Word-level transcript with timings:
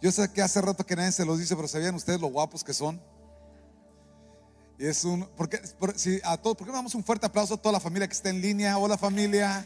Yo 0.00 0.10
sé 0.10 0.32
que 0.32 0.40
hace 0.40 0.60
rato 0.62 0.84
que 0.84 0.96
nadie 0.96 1.12
se 1.12 1.24
los 1.24 1.38
dice, 1.38 1.54
pero 1.54 1.68
¿sabían 1.68 1.94
ustedes 1.94 2.20
lo 2.20 2.28
guapos 2.28 2.64
que 2.64 2.72
son? 2.72 3.00
Y 4.78 4.86
es 4.86 5.04
un, 5.04 5.28
porque, 5.36 5.60
si, 5.96 6.20
a 6.24 6.38
todos, 6.38 6.56
¿por 6.56 6.66
qué 6.66 6.70
no 6.72 6.78
damos 6.78 6.94
un 6.94 7.04
fuerte 7.04 7.26
aplauso 7.26 7.54
a 7.54 7.56
toda 7.58 7.74
la 7.74 7.80
familia 7.80 8.08
que 8.08 8.14
está 8.14 8.30
en 8.30 8.40
línea? 8.40 8.78
Hola 8.78 8.96
familia. 8.96 9.62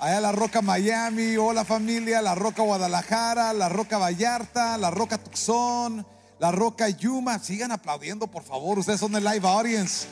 Allá 0.00 0.20
la 0.20 0.32
Roca 0.32 0.60
Miami, 0.62 1.36
hola 1.36 1.64
familia, 1.64 2.20
la 2.20 2.34
Roca 2.34 2.62
Guadalajara, 2.62 3.52
la 3.52 3.68
Roca 3.68 3.98
Vallarta, 3.98 4.76
la 4.78 4.90
Roca 4.90 5.16
Tucson, 5.16 6.04
la 6.40 6.50
Roca 6.50 6.88
Yuma. 6.88 7.38
Sigan 7.38 7.70
aplaudiendo, 7.70 8.26
por 8.26 8.42
favor, 8.42 8.80
ustedes 8.80 8.98
son 8.98 9.14
el 9.14 9.22
live 9.22 9.46
audience. 9.46 10.08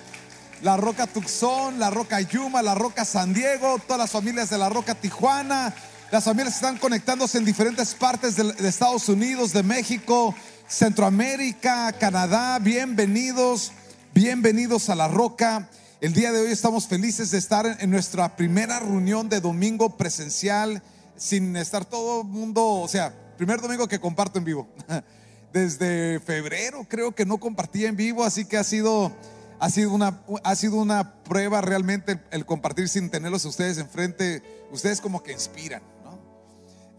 La 0.62 0.76
Roca 0.76 1.08
Tucson, 1.08 1.80
la 1.80 1.90
Roca 1.90 2.20
Yuma, 2.20 2.62
la 2.62 2.76
Roca 2.76 3.04
San 3.04 3.34
Diego, 3.34 3.80
todas 3.80 3.98
las 3.98 4.10
familias 4.12 4.48
de 4.48 4.58
la 4.58 4.68
Roca 4.68 4.94
Tijuana, 4.94 5.74
las 6.10 6.24
familias 6.24 6.56
están 6.56 6.76
conectándose 6.76 7.38
en 7.38 7.44
diferentes 7.44 7.94
partes 7.94 8.34
de, 8.34 8.68
Estados 8.68 9.08
Unidos, 9.08 9.52
de 9.52 9.62
México, 9.62 10.34
Centroamérica, 10.66 11.92
Canadá. 11.92 12.58
Bienvenidos, 12.58 13.70
bienvenidos 14.12 14.90
a 14.90 14.96
La 14.96 15.06
Roca. 15.06 15.68
El 16.00 16.12
día 16.12 16.32
de 16.32 16.40
hoy 16.40 16.50
estamos 16.50 16.88
felices 16.88 17.30
de 17.30 17.38
estar 17.38 17.76
en 17.78 17.90
nuestra 17.90 18.34
primera 18.36 18.80
reunión 18.80 19.28
de 19.28 19.40
domingo 19.40 19.96
presencial, 19.96 20.82
sin 21.16 21.56
estar 21.56 21.84
todo 21.84 22.22
el 22.22 22.26
mundo, 22.26 22.64
o 22.66 22.88
sea, 22.88 23.14
primer 23.36 23.60
domingo 23.60 23.86
que 23.86 24.00
comparto 24.00 24.38
en 24.38 24.44
vivo. 24.44 24.68
Desde 25.52 26.18
febrero 26.20 26.86
creo 26.88 27.14
que 27.14 27.24
no 27.24 27.38
compartí 27.38 27.86
en 27.86 27.94
vivo, 27.94 28.24
así 28.24 28.46
que 28.46 28.56
ha 28.56 28.64
sido, 28.64 29.12
ha 29.60 29.70
sido, 29.70 29.92
una, 29.92 30.20
ha 30.42 30.56
sido 30.56 30.76
una 30.76 31.22
prueba 31.22 31.60
realmente 31.60 32.12
el, 32.12 32.20
el 32.32 32.46
compartir 32.46 32.88
sin 32.88 33.10
tenerlos 33.10 33.44
a 33.44 33.48
ustedes 33.48 33.78
enfrente. 33.78 34.42
Ustedes 34.72 35.00
como 35.00 35.22
que 35.22 35.32
inspiran. 35.32 35.82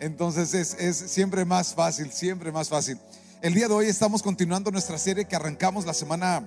Entonces 0.01 0.55
es, 0.55 0.73
es, 0.79 0.97
siempre 0.97 1.45
más 1.45 1.75
fácil, 1.75 2.11
siempre 2.11 2.51
más 2.51 2.69
fácil. 2.69 2.97
El 3.39 3.53
día 3.53 3.67
de 3.67 3.75
hoy 3.75 3.85
estamos 3.85 4.23
continuando 4.23 4.71
nuestra 4.71 4.97
serie 4.97 5.25
que 5.25 5.35
arrancamos 5.35 5.85
la 5.85 5.93
semana 5.93 6.43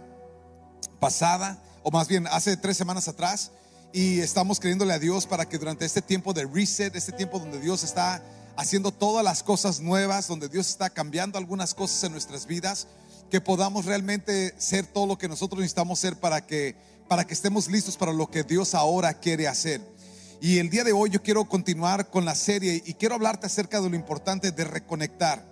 pasada, 0.99 1.63
o 1.85 1.93
más 1.93 2.09
bien 2.09 2.27
hace 2.27 2.57
tres 2.57 2.77
semanas 2.77 3.07
atrás, 3.07 3.53
y 3.93 4.19
estamos 4.19 4.59
creyéndole 4.59 4.93
a 4.93 4.99
Dios 4.99 5.29
para 5.29 5.49
que 5.49 5.57
durante 5.57 5.85
este 5.85 6.03
tiempo 6.03 6.33
de 6.33 6.47
reset, 6.47 6.97
este 6.97 7.13
tiempo 7.13 7.39
donde 7.39 7.61
Dios 7.61 7.85
está 7.85 8.21
haciendo 8.57 8.91
todas 8.91 9.25
las 9.25 9.45
cosas 9.45 9.79
nuevas, 9.79 10.27
donde 10.27 10.49
Dios 10.49 10.69
está 10.69 10.91
cambiando 10.91 11.39
algunas 11.39 11.75
cosas 11.75 12.03
en 12.03 12.11
nuestras 12.11 12.47
vidas, 12.47 12.89
que 13.31 13.41
podamos 13.41 13.85
realmente 13.85 14.53
ser 14.59 14.85
todo 14.85 15.07
lo 15.07 15.17
que 15.17 15.29
nosotros 15.29 15.61
necesitamos 15.61 16.01
ser 16.01 16.17
para 16.17 16.45
que, 16.45 16.75
para 17.07 17.25
que 17.25 17.35
estemos 17.35 17.71
listos 17.71 17.97
para 17.97 18.13
lo 18.13 18.29
que 18.29 18.43
Dios 18.43 18.75
ahora 18.75 19.15
quiere 19.15 19.47
hacer. 19.47 19.81
Y 20.45 20.59
el 20.59 20.69
día 20.69 20.85
de 20.85 20.93
hoy 20.93 21.09
yo 21.09 21.23
quiero 21.23 21.47
continuar 21.47 22.11
con 22.11 22.27
la 22.27 22.35
serie 22.35 22.83
y 22.85 22.93
quiero 22.93 23.15
hablarte 23.15 23.47
acerca 23.47 23.81
de 23.81 23.89
lo 23.89 23.97
importante 23.97 24.51
de 24.51 24.65
reconectar. 24.65 25.43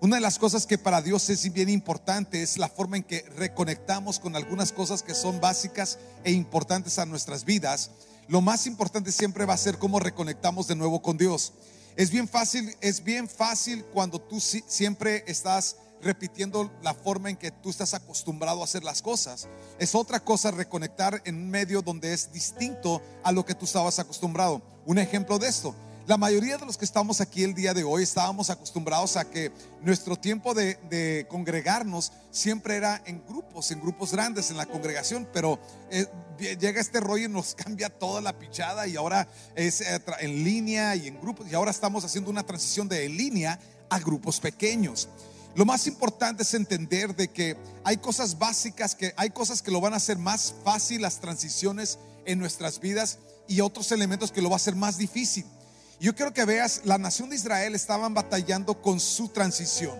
Una 0.00 0.14
de 0.14 0.22
las 0.22 0.38
cosas 0.38 0.66
que 0.66 0.78
para 0.78 1.02
Dios 1.02 1.28
es 1.30 1.52
bien 1.52 1.68
importante 1.68 2.40
es 2.40 2.56
la 2.56 2.68
forma 2.68 2.96
en 2.96 3.02
que 3.02 3.24
reconectamos 3.36 4.20
con 4.20 4.36
algunas 4.36 4.70
cosas 4.70 5.02
que 5.02 5.16
son 5.16 5.40
básicas 5.40 5.98
e 6.22 6.30
importantes 6.30 7.00
a 7.00 7.06
nuestras 7.06 7.44
vidas. 7.44 7.90
Lo 8.28 8.40
más 8.40 8.68
importante 8.68 9.10
siempre 9.10 9.46
va 9.46 9.54
a 9.54 9.58
ser 9.58 9.78
cómo 9.78 9.98
reconectamos 9.98 10.68
de 10.68 10.76
nuevo 10.76 11.02
con 11.02 11.18
Dios. 11.18 11.52
Es 11.96 12.12
bien 12.12 12.28
fácil, 12.28 12.72
es 12.80 13.02
bien 13.02 13.28
fácil 13.28 13.84
cuando 13.86 14.20
tú 14.20 14.38
siempre 14.38 15.24
estás 15.26 15.74
repitiendo 16.02 16.70
la 16.82 16.94
forma 16.94 17.30
en 17.30 17.36
que 17.36 17.50
tú 17.50 17.70
estás 17.70 17.94
acostumbrado 17.94 18.60
a 18.60 18.64
hacer 18.64 18.84
las 18.84 19.02
cosas. 19.02 19.48
Es 19.78 19.94
otra 19.94 20.20
cosa 20.20 20.50
reconectar 20.50 21.22
en 21.24 21.36
un 21.36 21.50
medio 21.50 21.82
donde 21.82 22.12
es 22.12 22.32
distinto 22.32 23.02
a 23.22 23.32
lo 23.32 23.44
que 23.44 23.54
tú 23.54 23.64
estabas 23.64 23.98
acostumbrado. 23.98 24.62
Un 24.84 24.98
ejemplo 24.98 25.38
de 25.38 25.48
esto. 25.48 25.74
La 26.06 26.16
mayoría 26.16 26.56
de 26.56 26.64
los 26.64 26.76
que 26.76 26.84
estamos 26.84 27.20
aquí 27.20 27.42
el 27.42 27.52
día 27.52 27.74
de 27.74 27.82
hoy 27.82 28.04
estábamos 28.04 28.48
acostumbrados 28.48 29.16
a 29.16 29.28
que 29.28 29.50
nuestro 29.82 30.14
tiempo 30.14 30.54
de, 30.54 31.26
congregarnos 31.28 32.12
siempre 32.30 32.76
era 32.76 33.02
en 33.06 33.24
grupos, 33.26 33.72
en 33.72 33.80
grupos 33.80 34.12
grandes, 34.12 34.52
en 34.52 34.56
la 34.56 34.66
congregación, 34.66 35.28
pero 35.32 35.58
eh, 35.90 36.06
llega 36.38 36.80
este 36.80 37.00
rollo 37.00 37.24
y 37.24 37.28
nos 37.28 37.54
cambia 37.56 37.88
toda 37.88 38.20
la 38.20 38.38
pichada 38.38 38.86
y 38.86 38.94
ahora 38.94 39.26
es 39.56 39.80
eh, 39.80 40.00
en 40.20 40.44
línea 40.44 40.94
y 40.94 41.08
en 41.08 41.20
grupos 41.20 41.50
y 41.50 41.56
ahora 41.56 41.72
estamos 41.72 42.04
haciendo 42.04 42.30
una 42.30 42.46
transición 42.46 42.88
de 42.88 43.08
línea 43.08 43.58
a 43.90 43.98
grupos 43.98 44.38
pequeños. 44.38 45.08
Lo 45.56 45.64
más 45.64 45.86
importante 45.86 46.42
es 46.42 46.52
entender 46.52 47.16
de 47.16 47.28
que 47.28 47.56
hay 47.82 47.96
cosas 47.96 48.38
básicas, 48.38 48.94
que 48.94 49.14
hay 49.16 49.30
cosas 49.30 49.62
que 49.62 49.70
lo 49.70 49.80
van 49.80 49.94
a 49.94 49.96
hacer 49.96 50.18
más 50.18 50.54
fácil 50.62 51.00
las 51.00 51.18
transiciones 51.18 51.98
en 52.26 52.38
nuestras 52.38 52.78
vidas 52.78 53.18
y 53.48 53.62
otros 53.62 53.90
elementos 53.90 54.30
que 54.30 54.42
lo 54.42 54.50
va 54.50 54.56
a 54.56 54.58
hacer 54.58 54.76
más 54.76 54.98
difícil. 54.98 55.46
Yo 55.98 56.14
quiero 56.14 56.34
que 56.34 56.44
veas, 56.44 56.82
la 56.84 56.98
nación 56.98 57.30
de 57.30 57.36
Israel 57.36 57.74
estaban 57.74 58.12
batallando 58.12 58.82
con 58.82 59.00
su 59.00 59.28
transición. 59.28 59.98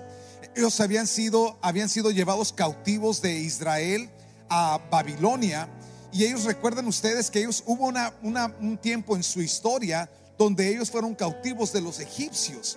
Ellos 0.54 0.78
habían 0.80 1.06
sido, 1.06 1.56
habían 1.62 1.88
sido 1.88 2.10
llevados 2.10 2.52
cautivos 2.52 3.22
de 3.22 3.38
Israel 3.38 4.10
a 4.50 4.78
Babilonia 4.90 5.70
y 6.12 6.24
ellos 6.24 6.44
recuerdan 6.44 6.86
ustedes 6.86 7.30
que 7.30 7.38
ellos 7.38 7.62
hubo 7.64 7.86
una, 7.86 8.12
un 8.60 8.76
tiempo 8.76 9.16
en 9.16 9.22
su 9.22 9.40
historia 9.40 10.10
donde 10.36 10.68
ellos 10.68 10.90
fueron 10.90 11.14
cautivos 11.14 11.72
de 11.72 11.80
los 11.80 11.98
egipcios. 11.98 12.76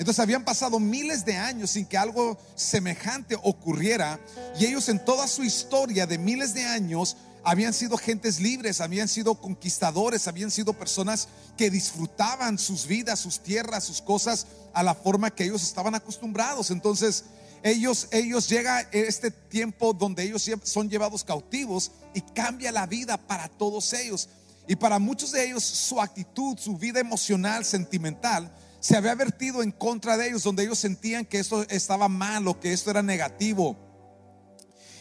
Entonces 0.00 0.20
habían 0.20 0.46
pasado 0.46 0.80
miles 0.80 1.26
de 1.26 1.36
años 1.36 1.72
sin 1.72 1.84
que 1.84 1.98
algo 1.98 2.38
semejante 2.54 3.36
ocurriera 3.42 4.18
y 4.58 4.64
ellos 4.64 4.88
en 4.88 5.04
toda 5.04 5.28
su 5.28 5.44
historia 5.44 6.06
de 6.06 6.16
miles 6.16 6.54
de 6.54 6.64
años 6.64 7.18
habían 7.44 7.74
sido 7.74 7.98
gentes 7.98 8.40
libres, 8.40 8.80
habían 8.80 9.08
sido 9.08 9.34
conquistadores, 9.34 10.26
habían 10.26 10.50
sido 10.50 10.72
personas 10.72 11.28
que 11.58 11.68
disfrutaban 11.68 12.58
sus 12.58 12.86
vidas, 12.86 13.20
sus 13.20 13.40
tierras, 13.40 13.84
sus 13.84 14.00
cosas 14.00 14.46
a 14.72 14.82
la 14.82 14.94
forma 14.94 15.28
que 15.28 15.44
ellos 15.44 15.62
estaban 15.62 15.94
acostumbrados. 15.94 16.70
Entonces, 16.70 17.24
ellos 17.62 18.08
ellos 18.10 18.48
llega 18.48 18.80
este 18.92 19.30
tiempo 19.30 19.92
donde 19.92 20.22
ellos 20.22 20.50
son 20.62 20.88
llevados 20.88 21.24
cautivos 21.24 21.92
y 22.14 22.22
cambia 22.22 22.72
la 22.72 22.86
vida 22.86 23.18
para 23.18 23.48
todos 23.48 23.92
ellos. 23.92 24.30
Y 24.66 24.76
para 24.76 24.98
muchos 24.98 25.32
de 25.32 25.44
ellos 25.44 25.62
su 25.62 26.00
actitud, 26.00 26.56
su 26.56 26.78
vida 26.78 27.00
emocional, 27.00 27.66
sentimental 27.66 28.50
se 28.80 28.96
había 28.96 29.14
vertido 29.14 29.62
en 29.62 29.70
contra 29.70 30.16
de 30.16 30.28
ellos, 30.28 30.42
donde 30.42 30.64
ellos 30.64 30.78
sentían 30.78 31.24
que 31.26 31.38
esto 31.38 31.62
estaba 31.68 32.08
mal 32.08 32.48
o 32.48 32.58
que 32.58 32.72
esto 32.72 32.90
era 32.90 33.02
negativo. 33.02 33.76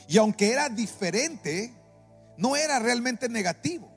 Y 0.08 0.18
aunque 0.18 0.52
era 0.52 0.70
diferente, 0.70 1.74
no 2.38 2.56
era 2.56 2.80
realmente 2.80 3.30
negativo. 3.30 3.90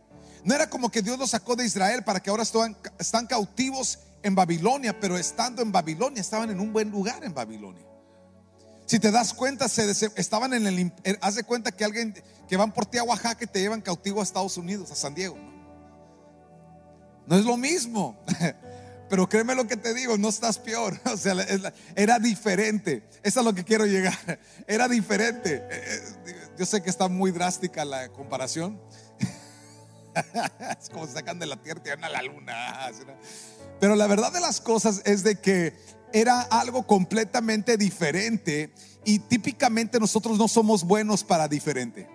No 0.44 0.54
era 0.54 0.70
como 0.70 0.90
que 0.90 1.02
Dios 1.02 1.18
los 1.18 1.30
sacó 1.30 1.56
de 1.56 1.64
Israel 1.64 2.04
para 2.04 2.20
que 2.20 2.30
ahora 2.30 2.44
están 2.98 3.26
cautivos 3.26 3.98
en 4.22 4.34
Babilonia, 4.34 4.98
pero 4.98 5.18
estando 5.18 5.62
en 5.62 5.72
Babilonia 5.72 6.20
estaban 6.20 6.50
en 6.50 6.60
un 6.60 6.72
buen 6.72 6.90
lugar 6.90 7.24
en 7.24 7.34
Babilonia. 7.34 7.86
Si 8.86 8.98
te 8.98 9.10
das 9.10 9.32
cuenta, 9.32 9.68
se 9.68 9.90
estaban 10.16 10.52
en 10.52 10.66
el. 10.66 10.92
Eh, 11.04 11.16
haz 11.20 11.36
de 11.36 11.44
cuenta 11.44 11.72
que 11.72 11.84
alguien 11.84 12.14
que 12.48 12.56
van 12.56 12.72
por 12.72 12.86
ti 12.86 12.98
a 12.98 13.04
Oaxaca 13.04 13.44
y 13.44 13.46
te 13.46 13.60
llevan 13.60 13.80
cautivo 13.80 14.20
a 14.20 14.22
Estados 14.22 14.56
Unidos, 14.56 14.90
a 14.90 14.94
San 14.94 15.14
Diego. 15.14 15.36
No 17.26 17.36
es 17.36 17.44
lo 17.44 17.56
mismo. 17.56 18.20
Pero 19.12 19.28
créeme 19.28 19.54
lo 19.54 19.66
que 19.66 19.76
te 19.76 19.92
digo, 19.92 20.16
no 20.16 20.30
estás 20.30 20.58
peor. 20.58 20.98
O 21.12 21.18
sea, 21.18 21.34
era 21.94 22.18
diferente. 22.18 23.02
Eso 23.22 23.40
es 23.40 23.44
lo 23.44 23.52
que 23.52 23.62
quiero 23.62 23.84
llegar. 23.84 24.40
Era 24.66 24.88
diferente. 24.88 25.56
Eh, 25.70 26.00
eh, 26.28 26.48
yo 26.58 26.64
sé 26.64 26.82
que 26.82 26.88
está 26.88 27.08
muy 27.08 27.30
drástica 27.30 27.84
la 27.84 28.08
comparación. 28.08 28.80
Es 30.80 30.88
como 30.88 31.06
sacan 31.06 31.38
de 31.38 31.44
la 31.44 31.60
tierra 31.62 31.82
y 31.84 31.90
van 31.90 32.04
a 32.04 32.08
la 32.08 32.22
luna. 32.22 32.90
Pero 33.80 33.96
la 33.96 34.06
verdad 34.06 34.32
de 34.32 34.40
las 34.40 34.62
cosas 34.62 35.02
es 35.04 35.22
de 35.22 35.36
que 35.36 35.74
era 36.14 36.40
algo 36.40 36.86
completamente 36.86 37.76
diferente 37.76 38.72
y 39.04 39.18
típicamente 39.18 40.00
nosotros 40.00 40.38
no 40.38 40.48
somos 40.48 40.84
buenos 40.84 41.22
para 41.22 41.48
diferente. 41.48 42.08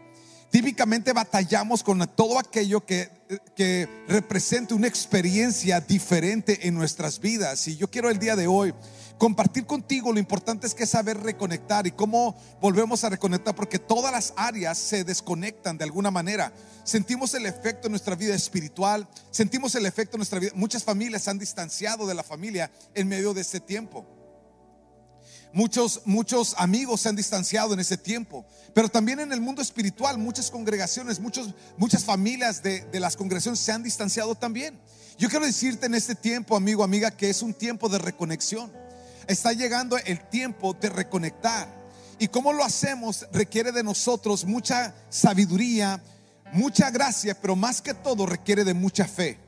Típicamente 0.50 1.14
batallamos 1.14 1.84
con 1.84 2.00
todo 2.16 2.40
aquello 2.40 2.86
que, 2.86 3.10
que 3.56 3.88
represente 4.08 4.74
una 4.74 4.88
experiencia 4.88 5.82
diferente 5.82 6.68
en 6.68 6.74
nuestras 6.74 7.20
vidas. 7.20 7.68
Y 7.68 7.76
yo 7.76 7.90
quiero 7.90 8.10
el 8.10 8.18
día 8.18 8.36
de 8.36 8.48
hoy 8.48 8.74
compartir 9.18 9.66
contigo 9.66 10.14
lo 10.14 10.20
importante 10.20 10.68
es 10.68 10.74
que 10.74 10.86
saber 10.86 11.18
reconectar 11.18 11.88
y 11.88 11.92
cómo 11.92 12.36
volvemos 12.62 13.04
a 13.04 13.10
reconectar 13.10 13.56
porque 13.56 13.80
todas 13.80 14.12
las 14.12 14.34
áreas 14.36 14.78
se 14.78 15.04
desconectan 15.04 15.78
de 15.78 15.84
alguna 15.84 16.12
manera. 16.12 16.54
Sentimos 16.84 17.34
el 17.34 17.46
efecto 17.46 17.88
en 17.88 17.92
nuestra 17.92 18.16
vida 18.16 18.36
espiritual, 18.36 19.08
sentimos 19.32 19.76
el 19.76 19.86
efecto 19.86 20.16
en 20.16 20.20
nuestra 20.20 20.40
vida. 20.40 20.52
Muchas 20.56 20.84
familias 20.84 21.24
se 21.24 21.30
han 21.32 21.40
distanciado 21.40 22.08
de 22.08 22.14
la 22.14 22.24
familia 22.24 22.72
en 22.94 23.08
medio 23.08 23.34
de 23.34 23.42
este 23.42 23.60
tiempo. 23.60 24.06
Muchos, 25.54 26.02
muchos 26.06 26.56
amigos 26.58 27.02
se 27.02 27.10
han 27.10 27.16
distanciado 27.16 27.74
en 27.74 27.80
ese 27.80 27.98
tiempo, 27.98 28.46
pero 28.74 28.90
también 28.90 29.20
en 29.20 29.32
el 29.32 29.42
mundo 29.42 29.62
espiritual 29.62 30.18
muchas 30.18 30.52
congregaciones, 30.52 31.20
muchos, 31.20 31.54
muchas 31.78 32.04
familias 32.04 32.62
de, 32.62 32.82
de 32.82 33.00
las 33.00 33.16
congregaciones 33.16 33.60
se 33.60 33.72
han 33.72 33.82
distanciado 33.82 34.36
también. 34.36 34.80
Yo 35.18 35.30
quiero 35.30 35.46
decirte 35.46 35.88
en 35.88 35.96
este 35.96 36.14
tiempo, 36.14 36.56
amigo, 36.56 36.84
amiga, 36.84 37.10
que 37.10 37.30
es 37.30 37.42
un 37.42 37.54
tiempo 37.54 37.90
de 37.90 37.98
reconexión. 37.98 38.72
Está 39.26 39.52
llegando 39.52 39.98
el 39.98 40.20
tiempo 40.30 40.76
de 40.80 40.90
reconectar. 40.90 41.68
Y 42.20 42.28
cómo 42.28 42.54
lo 42.54 42.64
hacemos 42.64 43.28
requiere 43.32 43.72
de 43.72 43.84
nosotros 43.84 44.46
mucha 44.46 44.94
sabiduría, 45.10 46.02
mucha 46.52 46.90
gracia, 46.92 47.40
pero 47.40 47.56
más 47.56 47.82
que 47.82 47.94
todo 47.94 48.26
requiere 48.26 48.64
de 48.64 48.74
mucha 48.74 49.06
fe. 49.06 49.40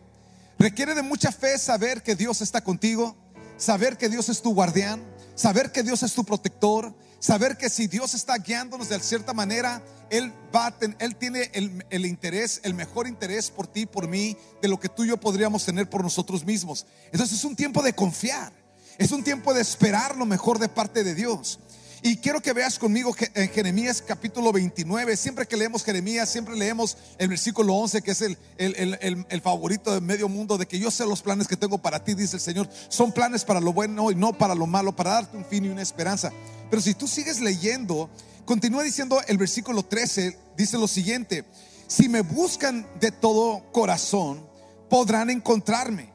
Requiere 0.57 0.93
de 0.93 1.01
mucha 1.01 1.31
fe 1.31 1.57
saber 1.57 2.03
que 2.03 2.15
Dios 2.15 2.41
está 2.41 2.61
contigo, 2.61 3.15
saber 3.57 3.97
que 3.97 4.09
Dios 4.09 4.29
es 4.29 4.41
tu 4.41 4.53
guardián, 4.53 5.01
saber 5.39 5.71
que 5.71 5.83
Dios 5.83 6.03
es 6.03 6.13
tu 6.13 6.25
protector, 6.25 6.93
saber 7.17 7.55
que 7.55 7.69
si 7.69 7.87
Dios 7.87 8.13
está 8.13 8.37
guiándonos 8.37 8.89
de 8.89 8.99
cierta 8.99 9.33
manera, 9.33 9.81
Él, 10.09 10.33
va 10.53 10.75
Él 10.99 11.15
tiene 11.15 11.49
el, 11.53 11.85
el, 11.89 12.05
interés, 12.05 12.59
el 12.63 12.73
mejor 12.73 13.07
interés 13.07 13.49
por 13.49 13.65
ti, 13.65 13.85
por 13.85 14.09
mí, 14.09 14.35
de 14.61 14.67
lo 14.67 14.77
que 14.81 14.89
tú 14.89 15.05
y 15.05 15.07
yo 15.07 15.17
podríamos 15.17 15.63
tener 15.63 15.89
por 15.89 16.03
nosotros 16.03 16.43
mismos. 16.43 16.85
Entonces 17.13 17.37
es 17.37 17.45
un 17.45 17.55
tiempo 17.55 17.81
de 17.81 17.93
confiar, 17.93 18.51
es 18.97 19.13
un 19.13 19.23
tiempo 19.23 19.53
de 19.53 19.61
esperar 19.61 20.17
lo 20.17 20.25
mejor 20.25 20.59
de 20.59 20.67
parte 20.67 21.05
de 21.05 21.15
Dios. 21.15 21.59
Y 22.01 22.17
quiero 22.17 22.39
que 22.39 22.53
veas 22.53 22.79
conmigo 22.79 23.13
en 23.33 23.49
Jeremías 23.49 24.01
capítulo 24.05 24.53
29, 24.53 25.17
siempre 25.17 25.45
que 25.45 25.57
leemos 25.57 25.83
Jeremías, 25.83 26.29
siempre 26.29 26.55
leemos 26.55 26.95
el 27.17 27.27
versículo 27.27 27.73
11, 27.75 28.01
que 28.01 28.11
es 28.11 28.21
el, 28.21 28.37
el, 28.57 29.25
el, 29.29 29.41
favorito 29.41 29.93
de 29.93 29.99
medio 29.99 30.29
mundo, 30.29 30.57
de 30.57 30.65
que 30.65 30.79
yo 30.79 30.91
sé 30.91 31.05
los 31.05 31.21
planes 31.21 31.47
que 31.47 31.57
tengo 31.57 31.77
para 31.77 32.01
ti, 32.01 32.13
dice 32.13 32.37
el 32.37 32.41
Señor, 32.41 32.69
son 32.87 33.11
planes 33.11 33.43
para 33.43 33.59
lo 33.59 33.73
bueno 33.73 34.11
y 34.11 34.15
no 34.15 34.31
para 34.31 34.55
lo 34.55 34.65
malo, 34.65 34.95
para 34.95 35.11
darte 35.11 35.35
un 35.35 35.43
fin 35.43 35.65
y 35.65 35.69
una 35.69 35.81
esperanza. 35.81 36.31
Pero 36.69 36.81
si 36.81 36.93
tú 36.93 37.05
sigues 37.05 37.41
leyendo, 37.41 38.09
continúa 38.45 38.83
diciendo 38.83 39.21
el 39.27 39.37
versículo 39.37 39.83
13, 39.83 40.37
dice 40.55 40.77
lo 40.77 40.87
siguiente, 40.87 41.43
si 41.87 42.07
me 42.07 42.21
buscan 42.21 42.87
de 43.01 43.11
todo 43.11 43.73
corazón, 43.73 44.47
podrán 44.89 45.29
encontrarme. 45.29 46.13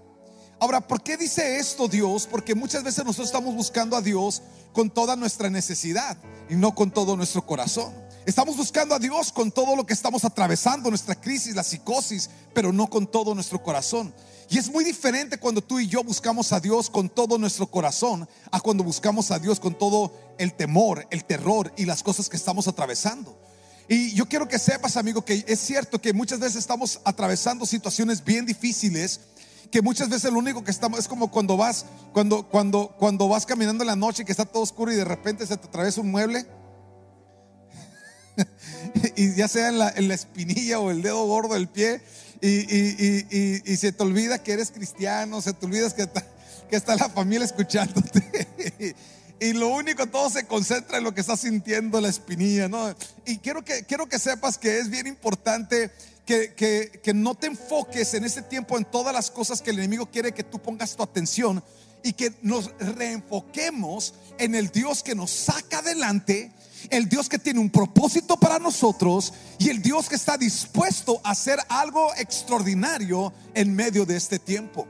Ahora, 0.61 0.81
¿por 0.81 1.03
qué 1.03 1.19
dice 1.19 1.59
esto 1.59 1.89
Dios? 1.89 2.27
Porque 2.27 2.55
muchas 2.55 2.83
veces 2.83 3.05
nosotros 3.05 3.27
estamos 3.27 3.55
buscando 3.55 3.99
a 3.99 4.01
Dios 4.01 4.41
con 4.75 4.91
toda 4.91 5.17
nuestra 5.17 5.49
necesidad 5.49 6.19
y 6.51 6.57
no 6.57 6.75
con 6.75 6.91
todo 6.91 7.17
nuestro 7.17 7.47
corazón. 7.47 7.95
Estamos 8.27 8.57
buscando 8.57 8.95
a 8.95 8.99
Dios 8.99 9.33
con 9.33 9.51
todo 9.51 9.77
lo 9.77 9.87
que 9.87 9.93
estamos 9.93 10.25
atravesando, 10.25 10.91
nuestra 10.91 11.15
crisis, 11.15 11.55
la 11.55 11.63
psicosis, 11.63 12.29
pero 12.53 12.73
no 12.73 12.89
con 12.89 13.07
todo 13.07 13.35
nuestro 13.35 13.63
corazón. 13.63 14.13
Y 14.51 14.59
es 14.59 14.69
muy 14.69 14.85
diferente 14.85 15.39
cuando 15.39 15.63
tú 15.63 15.79
y 15.79 15.87
yo 15.87 16.03
buscamos 16.03 16.53
a 16.53 16.61
Dios 16.61 16.91
con 16.91 17.09
todo 17.09 17.39
nuestro 17.39 17.67
corazón 17.67 18.29
a 18.51 18.61
cuando 18.61 18.83
buscamos 18.83 19.31
a 19.31 19.39
Dios 19.39 19.61
con 19.61 19.79
todo 19.79 20.13
el 20.39 20.53
temor, 20.53 21.07
el 21.11 21.25
terror 21.25 21.73
y 21.77 21.85
las 21.85 22.03
cosas 22.03 22.29
que 22.29 22.37
estamos 22.37 22.67
atravesando. 22.67 23.39
Y 23.89 24.15
yo 24.15 24.27
quiero 24.27 24.49
que 24.49 24.59
sepas, 24.59 24.97
amigo, 24.97 25.25
que 25.25 25.45
es 25.47 25.61
cierto 25.61 26.01
que 26.01 26.15
muchas 26.15 26.41
veces 26.41 26.57
estamos 26.57 27.01
atravesando 27.05 27.67
situaciones 27.67 28.25
bien 28.25 28.47
difíciles 28.47 29.21
que 29.71 29.83
muchas 29.83 30.09
veces 30.09 30.33
lo 30.33 30.39
único 30.39 30.63
que 30.65 30.71
estamos 30.71 30.99
es 30.99 31.09
como 31.09 31.31
cuando 31.31 31.57
vas, 31.57 31.87
cuando, 32.13 32.49
cuando, 32.49 32.95
cuando 32.99 33.29
vas 33.29 33.47
caminando 33.47 33.83
en 33.83 33.89
la 33.89 33.97
noche 33.97 34.25
que 34.25 34.33
está 34.33 34.45
todo 34.45 34.63
oscuro 34.63 34.93
y 34.93 34.97
de 34.97 35.05
repente 35.05 35.47
se 35.47 35.57
te 35.57 35.67
atraviesa 35.67 36.01
un 36.01 36.11
mueble. 36.11 36.47
y 39.17 39.35
ya 39.35 39.49
sea 39.49 39.69
en 39.69 39.79
la, 39.79 39.89
espinilla 39.89 40.81
o 40.81 40.91
el 40.91 41.03
dedo 41.03 41.25
gordo 41.27 41.55
del 41.55 41.69
pie, 41.69 42.03
y, 42.41 42.49
y, 42.49 43.27
y, 43.31 43.73
y, 43.73 43.77
se 43.77 43.93
te 43.93 44.03
olvida 44.03 44.43
que 44.43 44.53
eres 44.53 44.71
cristiano, 44.71 45.41
se 45.41 45.55
te 45.55 45.65
olvida 45.65 45.89
que 45.95 46.03
está, 46.03 46.27
que 46.69 46.77
está 46.77 46.97
la 46.97 47.09
familia 47.09 47.47
escuchándote. 47.47 48.47
y 49.41 49.53
lo 49.55 49.69
único, 49.69 50.07
todo 50.07 50.29
se 50.31 50.47
concentra 50.47 50.99
en 50.99 51.05
lo 51.05 51.15
que 51.15 51.23
estás 51.23 51.41
sintiendo, 51.41 52.01
la 52.01 52.09
espinilla, 52.09 52.69
¿no? 52.69 52.95
Y 53.25 53.39
quiero 53.39 53.65
que, 53.65 53.85
quiero 53.85 54.09
que 54.09 54.19
sepas 54.19 54.59
que 54.59 54.79
es 54.79 54.91
bien 54.91 55.07
importante 55.07 55.91
que, 56.25 57.13
no 57.15 57.35
te 57.35 57.49
enfoques 57.49 58.15
en 58.15 58.25
este 58.25 58.43
tiempo 58.43 58.79
en 58.79 58.85
todas 58.85 59.13
las 59.15 59.31
cosas 59.31 59.61
que 59.61 59.71
el 59.71 59.79
enemigo 59.79 60.07
quiere 60.07 60.33
que 60.33 60.45
tú 60.45 60.59
pongas 60.59 60.97
tu 60.97 61.03
atención 61.03 61.63
y 62.03 62.13
que 62.13 62.35
nos 62.43 62.71
reenfoquemos 62.79 64.15
en 64.39 64.55
el 64.55 64.69
Dios 64.69 65.03
que 65.03 65.15
nos 65.15 65.31
saca 65.31 65.79
adelante, 65.79 66.53
el 66.91 67.09
Dios 67.09 67.29
que 67.29 67.39
tiene 67.39 67.61
un 67.61 67.71
propósito 67.71 68.37
para 68.37 68.59
nosotros 68.59 69.33
y 69.59 69.71
el 69.71 69.81
Dios 69.81 70.09
que 70.09 70.17
está 70.17 70.37
dispuesto 70.37 71.21
a 71.25 71.31
hacer 71.31 71.59
algo 71.69 72.15
extraordinario 72.17 73.33
en 73.55 73.75
medio 73.75 74.05
de 74.05 74.17
este 74.17 74.39
tiempo. 74.39 74.87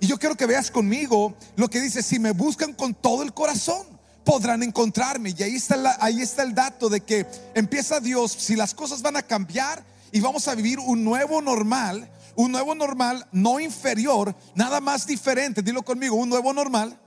Y 0.00 0.06
yo 0.06 0.18
quiero 0.18 0.36
que 0.36 0.46
veas 0.46 0.70
conmigo 0.70 1.34
lo 1.56 1.68
que 1.68 1.80
dice, 1.80 2.02
si 2.02 2.18
me 2.18 2.32
buscan 2.32 2.74
con 2.74 2.94
todo 2.94 3.22
el 3.22 3.32
corazón, 3.32 3.86
podrán 4.24 4.62
encontrarme. 4.62 5.34
Y 5.36 5.42
ahí 5.42 5.56
está, 5.56 5.96
ahí 6.00 6.20
está 6.20 6.42
el 6.42 6.54
dato 6.54 6.88
de 6.88 7.00
que 7.00 7.26
empieza 7.54 8.00
Dios, 8.00 8.32
si 8.32 8.56
las 8.56 8.74
cosas 8.74 9.02
van 9.02 9.16
a 9.16 9.22
cambiar, 9.22 9.84
y 10.12 10.20
vamos 10.20 10.46
a 10.46 10.54
vivir 10.54 10.78
un 10.78 11.02
nuevo 11.02 11.40
normal, 11.40 12.08
un 12.36 12.52
nuevo 12.52 12.74
normal 12.74 13.26
no 13.32 13.58
inferior, 13.58 14.36
nada 14.54 14.80
más 14.80 15.06
diferente, 15.06 15.62
dilo 15.62 15.82
conmigo, 15.82 16.16
un 16.16 16.28
nuevo 16.28 16.52
normal, 16.52 16.98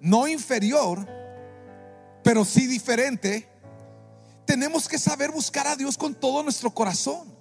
no 0.00 0.28
inferior, 0.28 1.06
pero 2.22 2.44
sí 2.44 2.66
diferente. 2.66 3.48
Tenemos 4.46 4.88
que 4.88 4.98
saber 4.98 5.30
buscar 5.30 5.66
a 5.66 5.76
Dios 5.76 5.98
con 5.98 6.14
todo 6.14 6.42
nuestro 6.42 6.70
corazón. 6.72 7.39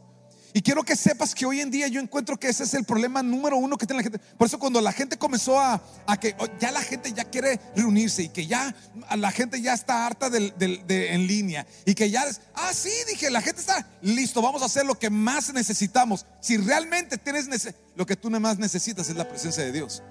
Y 0.53 0.61
quiero 0.61 0.83
que 0.83 0.95
sepas 0.95 1.35
que 1.35 1.45
hoy 1.45 1.61
en 1.61 1.69
día 1.69 1.87
yo 1.87 2.01
encuentro 2.01 2.39
que 2.39 2.49
ese 2.49 2.63
es 2.63 2.73
el 2.73 2.83
problema 2.83 3.21
número 3.21 3.57
uno 3.57 3.77
que 3.77 3.85
tiene 3.85 3.99
la 3.99 4.03
gente. 4.03 4.19
Por 4.37 4.47
eso 4.47 4.57
cuando 4.57 4.81
la 4.81 4.91
gente 4.91 5.17
comenzó 5.17 5.59
a, 5.59 5.81
que 6.19 6.35
oh, 6.39 6.47
ya 6.59 6.71
la 6.71 6.81
gente 6.81 7.13
ya 7.13 7.23
quiere 7.25 7.59
reunirse 7.75 8.23
y 8.23 8.29
que 8.29 8.47
ya 8.47 8.73
la 9.15 9.31
gente 9.31 9.61
ya 9.61 9.73
está 9.73 10.07
harta 10.07 10.29
de, 10.29 11.13
en 11.13 11.27
línea 11.27 11.67
y 11.85 11.93
que 11.93 12.09
ya, 12.09 12.25
ah, 12.55 12.73
sí, 12.73 12.89
dije, 13.07 13.29
la 13.29 13.41
gente 13.41 13.61
está 13.61 13.87
listo, 14.01 14.41
vamos 14.41 14.63
a 14.63 14.65
hacer 14.65 14.85
lo 14.85 14.97
que 14.97 15.09
más 15.09 15.53
necesitamos. 15.53 16.25
Si 16.41 16.57
realmente 16.57 17.17
tienes, 17.17 17.47
lo 17.95 18.05
que 18.05 18.15
tú 18.15 18.29
más 18.31 18.57
necesitas 18.57 19.09
es 19.09 19.15
la 19.15 19.27
presencia 19.27 19.63
de 19.63 19.71
Dios. 19.71 20.01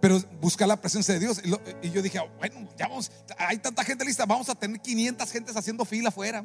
Pero 0.00 0.20
buscar 0.40 0.68
la 0.68 0.80
presencia 0.80 1.14
de 1.14 1.20
Dios. 1.20 1.40
Y, 1.82 1.90
yo 1.90 2.02
dije, 2.02 2.20
bueno, 2.38 2.68
ya 2.76 2.88
vamos, 2.88 3.10
hay 3.38 3.58
tanta 3.58 3.84
gente 3.84 4.04
lista, 4.04 4.26
vamos 4.26 4.48
a 4.48 4.54
tener 4.54 4.80
500 4.80 5.30
gentes 5.30 5.56
haciendo 5.56 5.84
fila 5.84 6.08
afuera. 6.08 6.44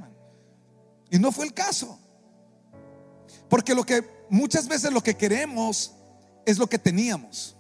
Y 1.10 1.20
no 1.20 1.32
fue 1.32 1.46
el 1.46 1.54
caso. 1.54 2.00
Porque 3.52 3.76
lo 3.76 3.86
que 3.86 4.02
muchas 4.30 4.66
veces 4.70 4.94
lo 4.94 5.04
que 5.04 5.18
queremos 5.18 5.92
es 6.46 6.58
lo 6.58 6.68
que 6.68 6.80
teníamos 6.80 7.58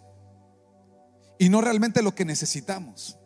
y 1.38 1.50
no 1.50 1.60
realmente 1.60 2.02
lo 2.02 2.16
que 2.16 2.24
necesitamos. 2.24 3.18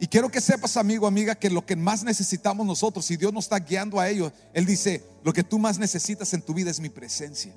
Y 0.00 0.08
quiero 0.08 0.28
que 0.28 0.40
sepas, 0.40 0.76
amigo, 0.76 1.06
amiga, 1.06 1.36
que 1.36 1.48
lo 1.48 1.64
que 1.64 1.76
más 1.76 2.02
necesitamos 2.02 2.66
nosotros, 2.66 3.06
si 3.06 3.16
Dios 3.16 3.32
nos 3.32 3.44
está 3.44 3.60
guiando 3.60 4.00
a 4.00 4.08
ello, 4.08 4.32
Él 4.54 4.66
dice, 4.66 5.04
lo 5.22 5.32
que 5.32 5.44
tú 5.44 5.60
más 5.60 5.78
necesitas 5.78 6.34
en 6.34 6.42
tu 6.42 6.52
vida 6.52 6.72
es 6.72 6.80
mi 6.80 6.88
presencia. 6.88 7.54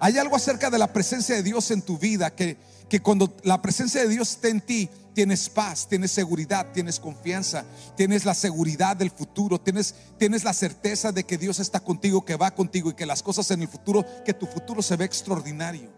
Hay 0.00 0.18
algo 0.18 0.34
acerca 0.34 0.68
de 0.68 0.78
la 0.80 0.92
presencia 0.92 1.36
de 1.36 1.44
Dios 1.44 1.70
en 1.70 1.82
tu 1.82 1.98
vida 1.98 2.34
que, 2.34 2.56
que 2.88 2.98
cuando 2.98 3.32
la 3.44 3.62
presencia 3.62 4.02
de 4.02 4.08
Dios 4.08 4.32
está 4.32 4.48
en 4.48 4.60
ti, 4.60 4.90
tienes 5.14 5.48
paz, 5.48 5.88
tienes 5.88 6.10
seguridad, 6.10 6.72
tienes 6.72 6.98
confianza, 6.98 7.64
tienes 7.96 8.24
la 8.24 8.34
seguridad 8.34 8.96
del 8.96 9.10
futuro, 9.10 9.60
tienes, 9.60 9.94
tienes 10.18 10.44
la 10.44 10.52
certeza 10.52 11.12
de 11.12 11.24
que 11.24 11.38
Dios 11.38 11.60
está 11.60 11.80
contigo, 11.80 12.24
que 12.24 12.36
va 12.36 12.54
contigo 12.54 12.90
y 12.90 12.94
que 12.94 13.06
las 13.06 13.22
cosas 13.22 13.50
en 13.50 13.62
el 13.62 13.68
futuro, 13.68 14.04
que 14.24 14.34
tu 14.34 14.46
futuro 14.46 14.82
se 14.82 14.96
ve 14.96 15.04
extraordinario. 15.04 15.90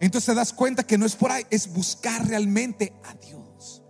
Entonces 0.00 0.26
te 0.26 0.34
das 0.34 0.52
cuenta 0.52 0.82
que 0.82 0.98
no 0.98 1.06
es 1.06 1.16
por 1.16 1.30
ahí, 1.30 1.44
es 1.50 1.72
buscar 1.72 2.26
realmente 2.26 2.92
a 3.04 3.14
Dios. 3.14 3.82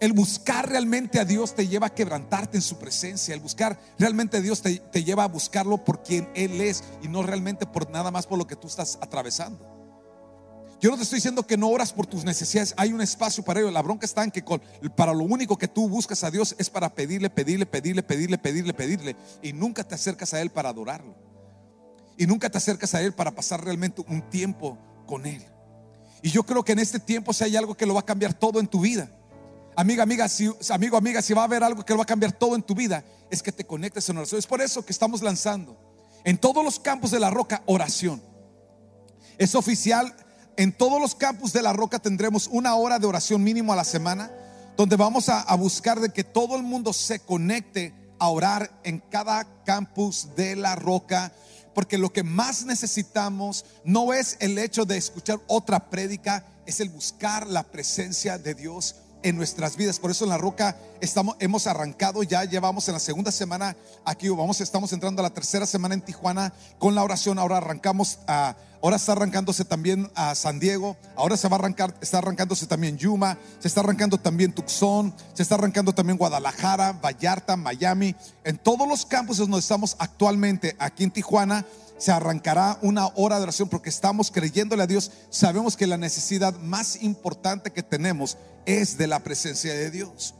El 0.00 0.12
buscar 0.12 0.68
realmente 0.68 1.20
a 1.20 1.24
Dios 1.24 1.54
te 1.54 1.68
lleva 1.68 1.86
a 1.86 1.94
quebrantarte 1.94 2.56
en 2.56 2.62
su 2.62 2.76
presencia. 2.76 3.34
El 3.34 3.40
buscar 3.40 3.78
realmente 3.98 4.36
a 4.36 4.40
Dios 4.40 4.60
te, 4.60 4.80
te 4.80 5.04
lleva 5.04 5.22
a 5.22 5.28
buscarlo 5.28 5.84
por 5.84 6.02
quien 6.02 6.28
Él 6.34 6.60
es 6.60 6.82
y 7.02 7.08
no 7.08 7.22
realmente 7.22 7.66
por 7.66 7.88
nada 7.88 8.10
más 8.10 8.26
por 8.26 8.36
lo 8.36 8.46
que 8.46 8.56
tú 8.56 8.66
estás 8.66 8.98
atravesando. 9.00 9.81
Yo 10.82 10.90
no 10.90 10.96
te 10.96 11.04
estoy 11.04 11.18
diciendo 11.18 11.46
que 11.46 11.56
no 11.56 11.68
oras 11.68 11.92
por 11.92 12.08
tus 12.08 12.24
necesidades. 12.24 12.74
Hay 12.76 12.92
un 12.92 13.00
espacio 13.00 13.44
para 13.44 13.60
ello. 13.60 13.70
La 13.70 13.82
bronca 13.82 14.04
está 14.04 14.24
en 14.24 14.32
que 14.32 14.42
para 14.96 15.14
lo 15.14 15.22
único 15.22 15.56
que 15.56 15.68
tú 15.68 15.88
buscas 15.88 16.24
a 16.24 16.30
Dios 16.32 16.56
es 16.58 16.68
para 16.68 16.92
pedirle, 16.92 17.30
pedirle, 17.30 17.66
pedirle, 17.66 18.02
pedirle, 18.02 18.36
pedirle, 18.36 18.74
pedirle. 18.74 19.16
Y 19.42 19.52
nunca 19.52 19.84
te 19.84 19.94
acercas 19.94 20.34
a 20.34 20.40
Él 20.40 20.50
para 20.50 20.70
adorarlo. 20.70 21.14
Y 22.18 22.26
nunca 22.26 22.50
te 22.50 22.58
acercas 22.58 22.96
a 22.96 23.00
Él 23.00 23.12
para 23.12 23.30
pasar 23.30 23.64
realmente 23.64 24.02
un 24.08 24.28
tiempo 24.28 24.76
con 25.06 25.24
Él. 25.24 25.46
Y 26.20 26.30
yo 26.30 26.42
creo 26.42 26.64
que 26.64 26.72
en 26.72 26.80
este 26.80 26.98
tiempo 26.98 27.32
si 27.32 27.44
hay 27.44 27.56
algo 27.56 27.76
que 27.76 27.86
lo 27.86 27.94
va 27.94 28.00
a 28.00 28.04
cambiar 28.04 28.34
todo 28.34 28.58
en 28.58 28.66
tu 28.66 28.80
vida. 28.80 29.08
Amiga, 29.76 30.02
amiga, 30.02 30.26
amigo, 30.70 30.96
amiga, 30.96 31.22
si 31.22 31.32
va 31.32 31.42
a 31.42 31.44
haber 31.44 31.62
algo 31.62 31.84
que 31.84 31.92
lo 31.92 31.98
va 31.98 32.02
a 32.02 32.06
cambiar 32.06 32.32
todo 32.32 32.56
en 32.56 32.62
tu 32.62 32.74
vida, 32.74 33.04
es 33.30 33.40
que 33.40 33.52
te 33.52 33.64
conectes 33.64 34.08
en 34.08 34.16
oración. 34.16 34.40
Es 34.40 34.48
por 34.48 34.60
eso 34.60 34.84
que 34.84 34.90
estamos 34.90 35.22
lanzando 35.22 35.78
en 36.24 36.38
todos 36.38 36.64
los 36.64 36.80
campos 36.80 37.12
de 37.12 37.20
la 37.20 37.30
roca 37.30 37.62
oración. 37.66 38.20
Es 39.38 39.54
oficial 39.54 40.12
en 40.56 40.72
todos 40.72 41.00
los 41.00 41.14
campus 41.14 41.52
de 41.52 41.62
la 41.62 41.72
roca 41.72 41.98
tendremos 41.98 42.48
una 42.50 42.74
hora 42.74 42.98
de 42.98 43.06
oración 43.06 43.42
mínimo 43.42 43.72
a 43.72 43.76
la 43.76 43.84
semana, 43.84 44.30
donde 44.76 44.96
vamos 44.96 45.28
a, 45.28 45.54
buscar 45.56 46.00
de 46.00 46.10
que 46.10 46.24
todo 46.24 46.56
el 46.56 46.62
mundo 46.62 46.92
se 46.92 47.20
conecte 47.20 47.94
a 48.18 48.28
orar 48.28 48.70
en 48.84 48.98
cada 48.98 49.46
campus 49.64 50.28
de 50.36 50.56
la 50.56 50.76
roca, 50.76 51.32
porque 51.74 51.98
lo 51.98 52.12
que 52.12 52.22
más 52.22 52.64
necesitamos 52.64 53.64
no 53.84 54.12
es 54.12 54.36
el 54.40 54.58
hecho 54.58 54.84
de 54.84 54.96
escuchar 54.96 55.40
otra 55.46 55.90
prédica, 55.90 56.46
es 56.66 56.80
el 56.80 56.88
buscar 56.88 57.46
la 57.46 57.64
presencia 57.64 58.38
de 58.38 58.54
Dios 58.54 58.96
en 59.22 59.36
nuestras 59.36 59.76
vidas. 59.76 59.98
Por 59.98 60.10
eso 60.10 60.24
en 60.24 60.30
la 60.30 60.38
roca 60.38 60.76
estamos, 61.00 61.36
hemos 61.38 61.66
arrancado, 61.66 62.22
ya 62.22 62.44
llevamos 62.44 62.86
en 62.88 62.94
la 62.94 63.00
segunda 63.00 63.32
semana 63.32 63.76
aquí, 64.04 64.28
vamos, 64.28 64.60
estamos 64.60 64.92
entrando 64.92 65.20
a 65.20 65.24
la 65.24 65.30
tercera 65.30 65.66
semana 65.66 65.94
en 65.94 66.00
Tijuana 66.00 66.52
con 66.78 66.94
la 66.94 67.02
oración. 67.02 67.38
Ahora 67.38 67.58
arrancamos 67.58 68.18
a, 68.26 68.56
ahora 68.82 68.96
está 68.96 69.12
arrancándose 69.12 69.64
también 69.64 70.10
a 70.14 70.34
San 70.34 70.58
Diego, 70.58 70.96
ahora 71.16 71.36
se 71.36 71.48
va 71.48 71.56
a 71.56 71.58
arrancar, 71.58 71.94
está 72.00 72.18
arrancándose 72.18 72.66
también 72.66 72.98
Yuma, 72.98 73.38
se 73.60 73.68
está 73.68 73.80
arrancando 73.80 74.18
también 74.18 74.52
Tucson, 74.52 75.14
se 75.34 75.42
está 75.42 75.54
arrancando 75.54 75.92
también 75.92 76.18
Guadalajara, 76.18 76.92
Vallarta, 76.92 77.56
Miami, 77.56 78.14
en 78.44 78.58
todos 78.58 78.88
los 78.88 79.06
campos 79.06 79.38
donde 79.38 79.58
estamos 79.58 79.96
actualmente 79.98 80.76
aquí 80.78 81.04
en 81.04 81.10
Tijuana 81.10 81.64
se 82.02 82.10
arrancará 82.10 82.80
una 82.82 83.06
hora 83.14 83.36
de 83.36 83.44
oración 83.44 83.68
porque 83.68 83.88
estamos 83.88 84.32
creyéndole 84.32 84.82
a 84.82 84.88
Dios. 84.88 85.12
Sabemos 85.30 85.76
que 85.76 85.86
la 85.86 85.96
necesidad 85.96 86.52
más 86.58 87.00
importante 87.00 87.70
que 87.70 87.84
tenemos 87.84 88.36
es 88.66 88.98
de 88.98 89.06
la 89.06 89.20
presencia 89.20 89.72
de 89.72 89.88
Dios. 89.88 90.34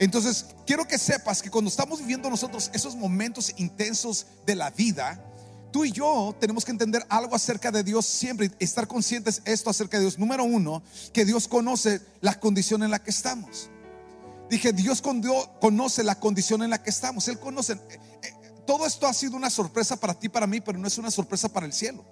Entonces, 0.00 0.46
quiero 0.66 0.88
que 0.88 0.98
sepas 0.98 1.42
que 1.42 1.50
cuando 1.50 1.70
estamos 1.70 2.00
viviendo 2.00 2.28
nosotros 2.28 2.72
esos 2.74 2.96
momentos 2.96 3.54
intensos 3.56 4.26
de 4.46 4.56
la 4.56 4.70
vida, 4.70 5.22
tú 5.70 5.84
y 5.84 5.92
yo 5.92 6.34
tenemos 6.40 6.64
que 6.64 6.72
entender 6.72 7.06
algo 7.08 7.36
acerca 7.36 7.70
de 7.70 7.84
Dios 7.84 8.04
siempre, 8.04 8.50
estar 8.58 8.88
conscientes 8.88 9.42
esto 9.44 9.70
acerca 9.70 9.98
de 9.98 10.02
Dios. 10.02 10.18
Número 10.18 10.42
uno, 10.42 10.82
que 11.12 11.24
Dios 11.24 11.46
conoce 11.46 12.00
la 12.20 12.40
condición 12.40 12.82
en 12.82 12.90
la 12.90 12.98
que 12.98 13.10
estamos. 13.10 13.70
Dije, 14.50 14.72
Dios 14.72 15.02
conoce 15.60 16.02
la 16.02 16.16
condición 16.16 16.64
en 16.64 16.70
la 16.70 16.82
que 16.82 16.90
estamos. 16.90 17.28
Él 17.28 17.38
conoce. 17.38 17.78
Todo 18.66 18.86
esto 18.86 19.06
ha 19.06 19.14
sido 19.14 19.36
una 19.36 19.50
sorpresa 19.50 19.96
para 19.96 20.14
ti, 20.14 20.28
para 20.28 20.46
mí, 20.46 20.60
pero 20.60 20.78
no 20.78 20.88
es 20.88 20.98
una 20.98 21.10
sorpresa 21.10 21.48
para 21.48 21.66
el 21.66 21.72
cielo. 21.72 22.04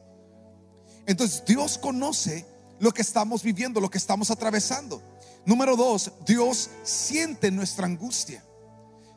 Entonces 1.06 1.42
Dios 1.46 1.78
conoce 1.78 2.46
lo 2.78 2.92
que 2.92 3.02
estamos 3.02 3.42
viviendo, 3.42 3.80
lo 3.80 3.90
que 3.90 3.98
estamos 3.98 4.30
atravesando. 4.30 5.02
Número 5.44 5.76
dos, 5.76 6.12
Dios 6.26 6.70
siente 6.82 7.50
nuestra 7.50 7.86
angustia. 7.86 8.42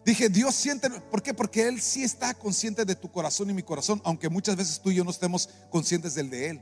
Dije, 0.03 0.29
Dios 0.29 0.55
siente, 0.55 0.89
¿por 0.89 1.21
qué? 1.21 1.33
Porque 1.33 1.67
Él 1.67 1.81
sí 1.81 2.03
está 2.03 2.33
consciente 2.33 2.85
de 2.85 2.95
tu 2.95 3.11
corazón 3.11 3.49
y 3.49 3.53
mi 3.53 3.63
corazón, 3.63 4.01
aunque 4.05 4.29
muchas 4.29 4.55
veces 4.55 4.79
tú 4.81 4.89
y 4.89 4.95
yo 4.95 5.03
no 5.03 5.11
estemos 5.11 5.49
conscientes 5.69 6.15
del 6.15 6.29
de 6.29 6.49
Él. 6.49 6.61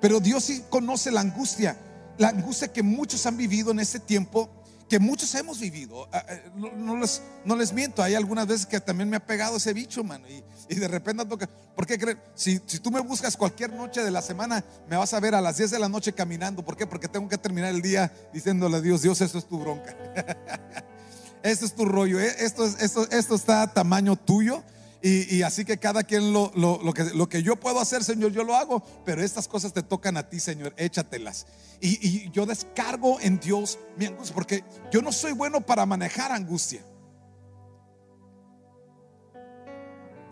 Pero 0.00 0.20
Dios 0.20 0.44
sí 0.44 0.62
conoce 0.68 1.10
la 1.10 1.20
angustia, 1.20 1.78
la 2.18 2.28
angustia 2.28 2.72
que 2.72 2.82
muchos 2.82 3.24
han 3.26 3.36
vivido 3.36 3.70
en 3.70 3.80
este 3.80 3.98
tiempo 3.98 4.50
que 4.88 4.98
muchos 4.98 5.34
hemos 5.34 5.60
vivido. 5.60 6.08
No, 6.54 6.96
les, 6.96 7.22
no 7.44 7.56
les 7.56 7.72
miento, 7.72 8.02
hay 8.02 8.14
algunas 8.14 8.46
veces 8.46 8.66
que 8.66 8.80
también 8.80 9.08
me 9.08 9.16
ha 9.16 9.24
pegado 9.24 9.56
ese 9.56 9.72
bicho, 9.72 10.02
mano. 10.02 10.26
Y, 10.28 10.74
de 10.74 10.88
repente 10.88 11.24
toca. 11.26 11.48
¿Por 11.74 11.86
qué 11.86 11.98
crees? 11.98 12.18
Si, 12.34 12.60
si, 12.66 12.78
tú 12.78 12.90
me 12.90 13.00
buscas 13.00 13.36
cualquier 13.36 13.72
noche 13.72 14.02
de 14.02 14.10
la 14.10 14.22
semana, 14.22 14.64
me 14.88 14.96
vas 14.96 15.12
a 15.14 15.20
ver 15.20 15.34
a 15.34 15.40
las 15.40 15.56
10 15.56 15.70
de 15.70 15.78
la 15.78 15.88
noche 15.88 16.12
caminando. 16.12 16.64
¿Por 16.64 16.76
qué? 16.76 16.86
Porque 16.86 17.08
tengo 17.08 17.28
que 17.28 17.38
terminar 17.38 17.74
el 17.74 17.82
día 17.82 18.12
diciéndole 18.32 18.76
a 18.76 18.80
Dios, 18.80 19.02
Dios, 19.02 19.20
esto 19.20 19.38
es 19.38 19.46
tu 19.46 19.58
bronca. 19.58 19.96
esto 21.42 21.66
es 21.66 21.74
tu 21.74 21.84
rollo. 21.84 22.20
¿eh? 22.20 22.34
Esto, 22.38 22.64
es, 22.64 22.80
esto, 22.80 23.08
esto 23.10 23.34
está 23.34 23.62
a 23.62 23.72
tamaño 23.72 24.16
tuyo. 24.16 24.62
Y, 25.00 25.42
así 25.42 25.64
que 25.64 25.78
cada 25.78 26.02
quien 26.02 26.32
lo, 26.32 26.50
lo, 26.56 26.92
que, 26.92 27.04
lo 27.04 27.28
que 27.28 27.42
yo 27.42 27.54
puedo 27.54 27.78
hacer, 27.78 28.02
Señor, 28.02 28.32
yo 28.32 28.42
lo 28.42 28.56
hago. 28.56 28.82
Pero 29.04 29.22
estas 29.22 29.46
cosas 29.46 29.72
te 29.72 29.82
tocan 29.82 30.16
a 30.16 30.28
ti, 30.28 30.40
Señor, 30.40 30.74
échatelas. 30.76 31.46
Y, 31.80 32.04
y 32.06 32.30
yo 32.30 32.46
descargo 32.46 33.20
en 33.20 33.38
Dios 33.38 33.78
mi 33.96 34.06
angustia, 34.06 34.34
porque 34.34 34.64
yo 34.90 35.00
no 35.00 35.12
soy 35.12 35.32
bueno 35.32 35.60
para 35.60 35.86
manejar 35.86 36.32
angustia. 36.32 36.82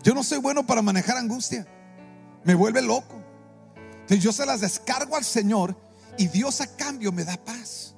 Yo 0.03 0.13
no 0.13 0.23
soy 0.23 0.39
bueno 0.39 0.65
para 0.65 0.81
manejar 0.81 1.17
angustia. 1.17 1.65
Me 2.43 2.53
vuelve 2.53 2.81
loco. 2.81 3.21
Entonces 4.01 4.23
yo 4.23 4.31
se 4.31 4.45
las 4.45 4.61
descargo 4.61 5.15
al 5.15 5.25
Señor 5.25 5.75
y 6.17 6.27
Dios 6.27 6.61
a 6.61 6.67
cambio 6.75 7.11
me 7.11 7.23
da 7.23 7.37
paz. 7.37 7.93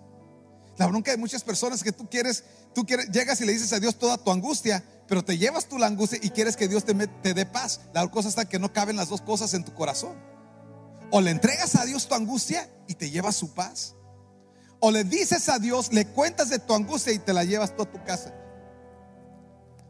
La 0.77 0.87
bronca 0.87 1.11
de 1.11 1.17
muchas 1.17 1.43
personas 1.43 1.83
que 1.83 1.91
tú 1.91 2.09
quieres, 2.09 2.43
tú 2.73 2.85
quieres, 2.85 3.09
llegas 3.11 3.41
y 3.41 3.45
le 3.45 3.53
dices 3.53 3.73
a 3.73 3.79
Dios 3.79 3.97
toda 3.99 4.17
tu 4.17 4.31
angustia, 4.31 4.83
pero 5.09 5.25
te 5.25 5.39
llevas 5.39 5.65
tú 5.65 5.79
la 5.79 5.87
angustia 5.87 6.19
y 6.21 6.29
quieres 6.29 6.55
que 6.55 6.67
Dios 6.67 6.85
te, 6.85 6.93
te 6.93 7.33
dé 7.33 7.45
paz. 7.47 7.81
La 7.93 8.07
cosa 8.07 8.29
está 8.29 8.45
que 8.45 8.59
no 8.59 8.71
caben 8.71 8.95
las 8.95 9.09
dos 9.09 9.21
cosas 9.21 9.55
en 9.55 9.65
tu 9.65 9.73
corazón. 9.73 10.15
O 11.09 11.19
le 11.19 11.31
entregas 11.31 11.75
a 11.75 11.85
Dios 11.85 12.07
tu 12.07 12.13
angustia 12.13 12.69
y 12.87 12.93
te 12.93 13.09
llevas 13.09 13.35
su 13.35 13.51
paz. 13.55 13.95
O 14.79 14.91
le 14.91 15.03
dices 15.03 15.49
a 15.49 15.57
Dios, 15.57 15.91
le 15.91 16.05
cuentas 16.05 16.49
de 16.49 16.59
tu 16.59 16.75
angustia 16.75 17.11
y 17.11 17.17
te 17.17 17.33
la 17.33 17.43
llevas 17.43 17.75
tú 17.75 17.81
a 17.81 17.91
tu 17.91 18.01
casa. 18.03 18.31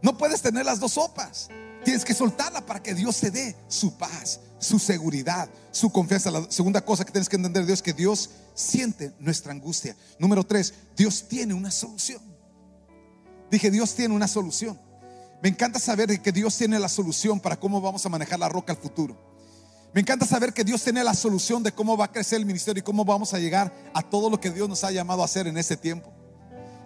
No 0.02 0.18
puedes 0.18 0.42
tener 0.42 0.66
las 0.66 0.80
dos 0.80 0.94
sopas. 0.94 1.50
Tienes 1.84 2.06
que 2.06 2.14
soltarla 2.14 2.66
para 2.66 2.82
que 2.82 2.94
Dios 2.94 3.20
te 3.20 3.30
dé 3.30 3.58
su 3.68 3.98
paz, 3.98 4.40
su 4.58 4.80
seguridad, 4.80 5.50
su 5.72 5.92
confianza. 5.92 6.32
La 6.32 6.50
segunda 6.50 6.80
cosa 6.80 7.04
que 7.04 7.12
tienes 7.12 7.28
que 7.28 7.36
entender 7.36 7.66
Dios 7.66 7.80
es 7.80 7.84
que 7.84 7.94
Dios 7.94 8.30
siente 8.54 9.14
nuestra 9.20 9.52
angustia. 9.52 9.98
Número 10.18 10.46
tres, 10.46 10.74
Dios 10.96 11.28
tiene 11.28 11.54
una 11.54 11.72
solución. 11.72 12.22
Dije, 13.52 13.70
Dios 13.70 13.96
tiene 13.96 14.16
una 14.16 14.28
solución. 14.30 14.80
Me 15.42 15.50
encanta 15.50 15.80
saber 15.80 16.22
que 16.22 16.32
Dios 16.32 16.58
tiene 16.58 16.80
la 16.80 16.90
solución 16.90 17.40
para 17.40 17.58
cómo 17.58 17.80
vamos 17.80 18.06
a 18.06 18.10
manejar 18.10 18.40
la 18.40 18.50
roca 18.50 18.74
al 18.74 18.80
futuro. 18.80 19.18
Me 19.94 20.02
encanta 20.02 20.26
saber 20.26 20.54
que 20.54 20.64
Dios 20.64 20.84
tiene 20.84 21.04
la 21.04 21.14
solución 21.14 21.64
de 21.64 21.72
cómo 21.72 21.98
va 21.98 22.06
a 22.06 22.12
crecer 22.12 22.40
el 22.40 22.46
ministerio 22.46 22.82
y 22.82 22.84
cómo 22.84 23.06
vamos 23.06 23.34
a 23.34 23.40
llegar 23.40 23.74
a 23.94 24.02
todo 24.04 24.30
lo 24.30 24.40
que 24.40 24.52
Dios 24.52 24.70
nos 24.70 24.84
ha 24.84 24.92
llamado 24.92 25.22
a 25.22 25.26
hacer 25.26 25.48
en 25.48 25.58
ese 25.58 25.78
tiempo. 25.78 26.14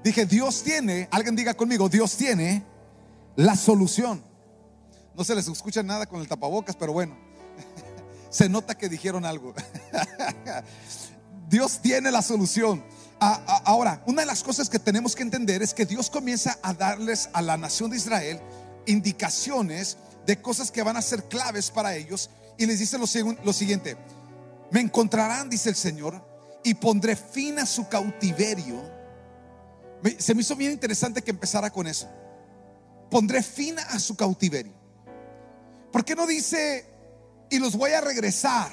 Dije, 0.04 0.26
Dios 0.26 0.64
tiene, 0.64 1.08
alguien 1.12 1.36
diga 1.36 1.54
conmigo, 1.54 1.90
Dios 1.90 2.16
tiene 2.16 2.64
la 3.36 3.56
solución. 3.56 4.24
No 5.16 5.24
se 5.24 5.36
les 5.36 5.48
escucha 5.48 5.84
nada 5.84 6.06
con 6.06 6.22
el 6.22 6.28
tapabocas, 6.28 6.76
pero 6.76 6.94
bueno, 6.94 7.18
se 8.30 8.48
nota 8.48 8.76
que 8.76 8.88
dijeron 8.88 9.26
algo. 9.26 9.54
Dios 11.50 11.80
tiene 11.82 12.10
la 12.12 12.22
solución. 12.22 12.84
Ahora, 13.24 14.04
una 14.06 14.22
de 14.24 14.26
las 14.26 14.44
cosas 14.44 14.70
que 14.70 14.80
tenemos 14.80 15.16
que 15.16 15.24
entender 15.24 15.64
es 15.64 15.74
que 15.74 15.86
Dios 15.86 16.10
comienza 16.10 16.58
a 16.62 16.74
darles 16.74 17.30
a 17.32 17.42
la 17.42 17.56
nación 17.56 17.90
de 17.90 17.96
Israel 17.96 18.42
indicaciones 18.86 19.98
de 20.26 20.42
cosas 20.42 20.72
que 20.72 20.84
van 20.84 20.98
a 20.98 21.02
ser 21.02 21.24
claves 21.30 21.72
para 21.72 21.96
ellos 21.96 22.30
y 22.58 22.66
les 22.66 22.80
dice 22.80 22.98
lo, 22.98 23.08
siguiente, 23.08 23.96
me 24.72 24.82
encontrarán, 24.82 25.50
dice 25.50 25.70
el 25.70 25.76
Señor, 25.76 26.22
y 26.66 26.74
pondré 26.74 27.16
fin 27.16 27.60
a 27.60 27.66
su 27.66 27.88
cautiverio. 27.88 28.82
Se 30.18 30.36
me 30.36 30.42
hizo 30.42 30.58
bien 30.58 30.74
interesante 30.74 31.22
que 31.22 31.32
empezara 31.32 31.70
con 31.70 31.88
eso. 31.88 32.10
Pondré 33.10 33.42
fin 33.42 33.80
a 33.80 34.00
su 34.00 34.18
cautiverio. 34.18 34.74
¿Por 35.94 36.04
qué 36.04 36.14
no 36.14 36.28
dice, 36.28 36.86
y 37.50 37.58
los 37.58 37.78
voy 37.78 37.92
a 37.92 38.02
regresar? 38.02 38.72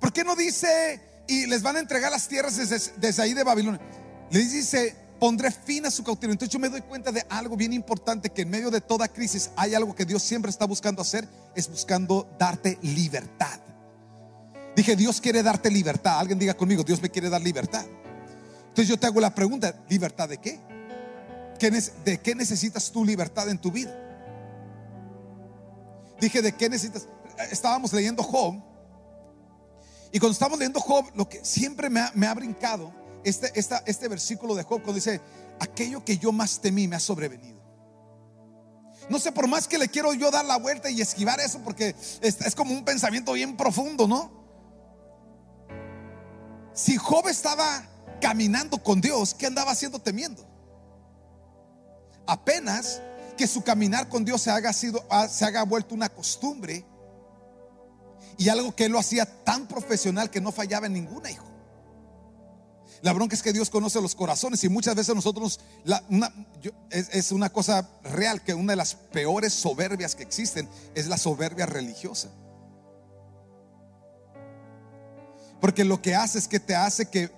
¿Por 0.00 0.10
qué 0.10 0.24
no 0.24 0.36
dice, 0.36 1.00
y 1.26 1.46
les 1.46 1.62
van 1.62 1.76
a 1.76 1.80
entregar 1.80 2.10
las 2.10 2.28
tierras 2.28 2.56
desde, 2.56 3.22
ahí 3.22 3.34
de 3.34 3.44
Babilonia. 3.44 3.80
Les 4.30 4.52
dice, 4.52 4.96
pondré 5.18 5.50
fin 5.50 5.86
a 5.86 5.90
su 5.90 6.02
cautiverio. 6.02 6.32
Entonces 6.32 6.52
yo 6.52 6.58
me 6.58 6.68
doy 6.68 6.82
cuenta 6.82 7.12
de 7.12 7.24
algo 7.28 7.56
bien 7.56 7.72
importante, 7.72 8.30
que 8.30 8.42
en 8.42 8.50
medio 8.50 8.70
de 8.70 8.80
toda 8.80 9.08
crisis 9.08 9.50
hay 9.56 9.74
algo 9.74 9.94
que 9.94 10.04
Dios 10.04 10.22
siempre 10.22 10.50
está 10.50 10.66
buscando 10.66 11.02
hacer, 11.02 11.28
es 11.54 11.68
buscando 11.68 12.28
darte 12.38 12.78
libertad. 12.82 13.60
Dije, 14.74 14.96
Dios 14.96 15.20
quiere 15.20 15.42
darte 15.42 15.70
libertad. 15.70 16.18
Alguien 16.18 16.38
diga 16.38 16.54
conmigo, 16.54 16.82
Dios 16.82 17.00
me 17.02 17.10
quiere 17.10 17.28
dar 17.28 17.42
libertad. 17.42 17.84
Entonces 18.68 18.88
yo 18.88 18.98
te 18.98 19.06
hago 19.06 19.20
la 19.20 19.34
pregunta, 19.34 19.74
¿libertad 19.88 20.28
de 20.28 20.38
qué? 20.38 20.58
¿De 22.04 22.18
qué 22.18 22.34
necesitas 22.34 22.90
tu 22.90 23.04
libertad 23.04 23.48
en 23.48 23.58
tu 23.58 23.70
vida? 23.70 23.96
Dije, 26.20 26.42
¿de 26.42 26.52
qué 26.52 26.68
necesitas? 26.68 27.06
Estábamos 27.50 27.92
leyendo 27.92 28.22
Job 28.22 28.71
y 30.12 30.18
cuando 30.18 30.34
estamos 30.34 30.58
leyendo 30.58 30.78
Job, 30.78 31.06
lo 31.14 31.26
que 31.26 31.42
siempre 31.42 31.88
me 31.88 32.26
ha, 32.26 32.34
brincado, 32.34 32.92
este, 33.24 33.50
este 33.56 34.08
versículo 34.08 34.54
de 34.54 34.62
Job, 34.62 34.82
cuando 34.82 34.94
dice, 34.94 35.22
aquello 35.58 36.04
que 36.04 36.18
yo 36.18 36.32
más 36.32 36.60
temí 36.60 36.86
me 36.86 36.96
ha 36.96 37.00
sobrevenido. 37.00 37.62
No 39.08 39.18
sé, 39.18 39.32
por 39.32 39.48
más 39.48 39.66
que 39.66 39.78
le 39.78 39.88
quiero 39.88 40.12
yo 40.12 40.30
dar 40.30 40.44
la 40.44 40.58
vuelta 40.58 40.90
y 40.90 41.00
esquivar 41.00 41.40
eso, 41.40 41.60
porque 41.64 41.96
es, 42.20 42.54
como 42.54 42.74
un 42.74 42.84
pensamiento 42.84 43.32
bien 43.32 43.56
profundo, 43.56 44.06
¿no? 44.06 44.30
Si 46.74 46.96
Job 46.98 47.28
estaba 47.28 47.88
caminando 48.20 48.82
con 48.82 49.00
Dios, 49.00 49.32
¿qué 49.32 49.46
andaba 49.46 49.72
haciendo 49.72 49.98
temiendo? 49.98 50.46
Apenas 52.26 53.00
que 53.38 53.46
su 53.46 53.62
caminar 53.62 54.10
con 54.10 54.26
Dios 54.26 54.42
se 54.42 54.50
haga, 54.50 54.74
sido, 54.74 55.02
se 55.30 55.44
haga 55.46 55.64
vuelto 55.64 55.94
una 55.94 56.10
costumbre 56.10 56.84
y 58.38 58.48
algo 58.48 58.74
que 58.74 58.86
él 58.86 58.92
lo 58.92 58.98
hacía 58.98 59.26
tan 59.44 59.66
profesional 59.66 60.30
que 60.30 60.40
no 60.40 60.52
fallaba 60.52 60.86
en 60.86 60.94
ninguna, 60.94 61.30
hijo. 61.30 61.52
La 63.02 63.12
bronca 63.12 63.34
es 63.34 63.42
que 63.42 63.52
Dios 63.52 63.68
conoce 63.68 64.00
los 64.00 64.14
corazones 64.14 64.62
y 64.62 64.68
muchas 64.68 64.94
veces 64.94 65.12
nosotros, 65.12 65.58
es, 66.90 67.32
una 67.32 67.50
cosa 67.50 67.88
real 68.04 68.42
que 68.42 68.54
una 68.54 68.74
de 68.74 68.76
las 68.76 68.94
peores 68.94 69.52
soberbias 69.52 70.14
que 70.14 70.22
existen 70.22 70.68
es 70.94 71.08
la 71.08 71.18
soberbia 71.18 71.66
religiosa. 71.66 72.30
Porque 75.60 75.84
lo 75.84 76.00
que 76.00 76.14
hace 76.14 76.38
es 76.38 76.46
que 76.46 76.60
te 76.60 76.76
hace 76.76 77.06
que, 77.06 77.30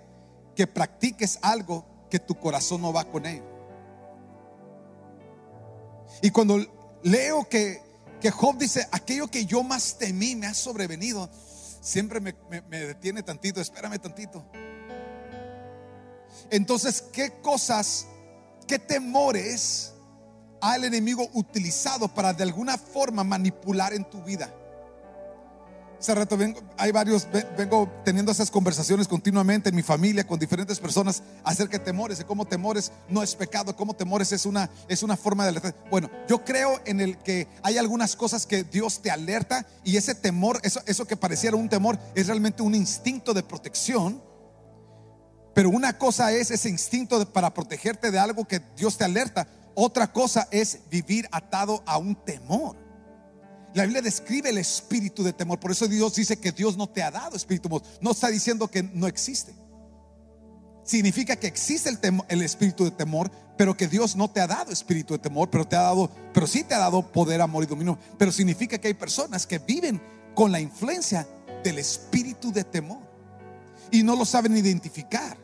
que 0.54 0.66
practiques 0.66 1.38
algo 1.40 1.86
que 2.10 2.18
tu 2.18 2.34
corazón 2.38 2.82
no 2.82 2.92
va 2.92 3.04
con 3.04 3.24
ello. 3.24 3.44
Y 6.20 6.30
cuando 6.30 6.58
leo 7.02 7.48
que 7.48 7.82
que 8.24 8.30
Job 8.30 8.56
dice, 8.56 8.88
aquello 8.90 9.28
que 9.28 9.44
yo 9.44 9.62
más 9.62 9.98
temí 9.98 10.34
me 10.34 10.46
ha 10.46 10.54
sobrevenido, 10.54 11.28
siempre 11.82 12.20
me, 12.20 12.32
detiene 12.70 13.22
tantito, 13.22 13.60
espérame 13.60 13.98
tantito. 13.98 14.42
Entonces, 16.48 17.04
¿qué 17.12 17.42
cosas, 17.42 18.06
qué 18.66 18.78
temores 18.78 19.92
ha 20.62 20.76
el 20.76 20.84
enemigo 20.84 21.28
utilizado 21.34 22.08
para 22.08 22.32
de 22.32 22.44
alguna 22.44 22.78
forma 22.78 23.24
manipular 23.24 23.92
en 23.92 24.08
tu 24.08 24.22
vida? 24.22 24.50
Hace 26.04 26.14
rato 26.14 26.36
vengo, 26.36 26.60
hay 26.76 26.92
varios, 26.92 27.26
vengo 27.56 27.90
teniendo 28.04 28.30
esas 28.30 28.50
conversaciones 28.50 29.08
continuamente 29.08 29.70
en 29.70 29.74
mi 29.74 29.80
familia 29.80 30.26
con 30.26 30.38
diferentes 30.38 30.78
personas 30.78 31.22
acerca 31.42 31.78
de 31.78 31.84
temores, 31.86 32.18
de 32.18 32.26
cómo 32.26 32.44
temores 32.44 32.92
no 33.08 33.22
es 33.22 33.34
pecado, 33.34 33.74
cómo 33.74 33.94
temores 33.94 34.30
es 34.30 34.44
una, 34.44 34.68
es 34.86 35.02
una 35.02 35.16
forma 35.16 35.44
de 35.44 35.48
alertar. 35.48 35.74
Bueno, 35.90 36.10
yo 36.28 36.44
creo 36.44 36.78
en 36.84 37.00
el 37.00 37.16
que 37.16 37.48
hay 37.62 37.78
algunas 37.78 38.16
cosas 38.16 38.44
que 38.44 38.64
Dios 38.64 39.00
te 39.00 39.10
alerta 39.10 39.66
y 39.82 39.96
ese 39.96 40.14
temor, 40.14 40.60
eso, 40.62 40.82
eso 40.84 41.06
que 41.06 41.16
pareciera 41.16 41.56
un 41.56 41.70
temor, 41.70 41.98
es 42.14 42.26
realmente 42.26 42.62
un 42.62 42.74
instinto 42.74 43.32
de 43.32 43.42
protección. 43.42 44.22
Pero 45.54 45.70
una 45.70 45.96
cosa 45.96 46.32
es 46.32 46.50
ese 46.50 46.68
instinto 46.68 47.32
para 47.32 47.54
protegerte 47.54 48.10
de 48.10 48.18
algo 48.18 48.44
que 48.44 48.60
Dios 48.76 48.98
te 48.98 49.04
alerta, 49.04 49.48
otra 49.74 50.12
cosa 50.12 50.48
es 50.50 50.80
vivir 50.90 51.26
atado 51.32 51.82
a 51.86 51.96
un 51.96 52.14
temor. 52.14 52.83
La 53.74 53.82
Biblia 53.82 54.00
describe 54.00 54.50
el 54.50 54.58
espíritu 54.58 55.24
de 55.24 55.32
temor. 55.32 55.58
Por 55.58 55.72
eso 55.72 55.88
Dios 55.88 56.14
dice 56.14 56.38
que 56.38 56.52
Dios 56.52 56.76
no 56.76 56.88
te 56.88 57.02
ha 57.02 57.10
dado 57.10 57.36
espíritu 57.36 57.68
de 57.68 57.80
temor. 57.80 57.98
No 58.00 58.12
está 58.12 58.28
diciendo 58.28 58.68
que 58.68 58.84
no 58.84 59.08
existe. 59.08 59.52
Significa 60.84 61.34
que 61.36 61.48
existe 61.48 61.90
el, 61.90 61.98
el, 62.28 62.42
espíritu 62.42 62.84
de 62.84 62.92
temor, 62.92 63.30
pero 63.56 63.76
que 63.76 63.88
Dios 63.88 64.16
no 64.16 64.30
te 64.30 64.40
ha 64.40 64.46
dado 64.46 64.70
espíritu 64.70 65.14
de 65.14 65.18
temor, 65.18 65.50
pero 65.50 65.66
te 65.66 65.74
ha 65.76 65.82
dado, 65.82 66.10
pero 66.32 66.46
sí 66.46 66.62
te 66.62 66.74
ha 66.74 66.78
dado 66.78 67.10
poder, 67.10 67.40
amor 67.40 67.64
y 67.64 67.66
dominio. 67.66 67.98
Pero 68.16 68.30
significa 68.30 68.78
que 68.78 68.88
hay 68.88 68.94
personas 68.94 69.46
que 69.46 69.58
viven 69.58 70.00
con 70.34 70.52
la 70.52 70.60
influencia 70.60 71.26
del 71.64 71.78
espíritu 71.78 72.52
de 72.52 72.62
temor 72.62 73.02
y 73.90 74.02
no 74.02 74.14
lo 74.14 74.24
saben 74.24 74.56
identificar. 74.56 75.36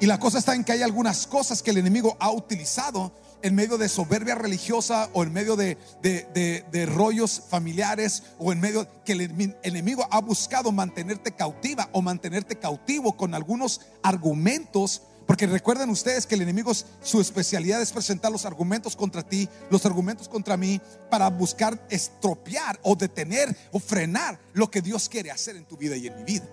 Y 0.00 0.06
la 0.06 0.20
cosa 0.20 0.38
está 0.38 0.54
en 0.54 0.62
que 0.62 0.72
hay 0.72 0.82
algunas 0.82 1.26
cosas 1.26 1.62
que 1.62 1.70
el 1.70 1.78
enemigo 1.78 2.16
ha 2.20 2.30
utilizado 2.30 3.12
en 3.42 3.54
medio 3.54 3.78
de 3.78 3.88
soberbia 3.88 4.34
religiosa 4.34 5.08
o 5.12 5.22
en 5.22 5.32
medio 5.32 5.56
de, 5.56 6.86
rollos 6.86 7.42
familiares 7.48 8.22
o 8.38 8.52
en 8.52 8.60
medio 8.60 8.86
que 9.04 9.12
el 9.12 9.56
enemigo 9.62 10.06
ha 10.10 10.20
buscado 10.20 10.72
mantenerte 10.72 11.32
cautiva 11.32 11.88
o 11.92 12.02
mantenerte 12.02 12.56
cautivo 12.56 13.16
con 13.16 13.34
algunos 13.34 13.80
argumentos. 14.02 15.02
Porque 15.26 15.46
recuerden 15.46 15.90
ustedes 15.90 16.26
que 16.26 16.36
el 16.36 16.42
enemigo 16.42 16.72
su 17.02 17.20
especialidad 17.20 17.82
es 17.82 17.92
presentar 17.92 18.32
los 18.32 18.46
argumentos 18.46 18.96
contra 18.96 19.22
ti, 19.22 19.46
los 19.70 19.84
argumentos 19.84 20.26
contra 20.26 20.56
mí, 20.56 20.80
para 21.10 21.28
buscar 21.28 21.86
estropear 21.90 22.80
o 22.82 22.96
detener 22.96 23.54
o 23.70 23.78
frenar 23.78 24.40
lo 24.54 24.70
que 24.70 24.80
Dios 24.80 25.08
quiere 25.08 25.30
hacer 25.30 25.56
en 25.56 25.66
tu 25.66 25.76
vida 25.76 25.96
y 25.96 26.06
en 26.06 26.16
mi 26.16 26.24
vida. 26.24 26.46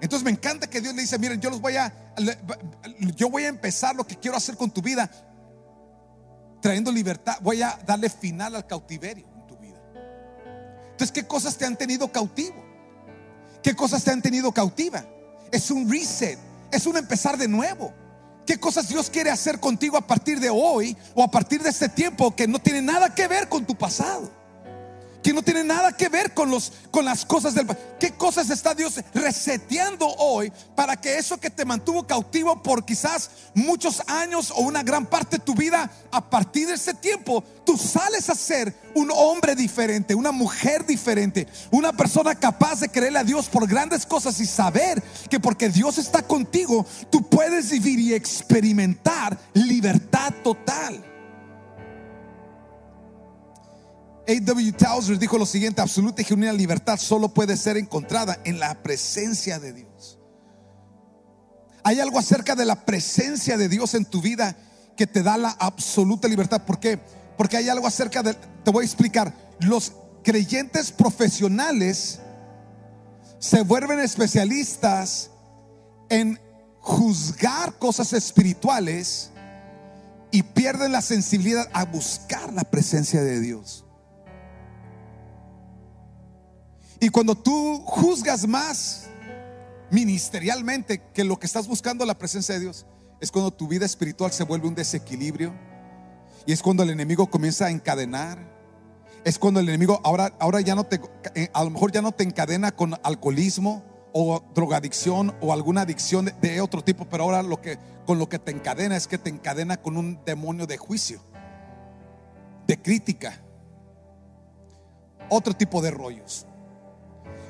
Entonces 0.00 0.24
me 0.24 0.30
encanta 0.30 0.68
que 0.68 0.80
Dios 0.80 0.94
le 0.94 1.02
dice, 1.02 1.18
miren, 1.18 1.40
yo 1.40 1.50
los 1.50 1.60
voy 1.60 1.76
a, 1.76 1.92
yo 3.16 3.28
voy 3.28 3.44
a 3.44 3.48
empezar 3.48 3.94
lo 3.94 4.06
que 4.06 4.16
quiero 4.16 4.36
hacer 4.36 4.56
con 4.56 4.70
tu 4.70 4.80
vida, 4.80 5.10
trayendo 6.60 6.92
libertad, 6.92 7.36
voy 7.40 7.62
a 7.62 7.78
darle 7.86 8.10
final 8.10 8.54
al 8.54 8.66
cautiverio 8.66 9.26
en 9.34 9.46
tu 9.46 9.56
vida. 9.56 9.80
Entonces, 10.90 11.12
¿qué 11.12 11.26
cosas 11.26 11.56
te 11.56 11.64
han 11.64 11.76
tenido 11.76 12.10
cautivo? 12.10 12.64
¿Qué 13.62 13.74
cosas 13.74 14.02
te 14.04 14.10
han 14.10 14.22
tenido 14.22 14.52
cautiva? 14.52 15.04
Es 15.50 15.70
un 15.70 15.90
reset, 15.90 16.38
es 16.70 16.86
un 16.86 16.96
empezar 16.96 17.36
de 17.36 17.48
nuevo. 17.48 17.92
¿Qué 18.46 18.58
cosas 18.58 18.88
Dios 18.88 19.10
quiere 19.10 19.30
hacer 19.30 19.60
contigo 19.60 19.96
a 19.96 20.06
partir 20.06 20.40
de 20.40 20.50
hoy 20.50 20.96
o 21.14 21.22
a 21.22 21.30
partir 21.30 21.62
de 21.62 21.70
este 21.70 21.88
tiempo 21.88 22.34
que 22.34 22.48
no 22.48 22.58
tiene 22.58 22.82
nada 22.82 23.14
que 23.14 23.28
ver 23.28 23.48
con 23.48 23.64
tu 23.64 23.76
pasado? 23.76 24.39
Que 25.22 25.32
no 25.32 25.42
tiene 25.42 25.64
nada 25.64 25.96
que 25.96 26.08
ver 26.08 26.34
con, 26.34 26.50
los, 26.50 26.72
con 26.90 27.04
las 27.04 27.24
cosas 27.24 27.54
del 27.54 27.66
¿Qué 28.00 28.12
cosas 28.12 28.48
está 28.48 28.74
Dios 28.74 28.98
reseteando 29.12 30.08
hoy 30.16 30.50
para 30.74 30.96
que 30.96 31.18
eso 31.18 31.38
que 31.38 31.50
te 31.50 31.66
mantuvo 31.66 32.06
cautivo 32.06 32.62
por 32.62 32.86
quizás 32.86 33.30
muchos 33.54 34.02
años 34.06 34.50
o 34.50 34.62
una 34.62 34.82
gran 34.82 35.04
parte 35.04 35.36
de 35.36 35.44
tu 35.44 35.54
vida, 35.54 35.90
a 36.10 36.30
partir 36.30 36.68
de 36.68 36.74
ese 36.74 36.94
tiempo, 36.94 37.44
tú 37.66 37.76
sales 37.76 38.30
a 38.30 38.34
ser 38.34 38.74
un 38.94 39.10
hombre 39.14 39.54
diferente, 39.54 40.14
una 40.14 40.32
mujer 40.32 40.86
diferente, 40.86 41.46
una 41.70 41.92
persona 41.92 42.34
capaz 42.34 42.80
de 42.80 42.88
creerle 42.88 43.18
a 43.18 43.24
Dios 43.24 43.50
por 43.50 43.68
grandes 43.68 44.06
cosas 44.06 44.40
y 44.40 44.46
saber 44.46 45.02
que 45.28 45.38
porque 45.38 45.68
Dios 45.68 45.98
está 45.98 46.22
contigo, 46.22 46.86
tú 47.10 47.28
puedes 47.28 47.70
vivir 47.70 48.00
y 48.00 48.14
experimentar 48.14 49.38
libertad 49.52 50.32
total. 50.42 51.09
A.W. 54.30 54.72
Towser 54.72 55.18
dijo 55.18 55.38
lo 55.38 55.46
siguiente, 55.46 55.80
absoluta 55.80 56.22
y 56.22 56.24
genuina 56.24 56.52
libertad 56.52 56.98
solo 56.98 57.34
puede 57.34 57.56
ser 57.56 57.76
encontrada 57.76 58.38
en 58.44 58.60
la 58.60 58.80
presencia 58.80 59.58
de 59.58 59.72
Dios. 59.72 60.20
Hay 61.82 61.98
algo 61.98 62.18
acerca 62.18 62.54
de 62.54 62.64
la 62.64 62.84
presencia 62.84 63.56
de 63.56 63.68
Dios 63.68 63.94
en 63.94 64.04
tu 64.04 64.20
vida 64.20 64.56
que 64.96 65.08
te 65.08 65.24
da 65.24 65.36
la 65.36 65.50
absoluta 65.58 66.28
libertad. 66.28 66.62
¿Por 66.64 66.78
qué? 66.78 67.00
Porque 67.36 67.56
hay 67.56 67.68
algo 67.68 67.88
acerca 67.88 68.22
de, 68.22 68.34
te 68.34 68.70
voy 68.70 68.82
a 68.82 68.86
explicar, 68.86 69.34
los 69.58 69.94
creyentes 70.22 70.92
profesionales 70.92 72.20
se 73.40 73.62
vuelven 73.62 73.98
especialistas 73.98 75.30
en 76.08 76.38
juzgar 76.78 77.78
cosas 77.78 78.12
espirituales 78.12 79.30
y 80.30 80.44
pierden 80.44 80.92
la 80.92 81.02
sensibilidad 81.02 81.68
a 81.72 81.84
buscar 81.84 82.52
la 82.52 82.62
presencia 82.62 83.22
de 83.22 83.40
Dios. 83.40 83.86
Y 87.00 87.08
cuando 87.08 87.34
tú 87.34 87.82
juzgas 87.86 88.46
más 88.46 89.08
ministerialmente 89.90 91.02
que 91.14 91.24
lo 91.24 91.38
que 91.38 91.46
estás 91.46 91.66
buscando 91.66 92.04
la 92.04 92.18
presencia 92.18 92.54
de 92.54 92.60
Dios, 92.60 92.86
es 93.20 93.32
cuando 93.32 93.50
tu 93.50 93.66
vida 93.66 93.86
espiritual 93.86 94.30
se 94.32 94.44
vuelve 94.44 94.68
un 94.68 94.74
desequilibrio. 94.74 95.54
Y 96.46 96.52
es 96.52 96.62
cuando 96.62 96.82
el 96.82 96.90
enemigo 96.90 97.28
comienza 97.30 97.66
a 97.66 97.70
encadenar. 97.70 98.38
Es 99.24 99.38
cuando 99.38 99.60
el 99.60 99.68
enemigo 99.68 100.00
ahora, 100.04 100.34
ahora 100.38 100.60
ya 100.60 100.74
no 100.74 100.84
te, 100.84 101.00
eh, 101.34 101.50
a 101.52 101.64
lo 101.64 101.70
mejor 101.70 101.90
ya 101.90 102.02
no 102.02 102.12
te 102.12 102.24
encadena 102.24 102.72
con 102.72 102.94
alcoholismo 103.02 103.82
o 104.12 104.42
drogadicción 104.54 105.34
o 105.40 105.52
alguna 105.52 105.82
adicción 105.82 106.26
de, 106.26 106.32
de 106.32 106.60
otro 106.60 106.82
tipo, 106.82 107.08
pero 107.08 107.24
ahora 107.24 107.42
lo 107.42 107.60
que, 107.60 107.78
con 108.06 108.18
lo 108.18 108.28
que 108.28 108.38
te 108.38 108.50
encadena 108.50 108.96
es 108.96 109.06
que 109.06 109.18
te 109.18 109.30
encadena 109.30 109.76
con 109.76 109.96
un 109.96 110.18
demonio 110.24 110.66
de 110.66 110.78
juicio, 110.78 111.20
de 112.66 112.80
crítica, 112.80 113.38
otro 115.28 115.54
tipo 115.54 115.82
de 115.82 115.90
rollos. 115.90 116.46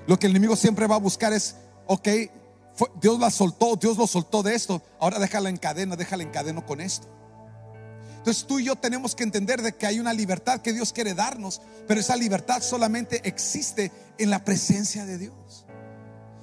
Lo 0.07 0.19
que 0.19 0.27
el 0.27 0.33
enemigo 0.33 0.57
siempre 0.57 0.87
va 0.87 0.97
a 0.97 1.01
buscar 1.01 1.33
es, 1.33 1.57
ok, 1.87 2.09
Dios 3.01 3.19
la 3.19 3.31
soltó, 3.31 3.77
Dios 3.77 3.97
lo 3.97 4.07
soltó 4.07 4.43
de 4.43 4.55
esto, 4.55 4.83
ahora 4.99 5.19
déjala 5.19 5.49
en 5.49 5.57
cadena, 5.57 5.97
déjala 5.97 6.23
en 6.23 6.31
cadena 6.31 6.65
con 6.65 6.81
esto. 6.81 7.09
Entonces 8.19 8.47
tú 8.47 8.59
y 8.59 8.65
yo 8.65 8.77
tenemos 8.77 9.15
que 9.15 9.23
entender 9.23 9.63
de 9.63 9.73
que 9.73 9.87
hay 9.87 9.99
una 9.99 10.13
libertad 10.13 10.61
que 10.61 10.75
Dios 10.75 10.93
quiere 10.93 11.15
darnos, 11.15 11.63
pero 11.89 12.01
esa 12.01 12.17
libertad 12.17 12.63
solamente 12.63 13.21
existe 13.25 13.91
en 14.19 14.29
la 14.29 14.45
presencia 14.45 15.07
de 15.07 15.17
Dios. 15.17 15.65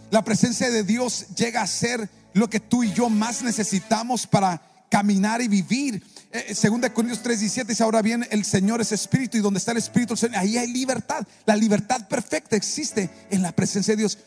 La 0.09 0.23
presencia 0.23 0.71
de 0.71 0.83
Dios 0.83 1.27
llega 1.35 1.61
a 1.61 1.67
ser 1.67 2.09
lo 2.33 2.49
que 2.49 2.59
tú 2.59 2.83
y 2.83 2.93
yo 2.93 3.09
más 3.09 3.43
necesitamos 3.43 4.25
para 4.25 4.61
caminar 4.89 5.41
y 5.41 5.47
vivir. 5.47 6.03
Eh, 6.31 6.53
segunda 6.53 6.93
Corintios 6.93 7.23
3:17 7.23 7.65
dice, 7.65 7.83
ahora 7.83 8.01
bien, 8.01 8.25
el 8.31 8.43
Señor 8.43 8.81
es 8.81 8.91
espíritu 8.91 9.37
y 9.37 9.41
donde 9.41 9.59
está 9.59 9.71
el 9.71 9.77
espíritu, 9.77 10.15
ahí 10.35 10.57
hay 10.57 10.67
libertad. 10.67 11.25
La 11.45 11.55
libertad 11.55 12.07
perfecta 12.07 12.55
existe 12.55 13.09
en 13.29 13.41
la 13.41 13.51
presencia 13.51 13.93
de 13.93 13.99
Dios. 13.99 14.17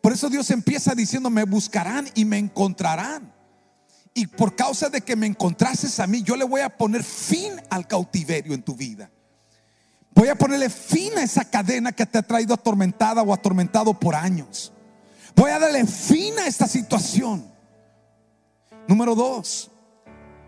Por 0.00 0.12
eso 0.12 0.30
Dios 0.30 0.50
empieza 0.50 0.94
diciendo, 0.94 1.30
me 1.30 1.44
buscarán 1.44 2.08
y 2.14 2.24
me 2.24 2.38
encontrarán. 2.38 3.32
Y 4.14 4.26
por 4.26 4.56
causa 4.56 4.88
de 4.88 5.00
que 5.00 5.16
me 5.16 5.26
encontrases 5.26 6.00
a 6.00 6.06
mí, 6.06 6.22
yo 6.22 6.36
le 6.36 6.44
voy 6.44 6.60
a 6.60 6.76
poner 6.76 7.04
fin 7.04 7.52
al 7.70 7.86
cautiverio 7.86 8.54
en 8.54 8.62
tu 8.62 8.74
vida. 8.74 9.10
Voy 10.14 10.28
a 10.28 10.34
ponerle 10.34 10.70
fin 10.70 11.16
a 11.16 11.22
esa 11.22 11.44
cadena 11.44 11.92
que 11.92 12.04
te 12.04 12.18
ha 12.18 12.22
traído 12.22 12.54
atormentada 12.54 13.22
o 13.22 13.32
atormentado 13.32 13.94
por 13.94 14.16
años. 14.16 14.72
Voy 15.36 15.52
a 15.52 15.60
darle 15.60 15.86
fin 15.86 16.36
a 16.40 16.48
esta 16.48 16.66
situación. 16.66 17.46
Número 18.88 19.14
dos, 19.14 19.70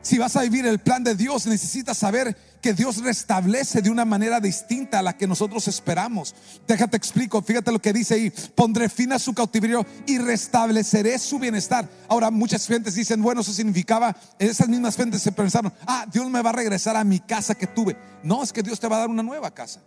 si 0.02 0.18
vas 0.18 0.34
a 0.36 0.42
vivir 0.42 0.66
el 0.66 0.78
plan 0.78 1.04
de 1.04 1.14
Dios, 1.14 1.46
necesitas 1.46 1.98
saber 1.98 2.36
que 2.62 2.72
Dios 2.72 2.98
restablece 2.98 3.82
de 3.82 3.90
una 3.90 4.04
manera 4.04 4.40
distinta 4.40 4.98
a 4.98 5.02
la 5.02 5.16
que 5.16 5.26
nosotros 5.26 5.66
esperamos. 5.68 6.34
Déjate 6.66 6.96
explico, 6.96 7.42
fíjate 7.42 7.72
lo 7.72 7.80
que 7.80 7.92
dice 7.92 8.14
ahí, 8.14 8.32
pondré 8.54 8.88
fin 8.88 9.12
a 9.12 9.18
su 9.18 9.34
cautiverio 9.34 9.86
y 10.06 10.18
restableceré 10.18 11.18
su 11.18 11.38
bienestar. 11.38 11.88
Ahora 12.08 12.30
muchas 12.30 12.66
gentes 12.66 12.94
dicen, 12.94 13.22
bueno, 13.22 13.42
eso 13.42 13.52
significaba, 13.52 14.16
esas 14.38 14.68
mismas 14.68 14.96
gentes 14.96 15.22
se 15.22 15.32
pensaron, 15.32 15.72
ah, 15.86 16.06
Dios 16.10 16.28
me 16.30 16.42
va 16.42 16.50
a 16.50 16.54
regresar 16.54 16.96
a 16.96 17.04
mi 17.04 17.20
casa 17.20 17.54
que 17.54 17.66
tuve. 17.66 17.96
No, 18.22 18.42
es 18.42 18.52
que 18.52 18.62
Dios 18.62 18.80
te 18.80 18.88
va 18.88 18.96
a 18.96 19.00
dar 19.00 19.08
una 19.08 19.22
nueva 19.22 19.52
casa. 19.52 19.80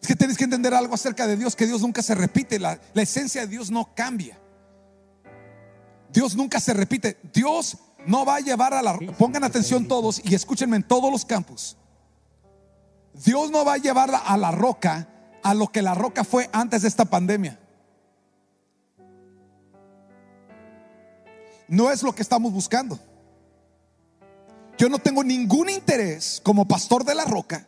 Es 0.00 0.08
que 0.08 0.16
tienes 0.16 0.38
que 0.38 0.44
entender 0.44 0.72
algo 0.72 0.94
acerca 0.94 1.26
de 1.26 1.36
Dios, 1.36 1.54
que 1.54 1.66
Dios 1.66 1.82
nunca 1.82 2.02
se 2.02 2.14
repite, 2.14 2.58
la, 2.58 2.80
la 2.94 3.02
esencia 3.02 3.42
de 3.42 3.48
Dios 3.48 3.70
no 3.70 3.94
cambia. 3.94 4.38
Dios 6.12 6.34
nunca 6.36 6.60
se 6.60 6.74
repite. 6.74 7.18
Dios 7.32 7.76
no 8.06 8.24
va 8.24 8.36
a 8.36 8.40
llevar 8.40 8.74
a 8.74 8.82
la 8.82 8.98
pongan 9.18 9.44
atención 9.44 9.86
todos 9.86 10.20
y 10.24 10.34
escúchenme 10.34 10.76
en 10.76 10.82
todos 10.82 11.10
los 11.10 11.24
campos. 11.24 11.76
Dios 13.12 13.50
no 13.50 13.64
va 13.64 13.74
a 13.74 13.78
llevar 13.78 14.10
a 14.24 14.36
la 14.36 14.50
roca 14.50 15.08
a 15.42 15.54
lo 15.54 15.68
que 15.68 15.82
la 15.82 15.94
roca 15.94 16.24
fue 16.24 16.48
antes 16.52 16.82
de 16.82 16.88
esta 16.88 17.04
pandemia. 17.04 17.58
no 21.70 21.90
es 21.90 22.02
lo 22.02 22.12
que 22.12 22.20
estamos 22.20 22.52
buscando. 22.52 22.98
Yo 24.76 24.88
no 24.88 24.98
tengo 24.98 25.22
ningún 25.22 25.70
interés 25.70 26.40
como 26.42 26.66
pastor 26.66 27.04
de 27.04 27.14
la 27.14 27.24
roca 27.24 27.66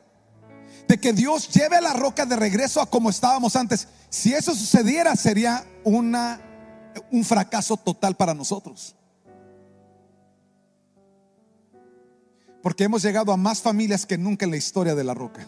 de 0.88 0.99
que 0.99 1.12
Dios 1.12 1.49
lleve 1.49 1.77
a 1.77 1.81
la 1.81 1.92
roca 1.92 2.27
de 2.27 2.35
regreso 2.35 2.81
a 2.81 2.90
como 2.90 3.11
estábamos 3.11 3.55
antes. 3.55 3.87
Si 4.11 4.35
eso 4.35 4.55
sucediera 4.55 5.14
sería 5.14 5.64
una, 5.85 6.40
un 7.12 7.25
fracaso 7.25 7.77
total 7.77 8.16
para 8.16 8.35
nosotros. 8.35 8.97
Porque 12.62 12.85
hemos 12.85 13.03
llegado 13.03 13.33
a 13.33 13.37
más 13.37 13.61
familias 13.61 14.07
que 14.07 14.18
nunca 14.18 14.44
en 14.44 14.53
la 14.53 14.57
historia 14.57 14.94
de 14.94 15.05
la 15.05 15.14
roca. 15.14 15.46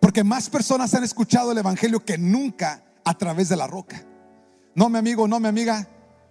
Porque 0.00 0.24
más 0.24 0.48
personas 0.48 0.94
han 0.94 1.04
escuchado 1.04 1.52
el 1.52 1.58
Evangelio 1.58 2.04
que 2.04 2.18
nunca 2.18 2.82
a 3.04 3.16
través 3.16 3.48
de 3.48 3.56
la 3.56 3.66
roca. 3.66 4.04
No, 4.74 4.88
mi 4.88 4.98
amigo, 4.98 5.28
no, 5.28 5.40
mi 5.40 5.48
amiga. 5.48 5.88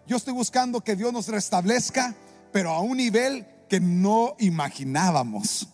Yo 0.07 0.17
estoy 0.17 0.33
buscando 0.33 0.81
que 0.81 0.95
Dios 0.95 1.11
nos 1.11 1.27
restablezca, 1.27 2.15
pero 2.51 2.71
a 2.71 2.81
un 2.81 2.97
nivel 2.97 3.45
que 3.69 3.79
no 3.79 4.35
imaginábamos. 4.39 5.67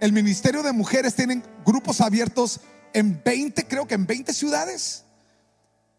El 0.00 0.12
Ministerio 0.12 0.62
de 0.62 0.72
Mujeres 0.72 1.14
tienen 1.14 1.42
grupos 1.64 2.00
abiertos 2.00 2.60
en 2.92 3.20
20, 3.24 3.66
creo 3.66 3.86
que 3.86 3.94
en 3.94 4.06
20 4.06 4.32
ciudades 4.32 5.04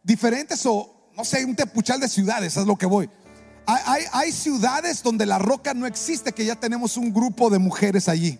diferentes 0.03 0.65
o 0.65 0.99
no 1.19 1.25
sé, 1.25 1.43
un 1.43 1.53
tepuchal 1.53 1.99
de 1.99 2.07
ciudades, 2.07 2.55
es 2.55 2.65
lo 2.65 2.77
que 2.77 2.85
voy. 2.85 3.09
Hay, 3.65 4.31
ciudades 4.31 5.03
donde 5.03 5.25
la 5.25 5.37
roca 5.37 5.73
no 5.73 5.85
existe, 5.85 6.33
que 6.33 6.45
ya 6.45 6.55
tenemos 6.55 6.97
un 6.97 7.13
grupo 7.13 7.49
de 7.49 7.59
mujeres 7.59 8.09
allí. 8.09 8.39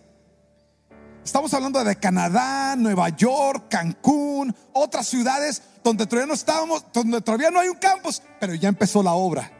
Estamos 1.24 1.54
hablando 1.54 1.84
de 1.84 1.96
Canadá, 1.96 2.76
Nueva 2.76 3.10
York, 3.10 3.66
Cancún, 3.70 4.56
otras 4.74 5.08
ciudades 5.08 5.62
donde 5.84 6.08
todavía 6.08 6.28
no 6.28 6.34
estábamos, 6.34 6.86
donde 6.92 7.22
todavía 7.22 7.52
no 7.52 7.60
hay 7.60 7.68
un 7.68 7.78
campus, 7.78 8.22
pero 8.40 8.56
ya 8.56 8.70
empezó 8.70 9.04
la 9.04 9.14
obra. 9.14 9.52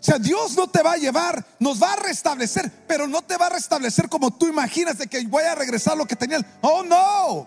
O 0.00 0.04
sea, 0.04 0.18
Dios 0.18 0.56
no 0.56 0.66
te 0.66 0.82
va 0.82 0.94
a 0.94 0.96
llevar, 0.96 1.44
nos 1.60 1.80
va 1.80 1.92
a 1.92 1.96
restablecer, 1.96 2.68
pero 2.88 3.06
no 3.06 3.22
te 3.22 3.36
va 3.36 3.46
a 3.46 3.50
restablecer 3.50 4.08
como 4.08 4.32
tú 4.32 4.48
imaginas 4.48 4.98
de 4.98 5.06
que 5.06 5.24
voy 5.26 5.44
a 5.44 5.54
regresar 5.54 5.96
lo 5.96 6.06
que 6.06 6.16
tenía. 6.16 6.44
Oh, 6.60 6.82
no. 6.82 7.46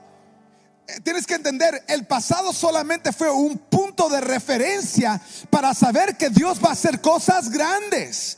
Eh, 0.87 0.99
tienes 1.03 1.25
que 1.25 1.35
entender, 1.35 1.83
el 1.87 2.05
pasado 2.05 2.53
solamente 2.53 3.11
fue 3.11 3.29
un 3.31 3.57
punto 3.57 4.09
de 4.09 4.21
referencia 4.21 5.19
para 5.49 5.73
saber 5.73 6.15
que 6.17 6.29
Dios 6.29 6.63
va 6.63 6.69
a 6.69 6.73
hacer 6.73 7.01
cosas 7.01 7.49
grandes 7.49 8.37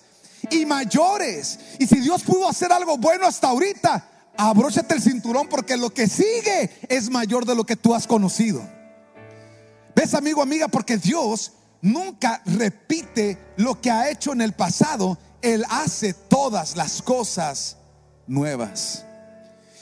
y 0.49 0.65
mayores. 0.65 1.60
Y 1.79 1.88
si 1.88 1.99
Dios 1.99 2.23
pudo 2.23 2.47
hacer 2.47 2.71
algo 2.71 2.97
bueno 2.97 3.27
hasta 3.27 3.49
ahorita, 3.49 4.07
abróchate 4.38 4.93
el 4.93 5.01
cinturón 5.01 5.47
porque 5.49 5.77
lo 5.77 5.89
que 5.89 6.07
sigue 6.07 6.69
es 6.88 7.10
mayor 7.10 7.45
de 7.45 7.55
lo 7.55 7.65
que 7.65 7.75
tú 7.75 7.93
has 7.93 8.07
conocido. 8.07 8.62
¿Ves, 9.95 10.13
amigo, 10.13 10.41
amiga? 10.41 10.67
Porque 10.67 10.97
Dios 10.97 11.53
nunca 11.81 12.41
repite 12.45 13.38
lo 13.57 13.81
que 13.81 13.91
ha 13.91 14.10
hecho 14.10 14.31
en 14.31 14.41
el 14.41 14.53
pasado, 14.53 15.17
Él 15.41 15.65
hace 15.69 16.13
todas 16.13 16.75
las 16.75 17.01
cosas 17.01 17.77
nuevas. 18.27 19.03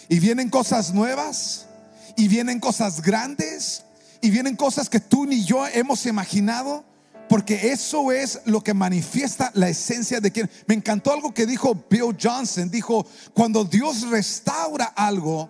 Y 0.07 0.19
vienen 0.19 0.49
cosas 0.49 0.93
nuevas, 0.93 1.67
y 2.15 2.27
vienen 2.27 2.59
cosas 2.59 3.01
grandes, 3.01 3.83
y 4.21 4.29
vienen 4.29 4.55
cosas 4.55 4.89
que 4.89 4.99
tú 4.99 5.25
ni 5.25 5.43
yo 5.43 5.67
hemos 5.67 6.05
imaginado, 6.05 6.83
porque 7.29 7.71
eso 7.71 8.11
es 8.11 8.41
lo 8.45 8.63
que 8.63 8.73
manifiesta 8.73 9.51
la 9.53 9.69
esencia 9.69 10.19
de 10.19 10.31
quien. 10.31 10.49
Me 10.67 10.75
encantó 10.75 11.11
algo 11.11 11.33
que 11.33 11.45
dijo 11.45 11.85
Bill 11.89 12.15
Johnson, 12.21 12.69
dijo, 12.69 13.05
cuando 13.33 13.65
Dios 13.65 14.09
restaura 14.09 14.85
algo, 14.85 15.49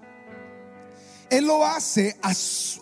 Él 1.30 1.45
lo 1.45 1.65
hace 1.65 2.17
a, 2.21 2.34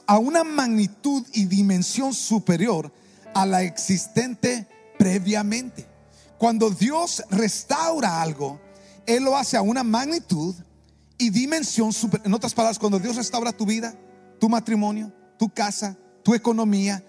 a 0.07 0.17
una 0.17 0.43
magnitud 0.43 1.25
y 1.33 1.45
dimensión 1.45 2.13
superior 2.13 2.91
a 3.33 3.45
la 3.45 3.63
existente 3.63 4.67
previamente. 4.97 5.87
Cuando 6.37 6.69
Dios 6.69 7.23
restaura 7.29 8.21
algo, 8.21 8.59
Él 9.05 9.23
lo 9.23 9.37
hace 9.37 9.57
a 9.57 9.61
una 9.61 9.83
magnitud 9.83 10.55
y 11.23 11.29
dimensión 11.29 11.93
super, 11.93 12.21
en 12.25 12.33
otras 12.33 12.53
palabras, 12.53 12.77
cuando 12.77 12.99
Dios 12.99 13.15
restaura 13.15 13.53
tu 13.53 13.65
vida, 13.65 13.95
tu 14.39 14.49
matrimonio, 14.49 15.11
tu 15.37 15.49
casa, 15.49 15.95
tu 16.21 16.33
economía, 16.33 17.01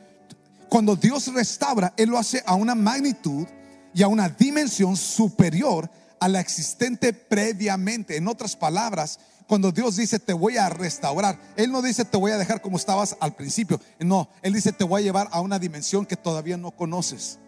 cuando 0.68 0.94
Dios 0.94 1.32
restaura, 1.34 1.92
Él 1.96 2.10
lo 2.10 2.18
hace 2.18 2.42
a 2.46 2.54
una 2.54 2.74
magnitud 2.74 3.46
y 3.92 4.02
a 4.02 4.08
una 4.08 4.28
dimensión 4.28 4.96
superior 4.96 5.90
a 6.20 6.28
la 6.28 6.40
existente 6.40 7.12
previamente. 7.12 8.16
En 8.16 8.28
otras 8.28 8.54
palabras, 8.54 9.18
cuando 9.48 9.72
Dios 9.72 9.96
dice 9.96 10.18
te 10.18 10.32
voy 10.32 10.56
a 10.58 10.68
restaurar, 10.68 11.40
Él 11.56 11.72
no 11.72 11.82
dice 11.82 12.04
te 12.04 12.16
voy 12.16 12.30
a 12.30 12.38
dejar 12.38 12.60
como 12.60 12.76
estabas 12.76 13.16
al 13.20 13.34
principio. 13.34 13.80
No, 13.98 14.28
Él 14.42 14.52
dice 14.52 14.72
te 14.72 14.84
voy 14.84 15.02
a 15.02 15.04
llevar 15.04 15.28
a 15.32 15.40
una 15.40 15.58
dimensión 15.58 16.06
que 16.06 16.16
todavía 16.16 16.56
no 16.56 16.70
conoces. 16.70 17.38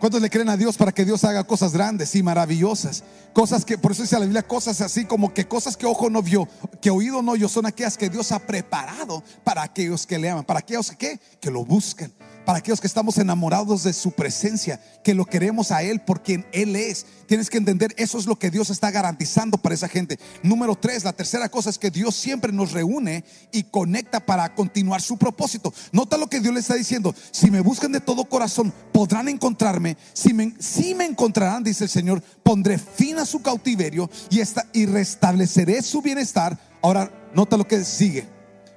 ¿Cuántos 0.00 0.22
le 0.22 0.30
creen 0.30 0.48
a 0.48 0.56
Dios 0.56 0.78
para 0.78 0.92
que 0.92 1.04
Dios 1.04 1.24
haga 1.24 1.44
cosas 1.44 1.74
grandes 1.74 2.14
y 2.14 2.22
maravillosas? 2.22 3.04
Cosas 3.34 3.66
que, 3.66 3.76
por 3.76 3.92
eso 3.92 4.00
dice 4.00 4.18
la 4.18 4.24
Biblia, 4.24 4.42
cosas 4.42 4.80
así 4.80 5.04
como 5.04 5.34
que 5.34 5.46
cosas 5.46 5.76
que 5.76 5.84
ojo 5.84 6.08
no 6.08 6.22
vio, 6.22 6.48
que 6.80 6.88
oído 6.88 7.20
no 7.20 7.32
oyó, 7.32 7.50
son 7.50 7.66
aquellas 7.66 7.98
que 7.98 8.08
Dios 8.08 8.32
ha 8.32 8.38
preparado 8.38 9.22
para 9.44 9.62
aquellos 9.62 10.06
que 10.06 10.18
le 10.18 10.30
aman, 10.30 10.44
para 10.44 10.60
aquellos 10.60 10.90
que, 10.92 11.20
que 11.38 11.50
lo 11.50 11.66
buscan 11.66 12.10
para 12.44 12.58
aquellos 12.58 12.80
que 12.80 12.86
estamos 12.86 13.18
enamorados 13.18 13.84
de 13.84 13.92
su 13.92 14.12
presencia, 14.12 14.80
que 15.04 15.14
lo 15.14 15.24
queremos 15.24 15.70
a 15.70 15.82
Él 15.82 16.00
por 16.00 16.22
quien 16.22 16.46
Él 16.52 16.76
es. 16.76 17.06
Tienes 17.26 17.50
que 17.50 17.58
entender, 17.58 17.94
eso 17.96 18.18
es 18.18 18.26
lo 18.26 18.36
que 18.36 18.50
Dios 18.50 18.70
está 18.70 18.90
garantizando 18.90 19.58
para 19.58 19.74
esa 19.74 19.88
gente. 19.88 20.18
Número 20.42 20.74
tres, 20.74 21.04
la 21.04 21.12
tercera 21.12 21.48
cosa 21.48 21.70
es 21.70 21.78
que 21.78 21.90
Dios 21.90 22.14
siempre 22.14 22.52
nos 22.52 22.72
reúne 22.72 23.24
y 23.52 23.64
conecta 23.64 24.20
para 24.20 24.54
continuar 24.54 25.00
su 25.00 25.16
propósito. 25.16 25.72
Nota 25.92 26.16
lo 26.16 26.28
que 26.28 26.40
Dios 26.40 26.52
le 26.52 26.60
está 26.60 26.74
diciendo. 26.74 27.14
Si 27.30 27.50
me 27.50 27.60
buscan 27.60 27.92
de 27.92 28.00
todo 28.00 28.24
corazón, 28.24 28.72
podrán 28.92 29.28
encontrarme. 29.28 29.96
Si 30.12 30.32
me, 30.32 30.54
si 30.58 30.94
me 30.94 31.04
encontrarán, 31.04 31.62
dice 31.62 31.84
el 31.84 31.90
Señor, 31.90 32.22
pondré 32.42 32.78
fin 32.78 33.18
a 33.18 33.26
su 33.26 33.42
cautiverio 33.42 34.10
y, 34.30 34.40
esta, 34.40 34.66
y 34.72 34.86
restableceré 34.86 35.82
su 35.82 36.02
bienestar. 36.02 36.58
Ahora, 36.82 37.12
nota 37.34 37.56
lo 37.56 37.66
que 37.66 37.84
sigue. 37.84 38.26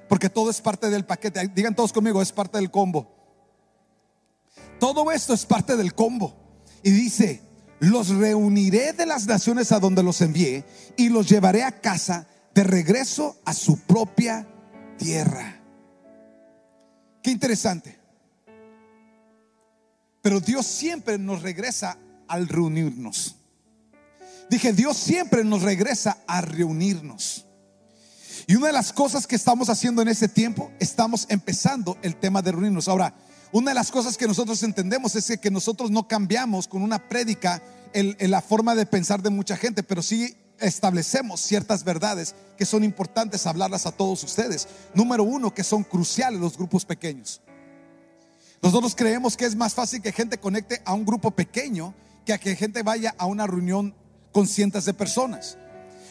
Porque 0.08 0.28
todo 0.28 0.50
es 0.50 0.60
parte 0.60 0.90
del 0.90 1.04
paquete. 1.04 1.50
Digan 1.54 1.74
todos 1.74 1.92
conmigo, 1.92 2.22
es 2.22 2.30
parte 2.30 2.58
del 2.58 2.70
combo. 2.70 3.23
Todo 4.78 5.10
esto 5.12 5.34
es 5.34 5.46
parte 5.46 5.76
del 5.76 5.94
combo. 5.94 6.36
Y 6.82 6.90
dice, 6.90 7.40
los 7.80 8.08
reuniré 8.08 8.92
de 8.92 9.06
las 9.06 9.26
naciones 9.26 9.72
a 9.72 9.80
donde 9.80 10.02
los 10.02 10.20
envié 10.20 10.64
y 10.96 11.08
los 11.08 11.28
llevaré 11.28 11.62
a 11.64 11.80
casa 11.80 12.26
de 12.54 12.64
regreso 12.64 13.36
a 13.44 13.52
su 13.52 13.78
propia 13.80 14.46
tierra. 14.98 15.60
Qué 17.22 17.30
interesante. 17.30 17.98
Pero 20.22 20.40
Dios 20.40 20.66
siempre 20.66 21.18
nos 21.18 21.42
regresa 21.42 21.98
al 22.28 22.48
reunirnos. 22.48 23.36
Dije, 24.48 24.72
Dios 24.72 24.96
siempre 24.96 25.44
nos 25.44 25.62
regresa 25.62 26.18
a 26.26 26.40
reunirnos. 26.40 27.46
Y 28.46 28.56
una 28.56 28.68
de 28.68 28.72
las 28.72 28.92
cosas 28.92 29.26
que 29.26 29.36
estamos 29.36 29.68
haciendo 29.68 30.02
en 30.02 30.08
este 30.08 30.28
tiempo, 30.28 30.70
estamos 30.80 31.26
empezando 31.28 31.98
el 32.02 32.16
tema 32.16 32.42
de 32.42 32.52
reunirnos. 32.52 32.88
Ahora, 32.88 33.14
una 33.54 33.70
de 33.70 33.76
las 33.76 33.92
cosas 33.92 34.16
que 34.16 34.26
nosotros 34.26 34.60
entendemos 34.64 35.14
es 35.14 35.38
que 35.38 35.48
nosotros 35.48 35.88
no 35.88 36.08
cambiamos 36.08 36.66
con 36.66 36.82
una 36.82 37.08
prédica 37.08 37.62
la 37.94 38.42
forma 38.42 38.74
de 38.74 38.84
pensar 38.84 39.22
de 39.22 39.30
mucha 39.30 39.56
gente, 39.56 39.84
pero 39.84 40.02
sí 40.02 40.36
establecemos 40.58 41.40
ciertas 41.40 41.84
verdades 41.84 42.34
que 42.58 42.66
son 42.66 42.82
importantes 42.82 43.46
hablarlas 43.46 43.86
a 43.86 43.92
todos 43.92 44.24
ustedes. 44.24 44.66
Número 44.92 45.22
uno, 45.22 45.54
que 45.54 45.62
son 45.62 45.84
cruciales 45.84 46.40
los 46.40 46.56
grupos 46.58 46.84
pequeños. 46.84 47.42
Nosotros 48.60 48.96
creemos 48.96 49.36
que 49.36 49.44
es 49.44 49.54
más 49.54 49.72
fácil 49.72 50.02
que 50.02 50.10
gente 50.10 50.38
conecte 50.38 50.82
a 50.84 50.92
un 50.92 51.04
grupo 51.04 51.30
pequeño 51.30 51.94
que 52.26 52.32
a 52.32 52.38
que 52.38 52.56
gente 52.56 52.82
vaya 52.82 53.14
a 53.18 53.26
una 53.26 53.46
reunión 53.46 53.94
con 54.32 54.48
cientos 54.48 54.84
de 54.84 54.94
personas. 54.94 55.58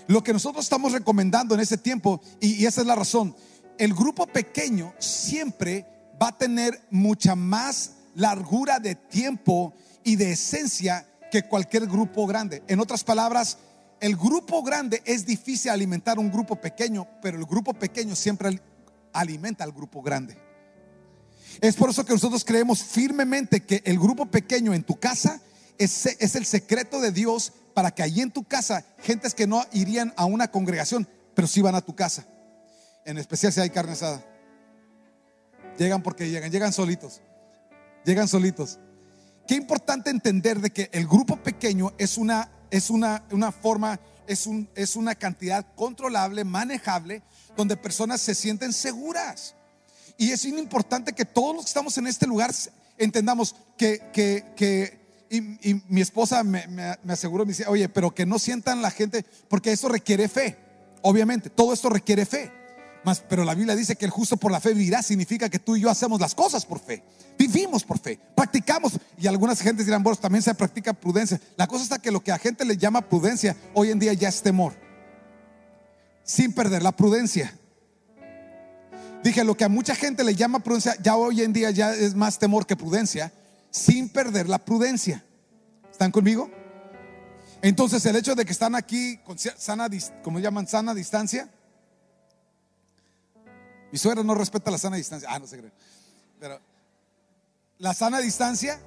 Lo 0.07 0.23
que 0.23 0.31
nosotros 0.31 0.63
estamos 0.63 0.93
recomendando 0.93 1.55
en 1.55 1.59
ese 1.59 1.77
tiempo, 1.77 2.21
y 2.39 2.65
esa 2.65 2.79
es 2.79 2.87
la 2.87 2.95
razón, 2.95 3.35
el 3.77 3.93
grupo 3.93 4.27
pequeño 4.27 4.93
siempre 4.97 5.87
va 6.21 6.29
a 6.29 6.37
tener 6.37 6.81
mucha 6.89 7.35
más 7.35 7.93
largura 8.15 8.79
de 8.79 8.95
tiempo 8.95 9.73
y 10.03 10.15
de 10.15 10.31
esencia 10.31 11.07
que 11.31 11.43
cualquier 11.43 11.87
grupo 11.87 12.27
grande. 12.27 12.63
En 12.67 12.79
otras 12.79 13.03
palabras, 13.03 13.57
el 13.99 14.15
grupo 14.15 14.61
grande 14.63 15.01
es 15.05 15.25
difícil 15.25 15.71
alimentar 15.71 16.19
un 16.19 16.31
grupo 16.31 16.55
pequeño, 16.55 17.07
pero 17.21 17.37
el 17.37 17.45
grupo 17.45 17.73
pequeño 17.73 18.15
siempre 18.15 18.61
alimenta 19.13 19.63
al 19.63 19.71
grupo 19.71 20.01
grande. 20.01 20.37
Es 21.61 21.75
por 21.75 21.89
eso 21.89 22.05
que 22.05 22.13
nosotros 22.13 22.43
creemos 22.43 22.83
firmemente 22.83 23.63
que 23.63 23.81
el 23.85 23.97
grupo 23.97 24.25
pequeño 24.25 24.73
en 24.73 24.83
tu 24.83 24.99
casa 24.99 25.39
es, 25.77 26.05
es 26.05 26.35
el 26.35 26.45
secreto 26.45 26.99
de 26.99 27.11
Dios 27.11 27.53
para 27.73 27.91
que 27.91 28.03
allí 28.03 28.21
en 28.21 28.31
tu 28.31 28.43
casa, 28.43 28.85
gentes 28.99 29.33
que 29.33 29.47
no 29.47 29.65
irían 29.71 30.13
a 30.17 30.25
una 30.25 30.49
congregación, 30.49 31.07
pero 31.33 31.47
sí 31.47 31.61
van 31.61 31.75
a 31.75 31.81
tu 31.81 31.95
casa. 31.95 32.25
En 33.05 33.17
especial 33.17 33.51
si 33.51 33.59
hay 33.59 33.69
carne 33.69 33.93
asada. 33.93 34.23
Llegan 35.77 36.03
porque 36.03 36.29
llegan, 36.29 36.51
llegan 36.51 36.73
solitos. 36.73 37.21
Llegan 38.05 38.27
solitos. 38.27 38.79
Qué 39.47 39.55
importante 39.55 40.09
entender 40.09 40.59
de 40.59 40.71
que 40.71 40.89
el 40.93 41.07
grupo 41.07 41.37
pequeño 41.37 41.93
es 41.97 42.17
una, 42.17 42.49
es 42.71 42.89
una, 42.89 43.23
una 43.31 43.51
forma, 43.51 43.99
es, 44.27 44.47
un, 44.47 44.69
es 44.75 44.95
una 44.95 45.15
cantidad 45.15 45.65
controlable, 45.75 46.43
manejable, 46.43 47.21
donde 47.57 47.75
personas 47.75 48.21
se 48.21 48.35
sienten 48.35 48.71
seguras. 48.71 49.55
Y 50.17 50.31
es 50.31 50.45
importante 50.45 51.13
que 51.13 51.25
todos 51.25 51.55
los 51.55 51.65
que 51.65 51.69
estamos 51.69 51.97
en 51.97 52.07
este 52.07 52.27
lugar 52.27 52.51
entendamos 52.97 53.55
que, 53.77 53.99
que, 54.13 54.45
que 54.55 55.01
y, 55.29 55.69
y 55.69 55.83
mi 55.89 56.01
esposa 56.01 56.43
me, 56.43 56.67
me, 56.67 56.95
me 57.03 57.13
aseguró, 57.13 57.43
me 57.45 57.51
dice, 57.51 57.65
oye, 57.67 57.89
pero 57.89 58.13
que 58.13 58.25
no 58.25 58.37
sientan 58.37 58.81
la 58.81 58.91
gente, 58.91 59.25
porque 59.49 59.71
eso 59.71 59.89
requiere 59.89 60.29
fe, 60.29 60.57
obviamente, 61.01 61.49
todo 61.49 61.73
esto 61.73 61.89
requiere 61.89 62.25
fe. 62.25 62.51
Mas, 63.03 63.21
pero 63.27 63.43
la 63.43 63.53
Biblia 63.53 63.75
dice 63.75 63.95
que 63.95 64.05
el 64.05 64.11
justo 64.11 64.37
por 64.37 64.51
la 64.51 64.61
fe 64.61 64.73
vivirá, 64.73 65.01
significa 65.01 65.49
que 65.49 65.59
tú 65.59 65.75
y 65.75 65.81
yo 65.81 65.89
hacemos 65.89 66.21
las 66.21 66.33
cosas 66.33 66.65
por 66.65 66.79
fe, 66.79 67.03
vivimos 67.37 67.83
por 67.83 67.99
fe, 67.99 68.17
practicamos, 68.35 68.93
y 69.17 69.27
algunas 69.27 69.59
gentes 69.59 69.85
dirán, 69.85 70.03
bueno, 70.03 70.15
también 70.15 70.41
se 70.41 70.53
practica 70.55 70.93
prudencia. 70.93 71.39
La 71.57 71.67
cosa 71.67 71.83
está 71.83 71.99
que 71.99 72.11
lo 72.11 72.23
que 72.23 72.31
a 72.31 72.37
gente 72.37 72.63
le 72.63 72.77
llama 72.77 73.01
prudencia, 73.01 73.57
hoy 73.73 73.91
en 73.91 73.99
día 73.99 74.13
ya 74.13 74.29
es 74.29 74.41
temor, 74.41 74.73
sin 76.23 76.53
perder 76.53 76.81
la 76.81 76.93
prudencia. 76.93 77.53
Dije, 79.21 79.43
lo 79.43 79.55
que 79.55 79.63
a 79.63 79.69
mucha 79.69 79.95
gente 79.95 80.23
le 80.23 80.35
llama 80.35 80.59
prudencia, 80.59 80.95
ya 81.01 81.15
hoy 81.15 81.41
en 81.41 81.53
día 81.53 81.71
ya 81.71 81.93
es 81.93 82.15
más 82.15 82.39
temor 82.39 82.65
que 82.65 82.75
prudencia, 82.75 83.33
sin 83.69 84.09
perder 84.09 84.47
la 84.47 84.59
prudencia. 84.59 85.23
¿Están 85.91 86.11
conmigo? 86.11 86.49
Entonces 87.61 88.05
el 88.05 88.15
hecho 88.17 88.35
de 88.35 88.43
que 88.43 88.51
están 88.51 88.75
aquí 88.75 89.17
con 89.23 89.37
sana, 89.39 89.89
como 90.23 90.39
llaman, 90.39 90.67
sana 90.67 90.93
distancia. 90.93 91.49
Mi 93.93 93.99
suegra 93.99 94.23
no 94.23 94.33
respeta 94.33 94.71
la 94.71 94.79
sana 94.79 94.95
distancia. 94.95 95.29
Ah, 95.31 95.37
no 95.37 95.45
se 95.45 95.59
cree. 95.59 95.71
Pero 96.39 96.59
la 97.77 97.93
sana 97.93 98.21
distancia 98.21 98.79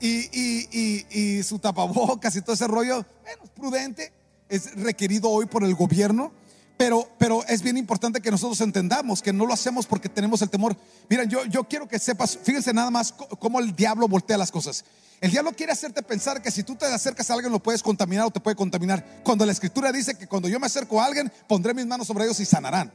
y, 0.00 0.20
y, 0.32 0.68
y, 0.72 1.06
y 1.10 1.42
su 1.42 1.58
tapabocas 1.58 2.34
y 2.36 2.40
todo 2.40 2.54
ese 2.54 2.66
rollo, 2.66 3.04
bueno, 3.22 3.42
prudente, 3.54 4.14
es 4.48 4.74
requerido 4.76 5.28
hoy 5.28 5.44
por 5.44 5.62
el 5.62 5.74
gobierno. 5.74 6.32
Pero, 6.78 7.06
pero 7.18 7.44
es 7.44 7.60
bien 7.60 7.76
importante 7.76 8.22
que 8.22 8.30
nosotros 8.30 8.58
entendamos 8.62 9.20
que 9.20 9.30
no 9.30 9.44
lo 9.44 9.52
hacemos 9.52 9.84
porque 9.84 10.08
tenemos 10.08 10.40
el 10.40 10.48
temor. 10.48 10.74
Miren, 11.10 11.28
yo, 11.28 11.44
yo 11.44 11.64
quiero 11.64 11.86
que 11.86 11.98
sepas, 11.98 12.38
fíjense 12.42 12.72
nada 12.72 12.90
más 12.90 13.12
cómo 13.12 13.60
el 13.60 13.76
diablo 13.76 14.08
voltea 14.08 14.38
las 14.38 14.50
cosas. 14.50 14.86
El 15.20 15.32
diablo 15.32 15.52
quiere 15.52 15.72
hacerte 15.72 16.02
pensar 16.02 16.40
que 16.40 16.50
si 16.50 16.62
tú 16.62 16.76
te 16.76 16.86
acercas 16.86 17.30
a 17.30 17.34
alguien 17.34 17.52
lo 17.52 17.62
puedes 17.62 17.82
contaminar 17.82 18.24
o 18.24 18.30
te 18.30 18.40
puede 18.40 18.56
contaminar. 18.56 19.20
Cuando 19.22 19.44
la 19.44 19.52
escritura 19.52 19.92
dice 19.92 20.14
que 20.14 20.26
cuando 20.26 20.48
yo 20.48 20.58
me 20.58 20.64
acerco 20.64 20.98
a 20.98 21.04
alguien, 21.04 21.30
pondré 21.46 21.74
mis 21.74 21.84
manos 21.84 22.06
sobre 22.06 22.24
ellos 22.24 22.40
y 22.40 22.46
sanarán. 22.46 22.90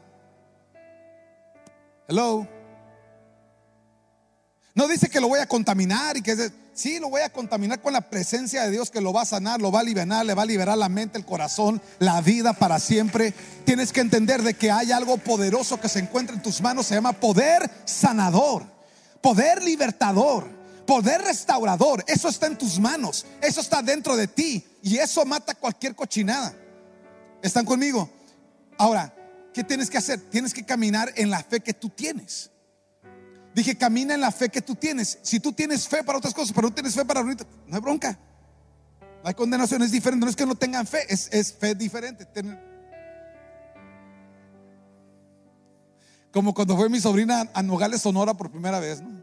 Hello. 2.12 2.46
No 4.76 4.86
dice 4.90 5.10
que 5.10 5.22
lo 5.22 5.30
voy 5.30 5.40
a 5.40 5.46
contaminar 5.46 6.18
y 6.18 6.22
que 6.22 6.52
sí, 6.74 7.00
lo 7.00 7.10
voy 7.10 7.22
a 7.22 7.32
contaminar 7.32 7.82
con 7.82 7.94
la 7.94 8.02
presencia 8.02 8.64
de 8.64 8.72
Dios 8.72 8.92
que 8.92 9.00
lo 9.00 9.14
va 9.14 9.22
a 9.22 9.26
sanar, 9.26 9.62
lo 9.62 9.72
va 9.72 9.80
a 9.80 9.84
liberar, 9.84 10.26
le 10.26 10.34
va 10.34 10.42
a 10.42 10.46
liberar 10.46 10.78
la 10.78 10.90
mente, 10.90 11.18
el 11.18 11.26
corazón, 11.26 11.82
la 12.00 12.20
vida 12.20 12.52
para 12.52 12.82
siempre. 12.82 13.34
Tienes 13.64 13.94
que 13.94 14.02
entender 14.02 14.44
de 14.44 14.56
que 14.56 14.70
hay 14.70 14.92
algo 14.92 15.20
poderoso 15.20 15.80
que 15.80 15.88
se 15.88 16.00
encuentra 16.00 16.36
en 16.36 16.42
tus 16.42 16.60
manos, 16.60 16.88
se 16.88 16.96
llama 16.96 17.14
poder 17.14 17.72
sanador, 17.86 18.66
poder 19.22 19.64
libertador, 19.64 20.50
poder 20.86 21.22
restaurador. 21.22 22.04
Eso 22.08 22.28
está 22.28 22.48
en 22.48 22.58
tus 22.58 22.78
manos, 22.78 23.26
eso 23.42 23.62
está 23.62 23.82
dentro 23.82 24.18
de 24.18 24.28
ti 24.28 24.68
y 24.84 24.98
eso 24.98 25.24
mata 25.24 25.56
cualquier 25.56 25.96
cochinada. 25.96 26.54
¿Están 27.42 27.64
conmigo? 27.64 28.10
Ahora, 28.78 29.14
¿qué 29.54 29.64
tienes 29.64 29.90
que 29.90 29.98
hacer? 29.98 30.20
Tienes 30.20 30.54
que 30.54 30.64
caminar 30.64 31.12
en 31.16 31.30
la 31.30 31.44
fe 31.44 31.60
que 31.60 31.74
tú 31.74 31.90
tienes. 31.90 32.52
Dije, 33.54 33.78
camina 33.78 34.14
en 34.14 34.22
la 34.22 34.32
fe 34.32 34.50
que 34.50 34.62
tú 34.62 34.76
tienes. 34.76 35.20
Si 35.22 35.40
tú 35.40 35.52
tienes 35.52 35.88
fe 35.88 36.04
para 36.04 36.18
otras 36.18 36.34
cosas, 36.34 36.54
pero 36.54 36.70
no 36.70 36.74
tienes 36.74 36.96
fe 36.96 37.04
para 37.04 37.20
ahorita, 37.20 37.46
no 37.68 37.76
hay 37.76 37.82
bronca. 37.82 38.18
Hay 39.24 39.34
condenación, 39.34 39.82
es 39.84 39.92
diferente. 39.92 40.26
No 40.26 40.30
es 40.30 40.36
que 40.36 40.46
no 40.46 40.56
tengan 40.56 40.88
fe, 40.88 41.00
es, 41.10 41.54
fe 41.54 41.76
diferente. 41.76 42.26
Como 46.32 46.54
cuando 46.54 46.78
fue 46.78 46.90
mi 46.90 47.00
sobrina 47.00 47.50
a 47.54 47.62
Nogales, 47.62 48.02
Sonora 48.02 48.34
por 48.34 48.52
primera 48.52 48.80
vez, 48.80 49.02
¿no? 49.02 49.22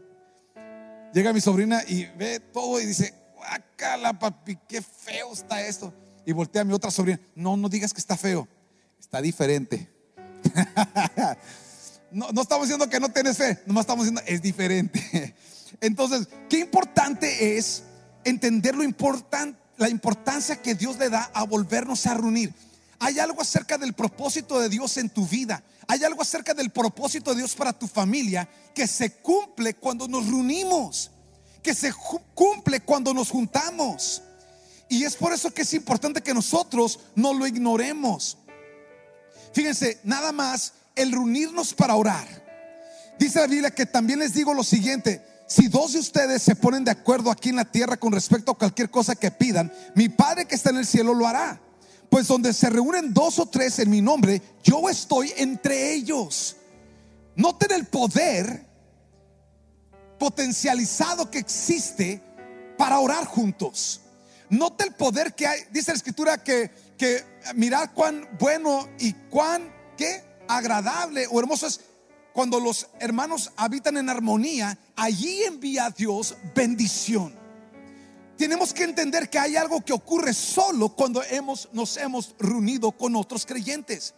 Llega 1.11 1.33
mi 1.33 1.41
sobrina 1.41 1.81
y 1.87 2.05
ve 2.05 2.39
todo 2.39 2.79
y 2.79 2.85
dice, 2.85 3.15
guacala, 3.35 4.19
papi, 4.19 4.59
qué 4.67 4.79
feo 4.83 5.33
está 5.33 5.65
esto. 5.65 5.91
Y 6.23 6.33
voltea 6.33 6.61
a 6.61 6.65
mi 6.65 6.73
otra 6.73 6.91
sobrina, 6.91 7.19
no, 7.33 7.57
no 7.57 7.67
digas 7.67 7.93
que 7.93 7.99
está 7.99 8.15
feo, 8.15 8.47
está 8.99 9.19
diferente. 9.19 9.89
No, 12.11 12.31
no 12.31 12.41
estamos 12.41 12.65
diciendo 12.65 12.89
que 12.89 12.99
no 12.99 13.09
tienes 13.09 13.37
fe, 13.37 13.59
nomás 13.67 13.83
estamos 13.83 14.05
diciendo 14.05 14.21
es 14.25 14.41
diferente. 14.41 15.35
Entonces, 15.81 16.27
qué 16.49 16.59
importante 16.59 17.57
es 17.57 17.83
entender 18.23 18.75
lo 18.75 18.83
importante, 18.83 19.59
la 19.77 19.89
importancia 19.89 20.61
que 20.61 20.73
Dios 20.73 20.97
le 20.97 21.09
da 21.09 21.29
a 21.33 21.43
volvernos 21.43 22.05
a 22.07 22.15
reunir. 22.15 22.53
Hay 22.99 23.19
algo 23.19 23.41
acerca 23.41 23.77
del 23.77 23.93
propósito 23.93 24.59
de 24.59 24.69
Dios 24.69 24.97
en 24.97 25.09
tu 25.09 25.25
vida. 25.25 25.63
Hay 25.87 26.03
algo 26.03 26.21
acerca 26.21 26.53
del 26.53 26.69
propósito 26.69 27.31
de 27.31 27.37
Dios 27.37 27.55
para 27.55 27.71
tu 27.71 27.87
familia 27.87 28.49
que 28.73 28.87
se 28.87 29.13
cumple 29.13 29.75
cuando 29.75 30.07
nos 30.07 30.25
reunimos, 30.25 31.11
que 31.63 31.73
se 31.73 31.93
cumple 32.33 32.81
cuando 32.81 33.13
nos 33.13 33.29
juntamos. 33.29 34.21
Y 34.89 35.03
es 35.03 35.15
por 35.15 35.31
eso 35.31 35.51
que 35.51 35.61
es 35.61 35.73
importante 35.73 36.21
que 36.21 36.33
nosotros 36.33 36.99
no 37.15 37.33
lo 37.33 37.47
ignoremos. 37.47 38.37
Fíjense, 39.53 39.99
nada 40.03 40.31
más 40.31 40.73
el 40.95 41.11
reunirnos 41.11 41.73
para 41.73 41.95
orar. 41.95 42.27
Dice 43.17 43.39
la 43.39 43.47
Biblia 43.47 43.71
que 43.71 43.85
también 43.85 44.19
les 44.19 44.33
digo 44.33 44.53
lo 44.53 44.63
siguiente, 44.63 45.21
si 45.47 45.67
dos 45.67 45.93
de 45.93 45.99
ustedes 45.99 46.41
se 46.41 46.55
ponen 46.55 46.85
de 46.85 46.91
acuerdo 46.91 47.31
aquí 47.31 47.49
en 47.49 47.55
la 47.55 47.65
tierra 47.65 47.97
con 47.97 48.13
respecto 48.13 48.51
a 48.51 48.57
cualquier 48.57 48.89
cosa 48.89 49.15
que 49.15 49.31
pidan, 49.31 49.71
mi 49.95 50.07
Padre 50.07 50.45
que 50.45 50.55
está 50.55 50.69
en 50.69 50.77
el 50.77 50.85
cielo 50.85 51.13
lo 51.13 51.27
hará. 51.27 51.59
Pues 52.09 52.27
donde 52.27 52.53
se 52.53 52.69
reúnen 52.69 53.13
dos 53.13 53.39
o 53.39 53.45
tres 53.47 53.79
en 53.79 53.89
mi 53.89 54.01
nombre, 54.01 54.41
yo 54.63 54.89
estoy 54.89 55.33
entre 55.37 55.93
ellos. 55.93 56.55
Noten 57.35 57.71
el 57.71 57.85
poder 57.85 58.65
potencializado 60.19 61.31
que 61.31 61.39
existe 61.39 62.21
para 62.77 62.99
orar 62.99 63.25
juntos. 63.25 64.01
Note 64.49 64.83
el 64.83 64.93
poder 64.93 65.33
que 65.33 65.47
hay. 65.47 65.61
Dice 65.71 65.91
la 65.91 65.97
escritura 65.97 66.43
que, 66.43 66.71
que 66.99 67.23
mirad 67.55 67.89
cuán 67.95 68.27
bueno 68.37 68.87
y 68.99 69.13
cuán, 69.31 69.73
¿qué? 69.97 70.29
agradable 70.49 71.27
o 71.29 71.39
hermoso 71.39 71.67
es 71.67 71.79
cuando 72.33 72.59
los 72.59 72.87
hermanos 72.99 73.51
habitan 73.55 73.97
en 73.97 74.09
armonía, 74.09 74.77
allí 74.95 75.43
envía 75.43 75.89
Dios 75.89 76.35
bendición. 76.55 77.33
Tenemos 78.37 78.73
que 78.73 78.83
entender 78.83 79.29
que 79.29 79.39
hay 79.39 79.57
algo 79.57 79.81
que 79.81 79.93
ocurre 79.93 80.33
solo 80.33 80.89
cuando 80.89 81.21
hemos, 81.23 81.69
nos 81.73 81.97
hemos 81.97 82.35
reunido 82.39 82.91
con 82.91 83.15
otros 83.15 83.45
creyentes. 83.45 84.13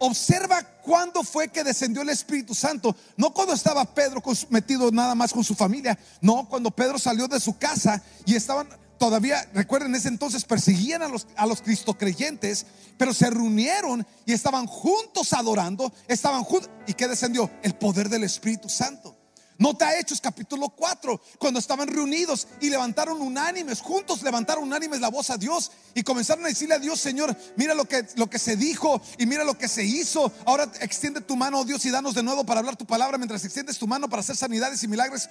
Observa 0.00 0.62
cuándo 0.82 1.22
fue 1.22 1.48
que 1.48 1.62
descendió 1.62 2.02
el 2.02 2.08
Espíritu 2.08 2.54
Santo. 2.54 2.96
No 3.16 3.32
cuando 3.32 3.52
estaba 3.52 3.84
Pedro 3.84 4.22
metido 4.48 4.90
nada 4.90 5.14
más 5.14 5.32
con 5.32 5.44
su 5.44 5.54
familia. 5.54 5.98
No, 6.20 6.48
cuando 6.48 6.70
Pedro 6.70 6.98
salió 6.98 7.28
de 7.28 7.38
su 7.38 7.58
casa 7.58 8.02
y 8.24 8.34
estaban 8.34 8.68
todavía, 9.00 9.48
recuerden, 9.54 9.88
en 9.88 9.94
ese 9.94 10.08
entonces 10.08 10.44
perseguían 10.44 11.00
a 11.00 11.08
los, 11.08 11.26
a 11.34 11.46
los 11.46 11.62
cristo 11.62 11.94
creyentes, 11.94 12.66
pero 12.98 13.14
se 13.14 13.30
reunieron 13.30 14.06
y 14.26 14.34
estaban 14.34 14.66
juntos 14.66 15.32
adorando, 15.32 15.90
estaban 16.06 16.44
juntos. 16.44 16.70
¿Y 16.86 16.92
qué 16.92 17.08
descendió? 17.08 17.50
El 17.62 17.74
poder 17.76 18.10
del 18.10 18.24
Espíritu 18.24 18.68
Santo. 18.68 19.16
Nota 19.56 19.98
Hechos 19.98 20.20
capítulo 20.20 20.68
4, 20.68 21.20
cuando 21.38 21.60
estaban 21.60 21.88
reunidos 21.88 22.46
y 22.60 22.68
levantaron 22.68 23.20
unánimes, 23.20 23.80
juntos 23.80 24.22
levantaron 24.22 24.64
unánimes 24.64 25.00
la 25.00 25.08
voz 25.08 25.28
a 25.30 25.36
Dios 25.36 25.70
y 25.94 26.02
comenzaron 26.02 26.44
a 26.44 26.48
decirle 26.48 26.74
a 26.74 26.78
Dios, 26.78 27.00
Señor, 27.00 27.34
mira 27.56 27.74
lo 27.74 27.86
que, 27.86 28.06
lo 28.16 28.28
que 28.28 28.38
se 28.38 28.56
dijo 28.56 29.00
y 29.18 29.26
mira 29.26 29.44
lo 29.44 29.56
que 29.56 29.68
se 29.68 29.84
hizo. 29.84 30.32
Ahora 30.44 30.70
extiende 30.80 31.20
tu 31.22 31.36
mano, 31.36 31.60
oh 31.60 31.64
Dios, 31.64 31.84
y 31.86 31.90
danos 31.90 32.14
de 32.14 32.22
nuevo 32.22 32.44
para 32.44 32.60
hablar 32.60 32.76
tu 32.76 32.86
palabra 32.86 33.18
mientras 33.18 33.44
extiendes 33.44 33.78
tu 33.78 33.86
mano 33.86 34.08
para 34.08 34.20
hacer 34.20 34.36
sanidades 34.36 34.82
y 34.82 34.88
milagros, 34.88 35.28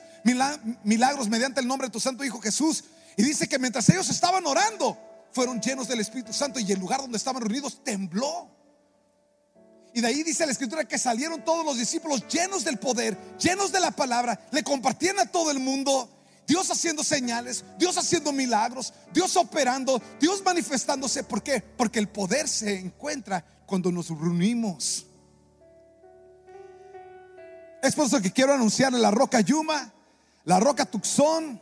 milagros 0.84 1.28
mediante 1.28 1.62
el 1.62 1.68
nombre 1.68 1.88
de 1.88 1.92
tu 1.92 2.00
Santo 2.00 2.24
Hijo 2.24 2.40
Jesús. 2.40 2.84
Y 3.20 3.22
dice 3.22 3.50
que 3.50 3.60
mientras 3.60 3.90
ellos 3.90 4.10
estaban 4.10 4.48
orando, 4.48 4.98
fueron 5.34 5.60
llenos 5.60 5.90
del 5.90 6.00
Espíritu 6.00 6.32
Santo 6.32 6.58
y 6.58 6.72
el 6.72 6.80
lugar 6.80 7.02
donde 7.02 7.18
estaban 7.18 7.42
reunidos 7.42 7.84
tembló. 7.84 8.50
Y 9.94 10.00
de 10.00 10.08
ahí 10.08 10.24
dice 10.24 10.46
la 10.46 10.54
escritura 10.54 10.86
que 10.86 10.98
salieron 10.98 11.44
todos 11.44 11.66
los 11.66 11.78
discípulos 11.78 12.26
llenos 12.30 12.64
del 12.64 12.80
poder, 12.80 13.18
llenos 13.38 13.74
de 13.74 13.82
la 13.82 13.92
palabra, 13.92 14.40
le 14.54 14.64
compartían 14.64 15.20
a 15.20 15.26
todo 15.26 15.52
el 15.52 15.60
mundo. 15.60 16.10
Dios 16.48 16.72
haciendo 16.72 17.04
señales, 17.04 17.66
Dios 17.78 17.98
haciendo 17.98 18.32
milagros, 18.32 18.94
Dios 19.12 19.36
operando, 19.36 20.02
Dios 20.18 20.42
manifestándose. 20.46 21.22
¿Por 21.26 21.44
qué? 21.44 21.60
Porque 21.60 22.00
el 22.00 22.08
poder 22.08 22.48
se 22.48 22.80
encuentra 22.80 23.44
cuando 23.66 23.92
nos 23.92 24.08
reunimos. 24.08 25.08
Es 27.84 27.96
por 27.96 28.06
eso 28.06 28.22
que 28.22 28.32
quiero 28.32 28.54
anunciar 28.54 28.94
en 28.94 29.02
la 29.02 29.12
roca 29.12 29.42
Yuma, 29.42 29.92
la 30.46 30.62
roca 30.62 30.86
Tucson, 30.86 31.62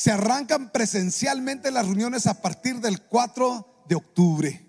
se 0.00 0.10
arrancan 0.10 0.70
presencialmente 0.70 1.70
las 1.70 1.84
reuniones 1.84 2.26
a 2.26 2.40
partir 2.40 2.80
del 2.80 3.02
4 3.02 3.84
de 3.86 3.96
octubre. 3.96 4.66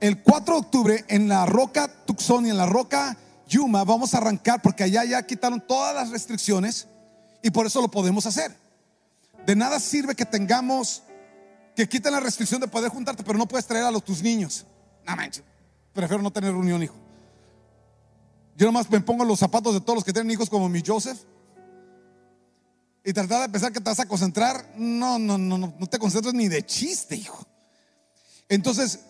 El 0.00 0.22
4 0.22 0.52
de 0.52 0.60
octubre 0.60 1.04
en 1.08 1.28
la 1.28 1.46
Roca 1.46 1.88
Tucson 2.04 2.44
y 2.44 2.50
en 2.50 2.58
la 2.58 2.66
Roca 2.66 3.16
Yuma 3.46 3.84
vamos 3.84 4.12
a 4.12 4.18
arrancar 4.18 4.60
porque 4.60 4.84
allá 4.84 5.02
ya 5.06 5.22
quitaron 5.22 5.66
todas 5.66 5.94
las 5.94 6.10
restricciones 6.10 6.88
y 7.42 7.50
por 7.50 7.64
eso 7.64 7.80
lo 7.80 7.90
podemos 7.90 8.26
hacer. 8.26 8.54
De 9.46 9.56
nada 9.56 9.80
sirve 9.80 10.14
que 10.14 10.26
tengamos 10.26 11.04
que 11.74 11.88
quiten 11.88 12.12
la 12.12 12.20
restricción 12.20 12.60
de 12.60 12.68
poder 12.68 12.90
juntarte, 12.90 13.22
pero 13.24 13.38
no 13.38 13.48
puedes 13.48 13.66
traer 13.66 13.86
a 13.86 13.90
los 13.90 14.04
tus 14.04 14.22
niños. 14.22 14.66
No 15.06 15.16
manches, 15.16 15.42
prefiero 15.94 16.22
no 16.22 16.30
tener 16.30 16.52
reunión, 16.52 16.82
hijo. 16.82 16.96
Yo 18.56 18.66
nomás 18.66 18.90
me 18.90 19.00
pongo 19.00 19.24
los 19.24 19.38
zapatos 19.38 19.72
de 19.72 19.80
todos 19.80 19.94
los 19.94 20.04
que 20.04 20.12
tienen 20.12 20.30
hijos 20.30 20.50
como 20.50 20.68
mi 20.68 20.82
Joseph 20.86 21.18
y 23.08 23.12
tratar 23.14 23.40
de 23.40 23.48
pensar 23.48 23.72
que 23.72 23.80
te 23.80 23.88
vas 23.88 24.00
a 24.00 24.04
concentrar, 24.04 24.74
no, 24.76 25.18
no, 25.18 25.38
no, 25.38 25.56
no, 25.56 25.74
no 25.78 25.86
te 25.86 25.98
concentras 25.98 26.34
ni 26.34 26.46
de 26.46 26.62
chiste, 26.66 27.16
hijo. 27.16 27.42
Entonces, 28.50 29.00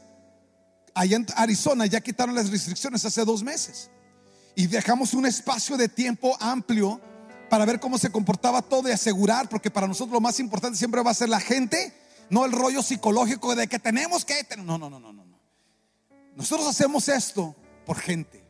allá 0.94 1.16
en 1.16 1.26
Arizona 1.34 1.84
ya 1.84 2.00
quitaron 2.00 2.32
las 2.32 2.48
restricciones 2.48 3.04
hace 3.04 3.24
dos 3.24 3.42
meses 3.42 3.90
y 4.54 4.68
dejamos 4.68 5.14
un 5.14 5.26
espacio 5.26 5.76
de 5.76 5.88
tiempo 5.88 6.36
amplio 6.38 7.00
para 7.50 7.64
ver 7.64 7.80
cómo 7.80 7.98
se 7.98 8.08
comportaba 8.08 8.62
todo 8.62 8.88
y 8.88 8.92
asegurar, 8.92 9.48
porque 9.48 9.68
para 9.68 9.88
nosotros 9.88 10.12
lo 10.12 10.20
más 10.20 10.38
importante 10.38 10.78
siempre 10.78 11.02
va 11.02 11.10
a 11.10 11.14
ser 11.14 11.28
la 11.28 11.40
gente, 11.40 11.92
no 12.30 12.44
el 12.44 12.52
rollo 12.52 12.84
psicológico 12.84 13.56
de 13.56 13.66
que 13.66 13.80
tenemos 13.80 14.24
que... 14.24 14.46
No, 14.58 14.78
no, 14.78 14.88
no, 14.88 15.00
no, 15.00 15.12
no. 15.12 15.40
Nosotros 16.36 16.68
hacemos 16.68 17.08
esto 17.08 17.56
por 17.84 17.98
gente 17.98 18.44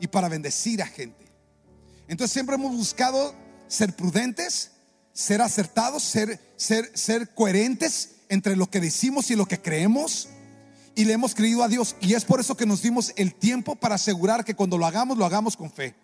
y 0.00 0.06
para 0.06 0.30
bendecir 0.30 0.80
a 0.80 0.86
gente. 0.86 1.30
Entonces 2.08 2.32
siempre 2.32 2.54
hemos 2.54 2.74
buscado 2.74 3.43
ser 3.68 3.94
prudentes, 3.94 4.72
ser 5.12 5.42
acertados, 5.42 6.02
ser, 6.02 6.40
ser, 6.56 6.90
ser 6.94 7.34
coherentes 7.34 8.16
entre 8.28 8.56
lo 8.56 8.68
que 8.68 8.80
decimos 8.80 9.30
y 9.30 9.36
lo 9.36 9.46
que 9.46 9.60
creemos. 9.60 10.28
Y 10.96 11.04
le 11.04 11.12
hemos 11.12 11.34
creído 11.34 11.62
a 11.62 11.68
Dios. 11.68 11.96
Y 12.00 12.14
es 12.14 12.24
por 12.24 12.40
eso 12.40 12.56
que 12.56 12.66
nos 12.66 12.82
dimos 12.82 13.12
el 13.16 13.34
tiempo 13.34 13.76
para 13.76 13.96
asegurar 13.96 14.44
que 14.44 14.54
cuando 14.54 14.78
lo 14.78 14.86
hagamos, 14.86 15.18
lo 15.18 15.24
hagamos 15.24 15.56
con 15.56 15.70
fe. 15.70 15.94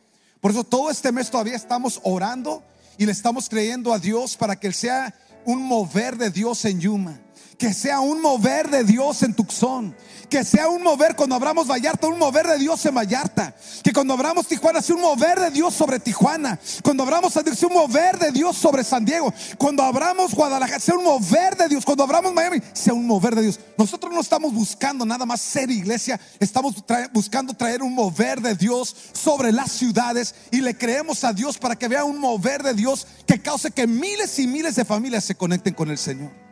Por 0.41 0.51
eso 0.51 0.65
todo 0.65 0.91
este 0.91 1.13
mes 1.13 1.31
todavía 1.31 1.57
estamos 1.57 2.01
orando 2.03 2.63
y 2.99 3.07
le 3.07 3.13
estamos 3.13 3.49
creyendo 3.49 3.93
a 3.93 3.99
Dios 3.99 4.37
para 4.37 4.59
que 4.59 4.67
Él 4.67 4.75
sea 4.75 5.15
un 5.45 5.63
mover 5.63 6.17
de 6.17 6.31
Dios 6.31 6.65
en 6.65 6.81
Yuma 6.81 7.21
que 7.61 7.75
sea 7.75 8.01
un 8.01 8.23
mover 8.23 8.71
de 8.71 8.85
Dios 8.85 9.23
en 9.23 9.35
Tucson, 9.35 9.95
que 10.31 10.45
sea 10.45 10.71
un 10.71 10.83
mover 10.83 11.15
cuando 11.15 11.35
abramos 11.35 11.67
Vallarta, 11.67 12.07
un 12.07 12.19
mover 12.19 12.47
de 12.47 12.57
Dios 12.57 12.87
en 12.87 12.95
Vallarta, 12.95 13.55
que 13.85 13.93
cuando 13.93 14.15
abramos 14.15 14.47
Tijuana 14.47 14.81
sea 14.81 14.97
un 14.97 15.03
mover 15.03 15.39
de 15.39 15.51
Dios 15.51 15.75
sobre 15.75 16.01
Tijuana, 16.01 16.59
cuando 16.83 17.03
abramos 17.03 17.35
San 17.35 17.45
Diego 17.45 17.59
sea 17.59 17.69
un 17.69 17.75
mover 17.75 18.19
de 18.19 18.33
Dios 18.33 18.57
sobre 18.57 18.83
San 18.83 19.05
Diego, 19.05 19.35
cuando 19.59 19.83
abramos 19.83 20.35
Guadalajara 20.35 20.81
sea 20.81 20.95
un 20.95 21.05
mover 21.05 21.55
de 21.55 21.69
Dios, 21.69 21.85
cuando 21.85 22.03
abramos 22.03 22.33
Miami 22.33 22.63
sea 22.73 22.95
un 22.95 23.07
mover 23.07 23.35
de 23.35 23.43
Dios. 23.43 23.61
Nosotros 23.77 24.11
no 24.11 24.23
estamos 24.23 24.55
buscando 24.55 25.05
nada 25.05 25.27
más 25.27 25.43
ser 25.43 25.71
iglesia, 25.71 26.19
estamos 26.39 26.77
buscando 27.13 27.53
traer 27.53 27.83
un 27.83 27.95
mover 27.95 28.41
de 28.41 28.55
Dios 28.55 28.97
sobre 29.13 29.53
las 29.53 29.71
ciudades 29.71 30.35
y 30.51 30.63
le 30.63 30.79
creemos 30.79 31.25
a 31.25 31.35
Dios 31.35 31.59
para 31.59 31.77
que 31.77 31.89
vea 31.89 32.05
un 32.05 32.21
mover 32.21 32.63
de 32.63 32.73
Dios 32.73 33.07
que 33.27 33.43
cause 33.43 33.71
que 33.71 33.87
miles 33.87 34.39
y 34.39 34.47
miles 34.47 34.77
de 34.77 34.87
familias 34.87 35.25
se 35.25 35.35
conecten 35.35 35.75
con 35.75 35.91
el 35.91 35.99
Señor. 35.99 36.50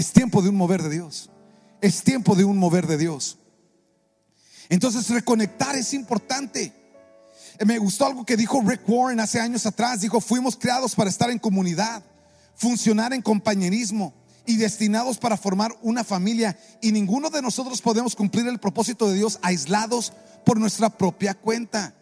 Es 0.00 0.12
tiempo 0.12 0.40
de 0.40 0.48
un 0.48 0.56
mover 0.56 0.82
de 0.82 0.88
Dios. 0.88 1.28
Es 1.82 2.02
tiempo 2.02 2.34
de 2.34 2.42
un 2.42 2.56
mover 2.56 2.86
de 2.86 2.96
Dios. 2.96 3.36
Entonces 4.70 5.10
reconectar 5.10 5.76
es 5.76 5.92
importante. 5.92 6.72
Me 7.66 7.76
gustó 7.76 8.06
algo 8.06 8.24
que 8.24 8.38
dijo 8.38 8.62
Rick 8.62 8.88
Warren 8.88 9.20
hace 9.20 9.40
años 9.40 9.66
atrás. 9.66 10.00
Dijo, 10.00 10.22
fuimos 10.22 10.56
creados 10.56 10.94
para 10.94 11.10
estar 11.10 11.30
en 11.30 11.38
comunidad, 11.38 12.02
funcionar 12.54 13.12
en 13.12 13.20
compañerismo 13.20 14.14
y 14.46 14.56
destinados 14.56 15.18
para 15.18 15.36
formar 15.36 15.76
una 15.82 16.02
familia. 16.02 16.58
Y 16.80 16.92
ninguno 16.92 17.28
de 17.28 17.42
nosotros 17.42 17.82
podemos 17.82 18.16
cumplir 18.16 18.46
el 18.46 18.58
propósito 18.58 19.06
de 19.06 19.16
Dios 19.16 19.38
aislados 19.42 20.14
por 20.46 20.58
nuestra 20.58 20.88
propia 20.88 21.34
cuenta. 21.34 21.94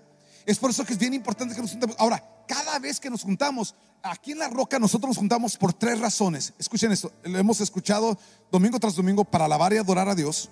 Es 0.46 0.60
por 0.60 0.70
eso 0.70 0.84
que 0.84 0.92
es 0.92 1.00
bien 1.00 1.14
importante 1.14 1.52
que 1.52 1.62
nos 1.62 1.72
juntemos. 1.72 1.96
Ahora, 1.98 2.22
cada 2.48 2.78
vez 2.80 2.98
que 2.98 3.10
nos 3.10 3.22
juntamos, 3.22 3.76
aquí 4.02 4.32
en 4.32 4.40
la 4.40 4.48
roca 4.48 4.80
nosotros 4.80 5.10
nos 5.10 5.18
juntamos 5.18 5.56
por 5.56 5.72
tres 5.72 6.00
razones. 6.00 6.54
Escuchen 6.58 6.90
esto, 6.90 7.12
lo 7.22 7.38
hemos 7.38 7.60
escuchado 7.60 8.18
domingo 8.50 8.80
tras 8.80 8.96
domingo 8.96 9.24
para 9.24 9.44
alabar 9.44 9.72
y 9.72 9.76
adorar 9.76 10.08
a 10.08 10.16
Dios, 10.16 10.50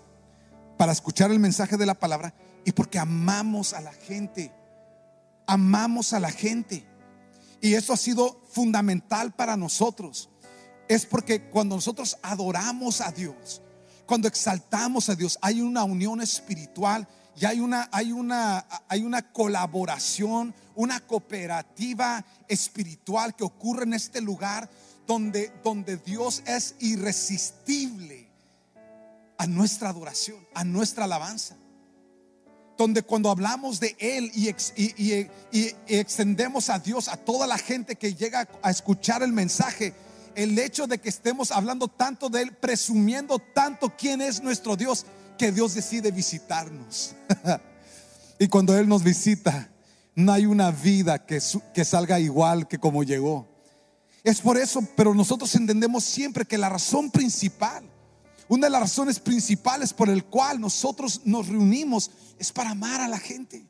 para 0.77 0.93
escuchar 0.93 1.33
el 1.33 1.41
mensaje 1.41 1.77
de 1.77 1.87
la 1.87 1.95
palabra 1.95 2.35
y 2.65 2.73
porque 2.73 2.99
amamos 2.99 3.73
a 3.73 3.81
la 3.81 3.93
gente. 3.93 4.53
Amamos 5.47 6.13
a 6.13 6.21
la 6.21 6.31
gente. 6.31 6.87
Y 7.61 7.75
eso 7.75 7.93
ha 7.93 7.97
sido 7.97 8.43
fundamental 8.51 9.33
para 9.33 9.57
nosotros. 9.57 10.29
Es 10.89 11.07
porque 11.07 11.49
cuando 11.49 11.77
nosotros 11.77 12.19
adoramos 12.23 13.01
a 13.01 13.11
Dios, 13.11 13.63
cuando 14.05 14.29
exaltamos 14.29 15.09
a 15.09 15.15
Dios, 15.15 15.39
hay 15.43 15.61
una 15.61 15.85
unión 15.85 16.21
espiritual 16.21 17.09
y 17.39 17.45
hay 17.45 17.61
una, 17.61 17.89
hay 17.93 18.13
una, 18.13 18.67
hay 18.89 19.03
una 19.05 19.31
colaboración, 19.31 20.55
una 20.75 21.01
cooperativa 21.01 22.25
espiritual 22.49 23.37
que 23.37 23.45
ocurre 23.45 23.85
en 23.85 23.93
este 23.93 24.23
lugar 24.23 24.71
donde, 25.07 25.53
donde 25.63 25.99
Dios 25.99 26.43
es 26.47 26.75
irresistible 26.81 28.31
a 29.37 29.47
nuestra 29.47 29.91
adoración, 29.91 30.39
a 30.55 30.65
nuestra 30.65 31.05
alabanza. 31.05 31.57
Donde 32.79 33.03
cuando 33.03 33.31
hablamos 33.31 33.81
de 33.81 33.97
Él 33.99 34.31
y, 34.35 34.49
y, 34.77 35.29
y, 35.51 35.77
extendemos 35.89 36.69
a 36.69 36.79
Dios 36.79 37.09
a 37.09 37.17
toda 37.17 37.47
la 37.47 37.57
gente 37.57 37.97
que 37.97 38.15
llega 38.15 38.49
a 38.63 38.71
escuchar 38.71 39.23
el 39.23 39.33
mensaje, 39.33 39.95
el 40.35 40.59
hecho 40.59 40.87
de 40.87 40.99
que 40.99 41.09
estemos 41.09 41.53
hablando 41.53 41.89
tanto 41.89 42.29
de 42.29 42.43
Él, 42.43 42.53
presumiendo 42.53 43.39
tanto 43.39 43.95
quién 43.97 44.21
es 44.21 44.43
nuestro 44.43 44.77
Dios, 44.77 45.07
que 45.37 45.53
Dios 45.53 45.75
decide 45.75 46.11
visitarnos. 46.11 47.15
y 48.39 48.49
cuando 48.49 48.77
Él 48.77 48.89
nos 48.89 49.03
visita, 49.03 49.69
no 50.15 50.33
hay 50.33 50.47
una 50.47 50.71
vida 50.71 51.25
que, 51.25 51.41
que 51.75 51.85
salga 51.85 52.19
igual 52.19 52.67
que 52.67 52.79
como 52.79 53.05
llegó. 53.05 53.47
Es 54.25 54.41
por 54.41 54.57
eso, 54.57 54.81
pero 54.97 55.15
nosotros 55.15 55.55
entendemos 55.55 56.03
siempre 56.03 56.45
que 56.45 56.59
la 56.59 56.69
razón 56.69 57.11
principal, 57.11 57.85
una 58.49 58.67
de 58.67 58.71
las 58.71 58.81
razones 58.81 59.21
principales 59.21 59.93
por 59.93 60.09
el 60.09 60.25
cual 60.25 60.61
nosotros 60.61 61.21
nos 61.25 61.49
reunimos 61.49 62.11
es 62.39 62.51
para 62.51 62.71
amar 62.71 63.01
a 63.01 63.09
la 63.09 63.19
gente. 63.19 63.65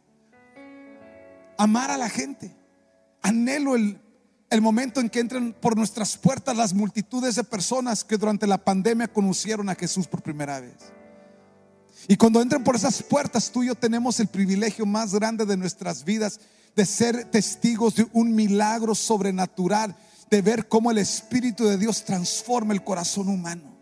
Amar 1.59 1.90
a 1.90 1.96
la 1.96 2.09
gente. 2.09 2.55
Anhelo 3.22 3.74
el, 3.74 4.00
el 4.48 4.62
momento 4.62 5.00
en 5.00 5.11
que 5.11 5.20
entren 5.20 5.52
por 5.52 5.76
nuestras 5.76 6.16
puertas 6.16 6.57
las 6.57 6.72
multitudes 6.72 7.35
de 7.35 7.44
personas 7.44 8.05
que 8.05 8.16
durante 8.16 8.46
la 8.46 8.59
pandemia 8.59 9.09
conocieron 9.09 9.68
a 9.68 9.74
Jesús 9.74 10.07
por 10.07 10.22
primera 10.22 10.61
vez. 10.61 10.92
Y 12.09 12.16
cuando 12.16 12.40
entren 12.40 12.62
por 12.62 12.76
esas 12.76 13.02
puertas, 13.02 13.50
tú 13.50 13.62
y 13.62 13.68
yo 13.68 13.74
tenemos 13.74 14.20
el 14.20 14.28
privilegio 14.28 14.87
más 14.87 15.14
grande 15.14 15.44
de 15.44 15.56
nuestras 15.56 16.04
vidas 16.04 16.38
de 16.76 16.85
ser 16.85 17.24
testigos 17.30 17.96
de 17.96 18.06
un 18.12 18.35
milagro 18.35 18.94
sobrenatural, 18.94 19.96
de 20.30 20.42
ver 20.42 20.68
cómo 20.68 20.90
el 20.90 20.98
Espíritu 20.98 21.64
de 21.64 21.78
Dios 21.78 22.04
transforma 22.04 22.74
el 22.74 22.85
corazón 22.85 23.28
humano. 23.28 23.74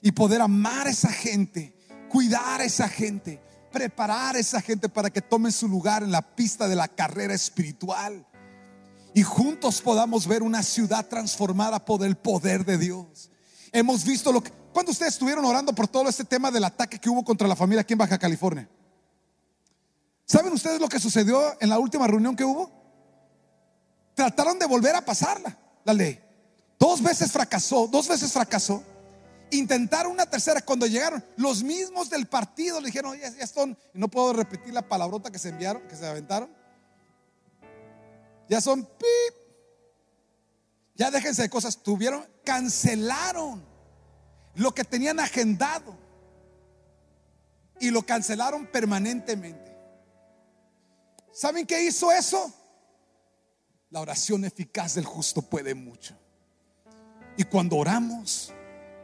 Y 0.00 0.12
poder 0.12 0.40
amar 0.40 0.86
a 0.86 0.90
esa 0.90 1.10
gente, 1.10 1.76
cuidar 2.08 2.62
a 2.62 2.64
esa 2.64 2.88
gente, 2.88 3.40
preparar 3.70 4.36
a 4.36 4.38
esa 4.38 4.62
gente 4.62 4.88
para 4.88 5.10
que 5.10 5.20
tomen 5.20 5.52
su 5.52 5.68
lugar 5.68 6.02
en 6.02 6.10
la 6.10 6.22
pista 6.22 6.68
de 6.68 6.76
la 6.76 6.88
carrera 6.88 7.34
espiritual. 7.34 8.26
Y 9.14 9.22
juntos 9.22 9.82
podamos 9.82 10.26
ver 10.26 10.42
una 10.42 10.62
ciudad 10.62 11.06
transformada 11.06 11.84
por 11.84 12.04
el 12.04 12.16
poder 12.16 12.64
de 12.64 12.78
Dios. 12.78 13.30
Hemos 13.72 14.04
visto 14.04 14.32
lo 14.32 14.42
que 14.42 14.52
¿Cuándo 14.76 14.92
ustedes 14.92 15.14
estuvieron 15.14 15.42
orando 15.46 15.74
por 15.74 15.88
todo 15.88 16.06
este 16.06 16.22
tema 16.22 16.50
del 16.50 16.62
ataque 16.62 16.98
que 16.98 17.08
hubo 17.08 17.24
contra 17.24 17.48
la 17.48 17.56
familia 17.56 17.80
aquí 17.80 17.94
en 17.94 17.98
Baja 17.98 18.18
California? 18.18 18.68
¿Saben 20.26 20.52
ustedes 20.52 20.78
lo 20.78 20.86
que 20.86 21.00
sucedió 21.00 21.56
en 21.62 21.70
la 21.70 21.78
última 21.78 22.06
reunión 22.06 22.36
que 22.36 22.44
hubo? 22.44 22.70
Trataron 24.14 24.58
de 24.58 24.66
volver 24.66 24.94
a 24.94 25.00
pasarla, 25.00 25.58
la 25.82 25.94
ley. 25.94 26.20
Dos 26.78 27.02
veces 27.02 27.32
fracasó, 27.32 27.86
dos 27.86 28.06
veces 28.06 28.30
fracasó. 28.30 28.82
Intentaron 29.50 30.12
una 30.12 30.26
tercera 30.26 30.60
cuando 30.60 30.86
llegaron 30.86 31.24
los 31.38 31.62
mismos 31.62 32.10
del 32.10 32.26
partido 32.26 32.78
le 32.78 32.88
dijeron, 32.88 33.18
ya, 33.18 33.30
ya 33.30 33.46
son, 33.46 33.78
no 33.94 34.08
puedo 34.08 34.34
repetir 34.34 34.74
la 34.74 34.86
palabrota 34.86 35.30
que 35.30 35.38
se 35.38 35.48
enviaron, 35.48 35.88
que 35.88 35.96
se 35.96 36.06
aventaron. 36.06 36.50
Ya 38.46 38.60
son 38.60 38.84
pip. 38.84 39.36
Ya 40.96 41.10
déjense 41.10 41.40
de 41.40 41.48
cosas, 41.48 41.78
tuvieron, 41.78 42.26
cancelaron 42.44 43.75
lo 44.56 44.74
que 44.74 44.84
tenían 44.84 45.20
agendado 45.20 45.96
y 47.78 47.90
lo 47.90 48.02
cancelaron 48.02 48.66
permanentemente. 48.66 49.76
¿Saben 51.32 51.66
qué 51.66 51.84
hizo 51.84 52.10
eso? 52.10 52.52
La 53.90 54.00
oración 54.00 54.44
eficaz 54.44 54.94
del 54.94 55.04
justo 55.04 55.42
puede 55.42 55.74
mucho. 55.74 56.14
Y 57.36 57.44
cuando 57.44 57.76
oramos, 57.76 58.52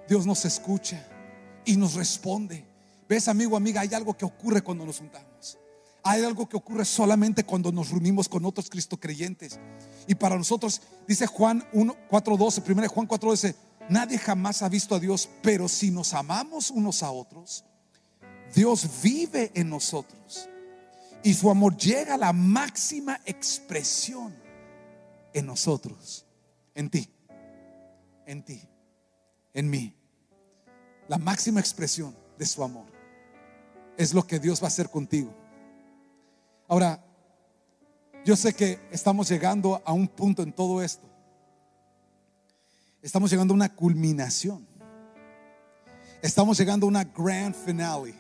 Dios 0.08 0.26
nos 0.26 0.44
escucha 0.44 1.06
y 1.64 1.76
nos 1.76 1.94
responde. 1.94 2.66
¿Ves, 3.08 3.28
amigo, 3.28 3.56
amiga? 3.56 3.82
Hay 3.82 3.92
algo 3.92 4.16
que 4.16 4.24
ocurre 4.24 4.62
cuando 4.62 4.86
nos 4.86 4.98
juntamos. 4.98 5.58
Hay 6.02 6.24
algo 6.24 6.48
que 6.48 6.56
ocurre 6.56 6.84
solamente 6.84 7.44
cuando 7.44 7.70
nos 7.70 7.90
reunimos 7.90 8.28
con 8.28 8.44
otros 8.44 8.68
Cristo 8.70 8.98
creyentes. 8.98 9.60
Y 10.06 10.14
para 10.14 10.36
nosotros, 10.36 10.80
dice 11.06 11.26
Juan 11.26 11.68
1, 11.72 11.96
4.12, 12.10 12.62
primero 12.62 12.88
Juan 12.88 13.06
4.12, 13.06 13.54
Nadie 13.88 14.18
jamás 14.18 14.62
ha 14.62 14.68
visto 14.68 14.94
a 14.94 15.00
Dios, 15.00 15.28
pero 15.42 15.68
si 15.68 15.90
nos 15.90 16.14
amamos 16.14 16.70
unos 16.70 17.02
a 17.02 17.10
otros, 17.10 17.64
Dios 18.54 19.02
vive 19.02 19.50
en 19.54 19.70
nosotros 19.70 20.48
y 21.22 21.34
su 21.34 21.50
amor 21.50 21.76
llega 21.76 22.14
a 22.14 22.18
la 22.18 22.32
máxima 22.32 23.20
expresión 23.24 24.34
en 25.32 25.46
nosotros, 25.46 26.26
en 26.74 26.90
ti, 26.90 27.08
en 28.26 28.42
ti, 28.44 28.60
en 29.54 29.70
mí. 29.70 29.94
La 31.08 31.18
máxima 31.18 31.60
expresión 31.60 32.16
de 32.38 32.46
su 32.46 32.62
amor 32.62 32.86
es 33.96 34.14
lo 34.14 34.26
que 34.26 34.38
Dios 34.38 34.60
va 34.60 34.66
a 34.66 34.68
hacer 34.68 34.88
contigo. 34.88 35.34
Ahora, 36.68 37.04
Yo 38.24 38.36
sé 38.36 38.54
que 38.54 38.78
estamos 38.92 39.28
llegando 39.28 39.82
a 39.84 39.92
un 39.92 40.06
punto 40.06 40.42
en 40.42 40.52
todo 40.52 40.80
esto. 40.80 41.11
Estamos 43.02 43.30
llegando 43.30 43.52
a 43.52 43.56
una 43.56 43.74
culminación. 43.74 44.64
Estamos 46.22 46.56
llegando 46.56 46.86
a 46.86 46.88
una 46.88 47.04
grand 47.04 47.54
finale. 47.54 48.14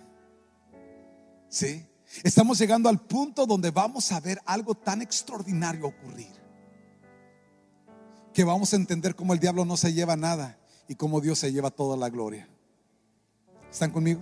¿Sí? 1.48 1.86
Estamos 2.24 2.58
llegando 2.58 2.88
al 2.88 3.00
punto 3.00 3.46
donde 3.46 3.70
vamos 3.70 4.10
a 4.10 4.18
ver 4.18 4.40
algo 4.44 4.74
tan 4.74 5.00
extraordinario 5.00 5.86
ocurrir. 5.86 6.32
Que 8.34 8.42
vamos 8.42 8.72
a 8.72 8.76
entender 8.76 9.14
cómo 9.14 9.32
el 9.34 9.38
diablo 9.38 9.64
no 9.64 9.76
se 9.76 9.92
lleva 9.92 10.16
nada 10.16 10.58
y 10.88 10.96
cómo 10.96 11.20
Dios 11.20 11.38
se 11.38 11.52
lleva 11.52 11.70
toda 11.70 11.96
la 11.96 12.10
gloria. 12.10 12.48
¿Están 13.70 13.92
conmigo? 13.92 14.20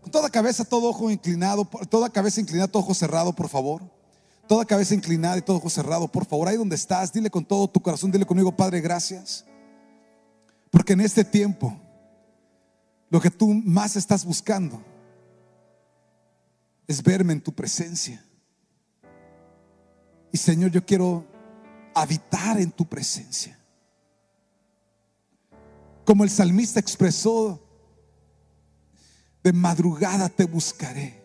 Con 0.00 0.10
toda 0.10 0.30
cabeza, 0.30 0.64
todo 0.64 0.88
ojo 0.88 1.10
inclinado, 1.10 1.66
toda 1.90 2.08
cabeza 2.08 2.40
inclinada, 2.40 2.68
todo 2.68 2.82
ojo 2.82 2.94
cerrado, 2.94 3.34
por 3.34 3.48
favor. 3.48 3.82
Toda 4.48 4.64
cabeza 4.64 4.94
inclinada 4.94 5.38
y 5.38 5.42
todo 5.42 5.58
ojo 5.58 5.70
cerrado, 5.70 6.08
por 6.08 6.24
favor. 6.24 6.48
Ahí 6.48 6.56
donde 6.56 6.76
estás, 6.76 7.12
dile 7.12 7.30
con 7.30 7.44
todo 7.44 7.68
tu 7.68 7.80
corazón, 7.80 8.10
dile 8.10 8.26
conmigo, 8.26 8.54
Padre, 8.54 8.80
gracias. 8.80 9.44
Porque 10.74 10.94
en 10.94 11.02
este 11.02 11.24
tiempo, 11.24 11.72
lo 13.08 13.20
que 13.20 13.30
tú 13.30 13.54
más 13.54 13.94
estás 13.94 14.24
buscando 14.24 14.82
es 16.88 17.00
verme 17.00 17.32
en 17.32 17.40
tu 17.40 17.54
presencia. 17.54 18.24
Y 20.32 20.36
Señor, 20.36 20.72
yo 20.72 20.84
quiero 20.84 21.24
habitar 21.94 22.58
en 22.58 22.72
tu 22.72 22.84
presencia. 22.86 23.56
Como 26.04 26.24
el 26.24 26.30
salmista 26.30 26.80
expresó, 26.80 27.64
de 29.44 29.52
madrugada 29.52 30.28
te 30.28 30.44
buscaré. 30.44 31.22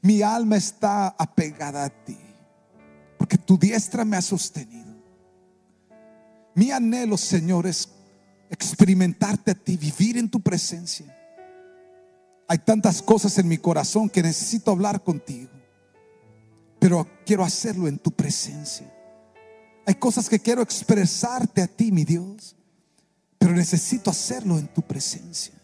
Mi 0.00 0.22
alma 0.22 0.56
está 0.56 1.08
apegada 1.08 1.84
a 1.84 1.90
ti, 1.90 2.16
porque 3.18 3.36
tu 3.36 3.58
diestra 3.58 4.02
me 4.02 4.16
ha 4.16 4.22
sostenido. 4.22 4.91
Mi 6.54 6.70
anhelo, 6.70 7.16
Señor, 7.16 7.66
es 7.66 7.88
experimentarte 8.50 9.52
a 9.52 9.54
ti, 9.54 9.76
vivir 9.76 10.18
en 10.18 10.28
tu 10.28 10.40
presencia. 10.40 11.06
Hay 12.46 12.58
tantas 12.58 13.00
cosas 13.00 13.38
en 13.38 13.48
mi 13.48 13.56
corazón 13.56 14.10
que 14.10 14.22
necesito 14.22 14.70
hablar 14.70 15.02
contigo, 15.02 15.50
pero 16.78 17.08
quiero 17.24 17.44
hacerlo 17.44 17.88
en 17.88 17.98
tu 17.98 18.10
presencia. 18.10 18.92
Hay 19.86 19.94
cosas 19.94 20.28
que 20.28 20.38
quiero 20.38 20.60
expresarte 20.60 21.62
a 21.62 21.66
ti, 21.66 21.90
mi 21.90 22.04
Dios, 22.04 22.54
pero 23.38 23.52
necesito 23.52 24.10
hacerlo 24.10 24.58
en 24.58 24.68
tu 24.68 24.82
presencia. 24.82 25.54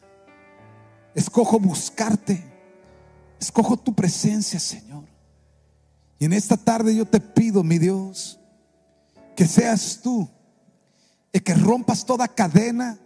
Escojo 1.15 1.61
buscarte, 1.61 2.43
escojo 3.39 3.77
tu 3.77 3.95
presencia, 3.95 4.59
Señor. 4.59 5.05
Y 6.19 6.25
en 6.25 6.33
esta 6.33 6.57
tarde 6.57 6.97
yo 6.97 7.05
te 7.05 7.21
pido, 7.21 7.63
mi 7.63 7.79
Dios, 7.79 8.41
que 9.37 9.47
seas 9.47 10.01
tú 10.03 10.29
y 11.33 11.41
que 11.41 11.55
rompas 11.55 12.05
toda 12.05 12.29
cadena, 12.29 12.99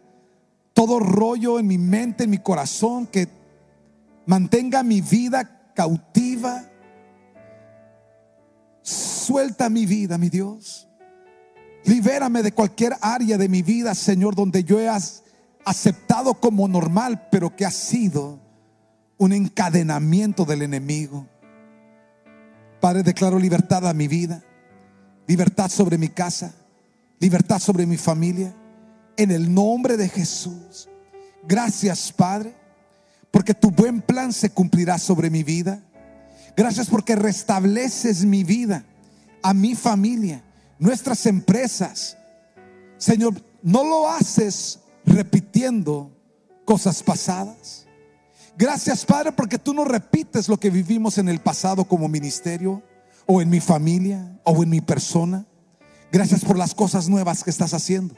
todo 0.74 0.98
rollo 0.98 1.58
en 1.58 1.66
mi 1.66 1.78
mente, 1.78 2.24
en 2.24 2.30
mi 2.30 2.38
corazón, 2.38 3.06
que 3.06 3.28
mantenga 4.26 4.82
mi 4.82 5.00
vida 5.00 5.72
cautiva. 5.74 6.64
Suelta 8.82 9.68
mi 9.68 9.86
vida, 9.86 10.18
mi 10.18 10.28
Dios. 10.28 10.88
Libérame 11.84 12.42
de 12.42 12.52
cualquier 12.52 12.94
área 13.00 13.36
de 13.36 13.48
mi 13.48 13.62
vida, 13.62 13.94
Señor, 13.94 14.34
donde 14.34 14.64
yo 14.64 14.78
he 14.78 14.88
aceptado 15.64 16.34
como 16.34 16.68
normal, 16.68 17.28
pero 17.30 17.54
que 17.54 17.66
ha 17.66 17.70
sido 17.70 18.40
un 19.18 19.32
encadenamiento 19.32 20.44
del 20.44 20.62
enemigo. 20.62 21.26
Padre, 22.80 23.02
declaro 23.02 23.38
libertad 23.38 23.86
a 23.86 23.94
mi 23.94 24.08
vida, 24.08 24.42
libertad 25.26 25.68
sobre 25.70 25.98
mi 25.98 26.08
casa, 26.08 26.52
libertad 27.22 27.60
sobre 27.60 27.86
mi 27.86 27.96
familia, 27.96 28.52
en 29.16 29.30
el 29.30 29.54
nombre 29.54 29.96
de 29.96 30.08
Jesús. 30.08 30.88
Gracias, 31.44 32.10
Padre, 32.10 32.52
porque 33.30 33.54
tu 33.54 33.70
buen 33.70 34.02
plan 34.02 34.32
se 34.32 34.50
cumplirá 34.50 34.98
sobre 34.98 35.30
mi 35.30 35.44
vida. 35.44 35.80
Gracias 36.56 36.88
porque 36.90 37.14
restableces 37.14 38.24
mi 38.24 38.42
vida, 38.42 38.84
a 39.40 39.54
mi 39.54 39.76
familia, 39.76 40.42
nuestras 40.80 41.24
empresas. 41.26 42.18
Señor, 42.98 43.34
no 43.62 43.84
lo 43.84 44.08
haces 44.08 44.80
repitiendo 45.06 46.10
cosas 46.64 47.04
pasadas. 47.04 47.86
Gracias, 48.58 49.06
Padre, 49.06 49.30
porque 49.30 49.58
tú 49.58 49.72
no 49.74 49.84
repites 49.84 50.48
lo 50.48 50.58
que 50.58 50.70
vivimos 50.70 51.18
en 51.18 51.28
el 51.28 51.38
pasado 51.38 51.84
como 51.84 52.08
ministerio, 52.08 52.82
o 53.26 53.40
en 53.40 53.48
mi 53.48 53.60
familia, 53.60 54.40
o 54.42 54.60
en 54.64 54.70
mi 54.70 54.80
persona. 54.80 55.46
Gracias 56.12 56.44
por 56.44 56.58
las 56.58 56.74
cosas 56.74 57.08
nuevas 57.08 57.42
que 57.42 57.48
estás 57.48 57.72
haciendo. 57.72 58.14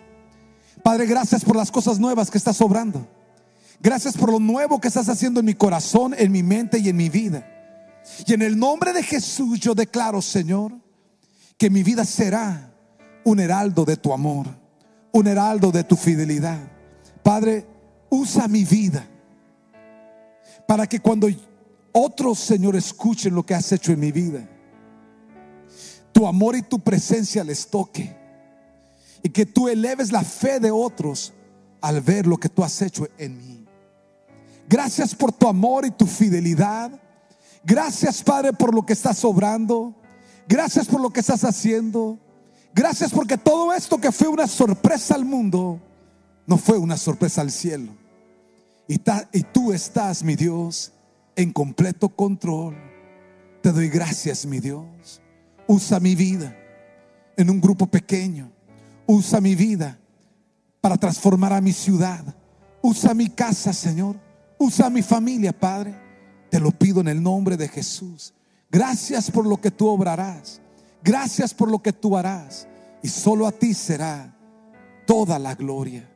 Padre, 0.83 1.07
gracias 1.07 1.45
por 1.45 1.55
las 1.55 1.71
cosas 1.71 2.01
nuevas 2.01 2.29
que 2.29 2.39
estás 2.39 2.61
obrando. 2.61 3.07
Gracias 3.81 4.17
por 4.17 4.33
lo 4.33 4.41
nuevo 4.41 4.81
que 4.81 4.89
estás 4.89 5.09
haciendo 5.09 5.39
en 5.39 5.47
mi 5.47 5.55
corazón, 5.55 6.13
en 6.19 6.33
mi 6.33 6.43
mente 6.43 6.79
y 6.79 6.89
en 6.89 6.97
mi 6.97 7.09
vida. 7.09 7.47
Y 8.27 8.35
en 8.35 8.43
el 8.43 8.59
nombre 8.59 8.93
de 8.93 9.03
Jesús 9.03 9.61
yo 9.61 9.77
declaro, 9.77 10.21
Señor, 10.21 10.73
que 11.57 11.71
mi 11.71 11.85
vida 11.85 12.05
será 12.05 12.75
un 13.23 13.39
heraldo 13.39 13.85
de 13.85 13.97
tu 13.97 14.13
amor, 14.13 14.49
un 15.13 15.27
heraldo 15.29 15.71
de 15.71 15.85
tu 15.85 15.95
fidelidad. 15.95 16.59
Padre, 17.23 17.65
usa 18.11 18.49
mi 18.49 18.65
vida 18.65 19.07
para 20.67 20.89
que 20.89 20.99
cuando 20.99 21.29
otros, 21.93 22.41
Señor, 22.41 22.75
escuchen 22.75 23.37
lo 23.37 23.47
que 23.47 23.55
has 23.55 23.71
hecho 23.71 23.93
en 23.93 24.01
mi 24.01 24.11
vida, 24.11 24.49
tu 26.15 26.29
amor 26.29 26.55
y 26.55 26.63
tu 26.63 26.79
presencia 26.79 27.43
les 27.43 27.67
toque. 27.67 28.17
Y 29.23 29.31
que 29.31 29.45
tú 29.45 29.69
eleves 29.69 30.13
la 30.13 30.23
fe 30.23 30.61
de 30.61 30.71
otros 30.71 31.35
al 31.81 32.01
ver 32.01 32.27
lo 32.27 32.39
que 32.39 32.49
tú 32.49 32.63
has 32.63 32.81
hecho 32.81 33.07
en 33.19 33.37
mí. 33.37 33.67
Gracias 34.69 35.15
por 35.15 35.33
tu 35.33 35.49
amor 35.49 35.85
y 35.85 35.91
tu 35.91 36.07
fidelidad. 36.07 36.91
Gracias, 37.65 38.23
Padre, 38.23 38.53
por 38.53 38.73
lo 38.73 38.87
que 38.87 38.93
estás 38.93 39.25
obrando. 39.25 39.93
Gracias 40.47 40.87
por 40.87 41.01
lo 41.01 41.11
que 41.11 41.21
estás 41.21 41.43
haciendo. 41.43 42.19
Gracias 42.73 43.11
porque 43.11 43.37
todo 43.37 43.73
esto 43.73 43.99
que 43.99 44.13
fue 44.13 44.29
una 44.29 44.47
sorpresa 44.47 45.15
al 45.15 45.25
mundo, 45.25 45.81
no 46.47 46.59
fue 46.59 46.79
una 46.79 46.97
sorpresa 46.97 47.41
al 47.41 47.51
cielo. 47.51 47.93
Y, 48.87 49.01
y 49.33 49.43
tú 49.43 49.73
estás, 49.73 50.23
mi 50.23 50.37
Dios, 50.37 50.93
en 51.35 51.53
completo 51.53 52.09
control. 52.09 52.77
Te 53.63 53.73
doy 53.73 53.89
gracias, 53.89 54.47
mi 54.47 54.61
Dios. 54.61 55.21
Usa 55.67 56.01
mi 56.01 56.15
vida 56.15 56.57
en 57.37 57.51
un 57.51 57.61
grupo 57.61 57.87
pequeño. 57.87 58.51
Usa 59.07 59.41
mi 59.41 59.55
vida 59.55 59.99
para 60.81 60.97
transformar 60.97 61.53
a 61.53 61.61
mi 61.61 61.73
ciudad. 61.73 62.23
Usa 62.83 63.15
mi 63.15 63.29
casa, 63.29 63.73
Señor. 63.73 64.17
Usa 64.59 64.91
mi 64.91 65.03
familia, 65.03 65.53
Padre. 65.53 65.95
Te 66.51 66.61
lo 66.61 66.71
pido 66.71 67.01
en 67.01 67.09
el 67.09 67.23
nombre 67.23 67.57
de 67.57 67.69
Jesús. 67.69 68.35
Gracias 68.71 69.31
por 69.31 69.47
lo 69.47 69.61
que 69.61 69.71
tú 69.71 69.89
obrarás. 69.89 70.61
Gracias 71.03 71.53
por 71.53 71.71
lo 71.71 71.83
que 71.83 71.93
tú 71.93 72.17
harás. 72.17 72.67
Y 73.03 73.09
solo 73.09 73.47
a 73.47 73.53
ti 73.53 73.75
será 73.75 74.35
toda 75.07 75.39
la 75.39 75.55
gloria. 75.55 76.11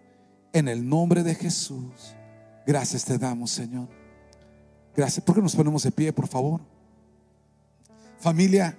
En 0.53 0.69
el 0.69 0.89
nombre 0.89 1.23
de 1.23 1.35
Jesús. 1.35 2.15
Gracias 2.67 3.05
te 3.05 3.19
damos, 3.19 3.51
Señor. 3.51 3.89
Gracias. 4.97 5.25
¿Por 5.25 5.35
qué 5.35 5.43
nos 5.43 5.55
ponemos 5.55 5.83
de 5.83 5.91
pie, 5.91 6.13
por 6.13 6.27
favor? 6.27 6.61
Familia. 8.19 8.77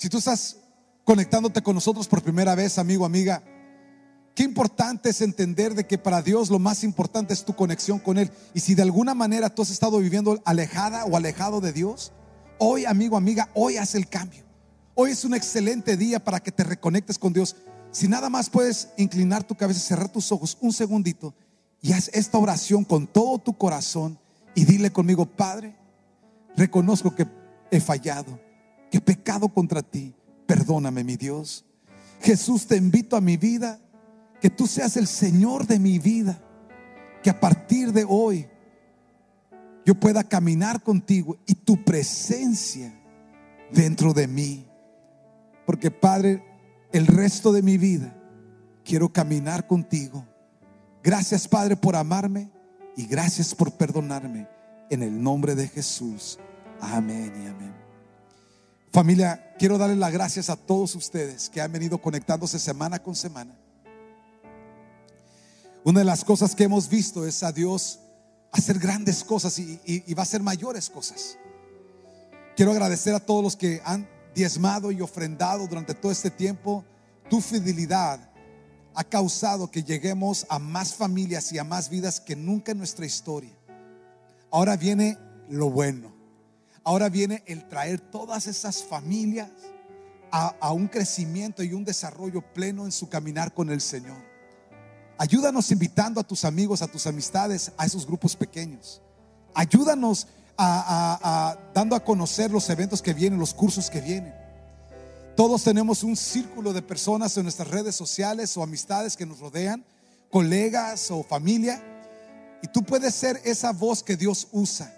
Si 0.00 0.08
tú 0.08 0.16
estás 0.16 0.56
conectándote 1.04 1.60
con 1.60 1.74
nosotros 1.74 2.08
por 2.08 2.22
primera 2.22 2.54
vez, 2.54 2.78
amigo, 2.78 3.04
amiga, 3.04 3.42
qué 4.34 4.44
importante 4.44 5.10
es 5.10 5.20
entender 5.20 5.74
de 5.74 5.86
que 5.86 5.98
para 5.98 6.22
Dios 6.22 6.48
lo 6.48 6.58
más 6.58 6.84
importante 6.84 7.34
es 7.34 7.44
tu 7.44 7.54
conexión 7.54 7.98
con 7.98 8.16
Él. 8.16 8.30
Y 8.54 8.60
si 8.60 8.74
de 8.74 8.80
alguna 8.80 9.12
manera 9.12 9.54
tú 9.54 9.60
has 9.60 9.68
estado 9.68 9.98
viviendo 9.98 10.40
alejada 10.46 11.04
o 11.04 11.18
alejado 11.18 11.60
de 11.60 11.74
Dios, 11.74 12.12
hoy, 12.56 12.86
amigo, 12.86 13.18
amiga, 13.18 13.50
hoy 13.52 13.76
haz 13.76 13.94
el 13.94 14.08
cambio. 14.08 14.42
Hoy 14.94 15.10
es 15.10 15.22
un 15.26 15.34
excelente 15.34 15.98
día 15.98 16.24
para 16.24 16.40
que 16.40 16.50
te 16.50 16.64
reconectes 16.64 17.18
con 17.18 17.34
Dios. 17.34 17.56
Si 17.90 18.08
nada 18.08 18.30
más 18.30 18.48
puedes 18.48 18.88
inclinar 18.96 19.44
tu 19.44 19.54
cabeza, 19.54 19.80
cerrar 19.80 20.08
tus 20.08 20.32
ojos 20.32 20.56
un 20.62 20.72
segundito 20.72 21.34
y 21.82 21.92
haz 21.92 22.08
esta 22.14 22.38
oración 22.38 22.84
con 22.84 23.06
todo 23.06 23.36
tu 23.36 23.52
corazón 23.52 24.18
y 24.54 24.64
dile 24.64 24.90
conmigo, 24.92 25.26
Padre, 25.26 25.76
reconozco 26.56 27.14
que 27.14 27.26
he 27.70 27.80
fallado 27.80 28.49
que 28.90 28.98
he 28.98 29.00
pecado 29.00 29.48
contra 29.48 29.82
ti. 29.82 30.14
Perdóname, 30.46 31.04
mi 31.04 31.16
Dios. 31.16 31.64
Jesús, 32.20 32.66
te 32.66 32.76
invito 32.76 33.16
a 33.16 33.20
mi 33.20 33.36
vida, 33.36 33.78
que 34.40 34.50
tú 34.50 34.66
seas 34.66 34.96
el 34.96 35.06
Señor 35.06 35.66
de 35.66 35.78
mi 35.78 35.98
vida, 35.98 36.38
que 37.22 37.30
a 37.30 37.38
partir 37.38 37.92
de 37.92 38.04
hoy 38.08 38.48
yo 39.84 39.94
pueda 39.94 40.24
caminar 40.24 40.82
contigo 40.82 41.38
y 41.46 41.54
tu 41.54 41.82
presencia 41.84 42.92
dentro 43.72 44.12
de 44.12 44.26
mí. 44.26 44.66
Porque 45.66 45.90
Padre, 45.90 46.44
el 46.92 47.06
resto 47.06 47.52
de 47.52 47.62
mi 47.62 47.78
vida 47.78 48.16
quiero 48.84 49.12
caminar 49.12 49.66
contigo. 49.66 50.26
Gracias 51.02 51.46
Padre 51.48 51.76
por 51.76 51.96
amarme 51.96 52.50
y 52.96 53.06
gracias 53.06 53.54
por 53.54 53.72
perdonarme. 53.72 54.48
En 54.90 55.02
el 55.02 55.22
nombre 55.22 55.54
de 55.54 55.68
Jesús. 55.68 56.38
Amén 56.80 57.32
y 57.36 57.46
amén. 57.46 57.89
Familia, 58.92 59.54
quiero 59.56 59.78
darle 59.78 59.94
las 59.94 60.12
gracias 60.12 60.50
a 60.50 60.56
todos 60.56 60.96
ustedes 60.96 61.48
que 61.48 61.60
han 61.60 61.70
venido 61.70 61.98
conectándose 61.98 62.58
semana 62.58 63.00
con 63.00 63.14
semana. 63.14 63.56
Una 65.84 66.00
de 66.00 66.04
las 66.04 66.24
cosas 66.24 66.56
que 66.56 66.64
hemos 66.64 66.88
visto 66.88 67.24
es 67.24 67.44
a 67.44 67.52
Dios 67.52 68.00
hacer 68.50 68.80
grandes 68.80 69.22
cosas 69.22 69.56
y, 69.60 70.12
va 70.12 70.22
a 70.22 70.24
hacer 70.24 70.42
mayores 70.42 70.90
cosas. 70.90 71.38
Quiero 72.56 72.72
agradecer 72.72 73.14
a 73.14 73.20
todos 73.20 73.44
los 73.44 73.56
que 73.56 73.80
han 73.84 74.08
diezmado 74.34 74.90
y 74.90 75.00
ofrendado 75.00 75.68
durante 75.68 75.94
todo 75.94 76.10
este 76.10 76.30
tiempo. 76.30 76.84
Tu 77.28 77.40
fidelidad 77.40 78.28
ha 78.94 79.04
causado 79.04 79.70
que 79.70 79.84
lleguemos 79.84 80.46
a 80.48 80.58
más 80.58 80.94
familias 80.94 81.52
y 81.52 81.58
a 81.58 81.64
más 81.64 81.90
vidas 81.90 82.18
que 82.18 82.34
nunca 82.34 82.72
en 82.72 82.78
nuestra 82.78 83.06
historia. 83.06 83.52
Ahora 84.50 84.76
viene 84.76 85.16
lo 85.48 85.70
bueno. 85.70 86.19
Ahora 86.84 87.08
viene 87.08 87.42
el 87.46 87.68
traer 87.68 88.00
todas 88.00 88.46
esas 88.46 88.82
familias 88.82 89.50
a, 90.30 90.54
a 90.60 90.72
un 90.72 90.88
crecimiento 90.88 91.62
y 91.62 91.72
un 91.72 91.84
desarrollo 91.84 92.42
pleno 92.42 92.84
en 92.84 92.92
su 92.92 93.08
caminar 93.08 93.52
con 93.52 93.70
el 93.70 93.80
Señor. 93.80 94.30
Ayúdanos 95.18 95.70
invitando 95.70 96.18
a 96.18 96.24
tus 96.24 96.46
amigos, 96.46 96.80
a 96.80 96.88
tus 96.88 97.06
amistades, 97.06 97.72
a 97.76 97.84
esos 97.84 98.06
grupos 98.06 98.34
pequeños. 98.34 99.02
Ayúdanos 99.52 100.26
a, 100.56 101.58
dando 101.74 101.96
a 101.96 102.04
conocer 102.04 102.50
los 102.50 102.68
eventos 102.70 103.02
que 103.02 103.14
vienen, 103.14 103.38
los 103.38 103.54
cursos 103.54 103.90
que 103.90 104.00
vienen. 104.00 104.34
Todos 105.36 105.64
tenemos 105.64 106.02
un 106.02 106.16
círculo 106.16 106.72
de 106.72 106.82
personas 106.82 107.36
en 107.36 107.44
nuestras 107.44 107.68
redes 107.68 107.94
sociales 107.94 108.56
o 108.56 108.62
amistades 108.62 109.16
que 109.16 109.26
nos 109.26 109.38
rodean, 109.40 109.84
colegas 110.30 111.10
o 111.10 111.22
familia. 111.22 111.82
Y 112.62 112.68
tú 112.68 112.82
puedes 112.82 113.14
ser 113.14 113.40
esa 113.44 113.72
voz 113.72 114.02
que 114.02 114.16
Dios 114.16 114.48
usa, 114.52 114.92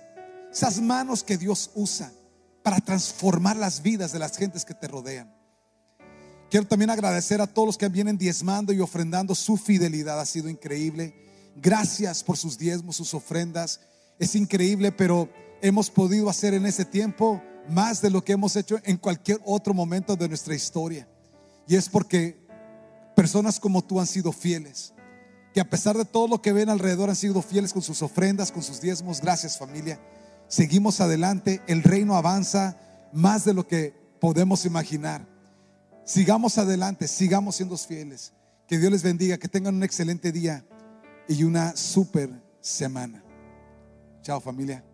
esas 0.53 0.81
manos 0.81 1.23
que 1.23 1.39
Dios 1.39 1.71
usa 1.75 2.13
para 2.63 2.79
transformar 2.81 3.57
las 3.57 3.83
vidas 3.83 4.13
de 4.13 4.19
las 4.19 4.37
gentes 4.37 4.65
que 4.65 4.75
te 4.75 4.87
rodean. 4.87 5.35
Quiero 6.51 6.67
también 6.67 6.91
agradecer 6.91 7.41
a 7.41 7.47
todos 7.47 7.67
los 7.67 7.79
que 7.79 7.89
vienen 7.89 8.19
diezmando 8.19 8.73
y 8.73 8.81
ofrendando. 8.81 9.35
Su 9.35 9.57
fidelidad 9.57 10.21
ha 10.21 10.27
sido 10.27 10.51
increíble. 10.51 11.15
Gracias 11.57 12.23
por 12.23 12.37
sus 12.37 12.59
diezmos, 12.59 12.97
sus 12.97 13.15
ofrendas. 13.15 13.81
Es 14.19 14.35
increíble, 14.35 14.93
pero 14.93 15.31
hemos 15.63 15.91
podido 15.91 16.29
hacer 16.29 16.53
en 16.53 16.67
ese 16.67 16.85
tiempo 16.85 17.43
más 17.71 18.03
de 18.03 18.11
lo 18.11 18.23
que 18.23 18.33
hemos 18.33 18.55
hecho 18.57 18.79
en 18.85 18.99
cualquier 18.99 19.41
otro 19.47 19.73
momento 19.73 20.15
de 20.15 20.29
nuestra 20.29 20.55
historia. 20.55 21.09
Y 21.67 21.77
es 21.77 21.89
porque 21.89 22.47
personas 23.17 23.59
como 23.59 23.83
tú 23.83 23.99
han 23.99 24.07
sido 24.07 24.31
fieles. 24.31 24.93
Que 25.55 25.61
a 25.61 25.69
pesar 25.69 25.97
de 25.97 26.05
todo 26.05 26.29
lo 26.29 26.43
que 26.43 26.53
ven 26.53 26.69
alrededor 26.69 27.09
han 27.09 27.17
sido 27.17 27.41
fieles 27.41 27.73
con 27.73 27.83
sus 27.83 28.03
ofrendas, 28.03 28.53
con 28.53 28.63
sus 28.63 28.81
diezmos. 28.81 29.21
Gracias 29.23 29.57
familia. 29.57 29.99
Seguimos 30.53 31.01
adelante. 31.01 31.63
El 31.67 31.83
reino 31.83 32.15
avanza 32.15 32.77
más 33.15 33.47
de 33.47 33.55
lo 33.55 33.67
que 33.67 33.95
podemos 34.21 34.67
imaginar. 34.67 35.27
Sigamos 36.05 36.59
adelante, 36.59 37.09
sigamos 37.09 37.57
siendo 37.57 37.79
fieles. 37.79 38.35
Que 38.69 38.77
Dios 38.77 38.93
les 38.93 39.03
bendiga, 39.03 39.39
que 39.39 39.49
tengan 39.49 39.77
un 39.77 39.83
excelente 39.83 40.31
día 40.31 40.63
y 41.27 41.45
una 41.45 41.75
super 41.75 42.29
semana. 42.61 43.25
Chao 44.21 44.43
familia. 44.43 44.85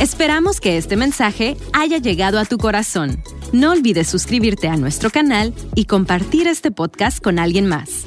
Esperamos 0.00 0.58
que 0.58 0.78
este 0.78 0.96
mensaje 0.96 1.58
haya 1.74 1.98
llegado 1.98 2.38
a 2.38 2.46
tu 2.46 2.56
corazón. 2.56 3.22
No 3.52 3.72
olvides 3.72 4.08
suscribirte 4.08 4.68
a 4.68 4.76
nuestro 4.78 5.10
canal 5.10 5.54
y 5.74 5.84
compartir 5.84 6.46
este 6.46 6.70
podcast 6.70 7.22
con 7.22 7.38
alguien 7.38 7.66
más. 7.66 8.06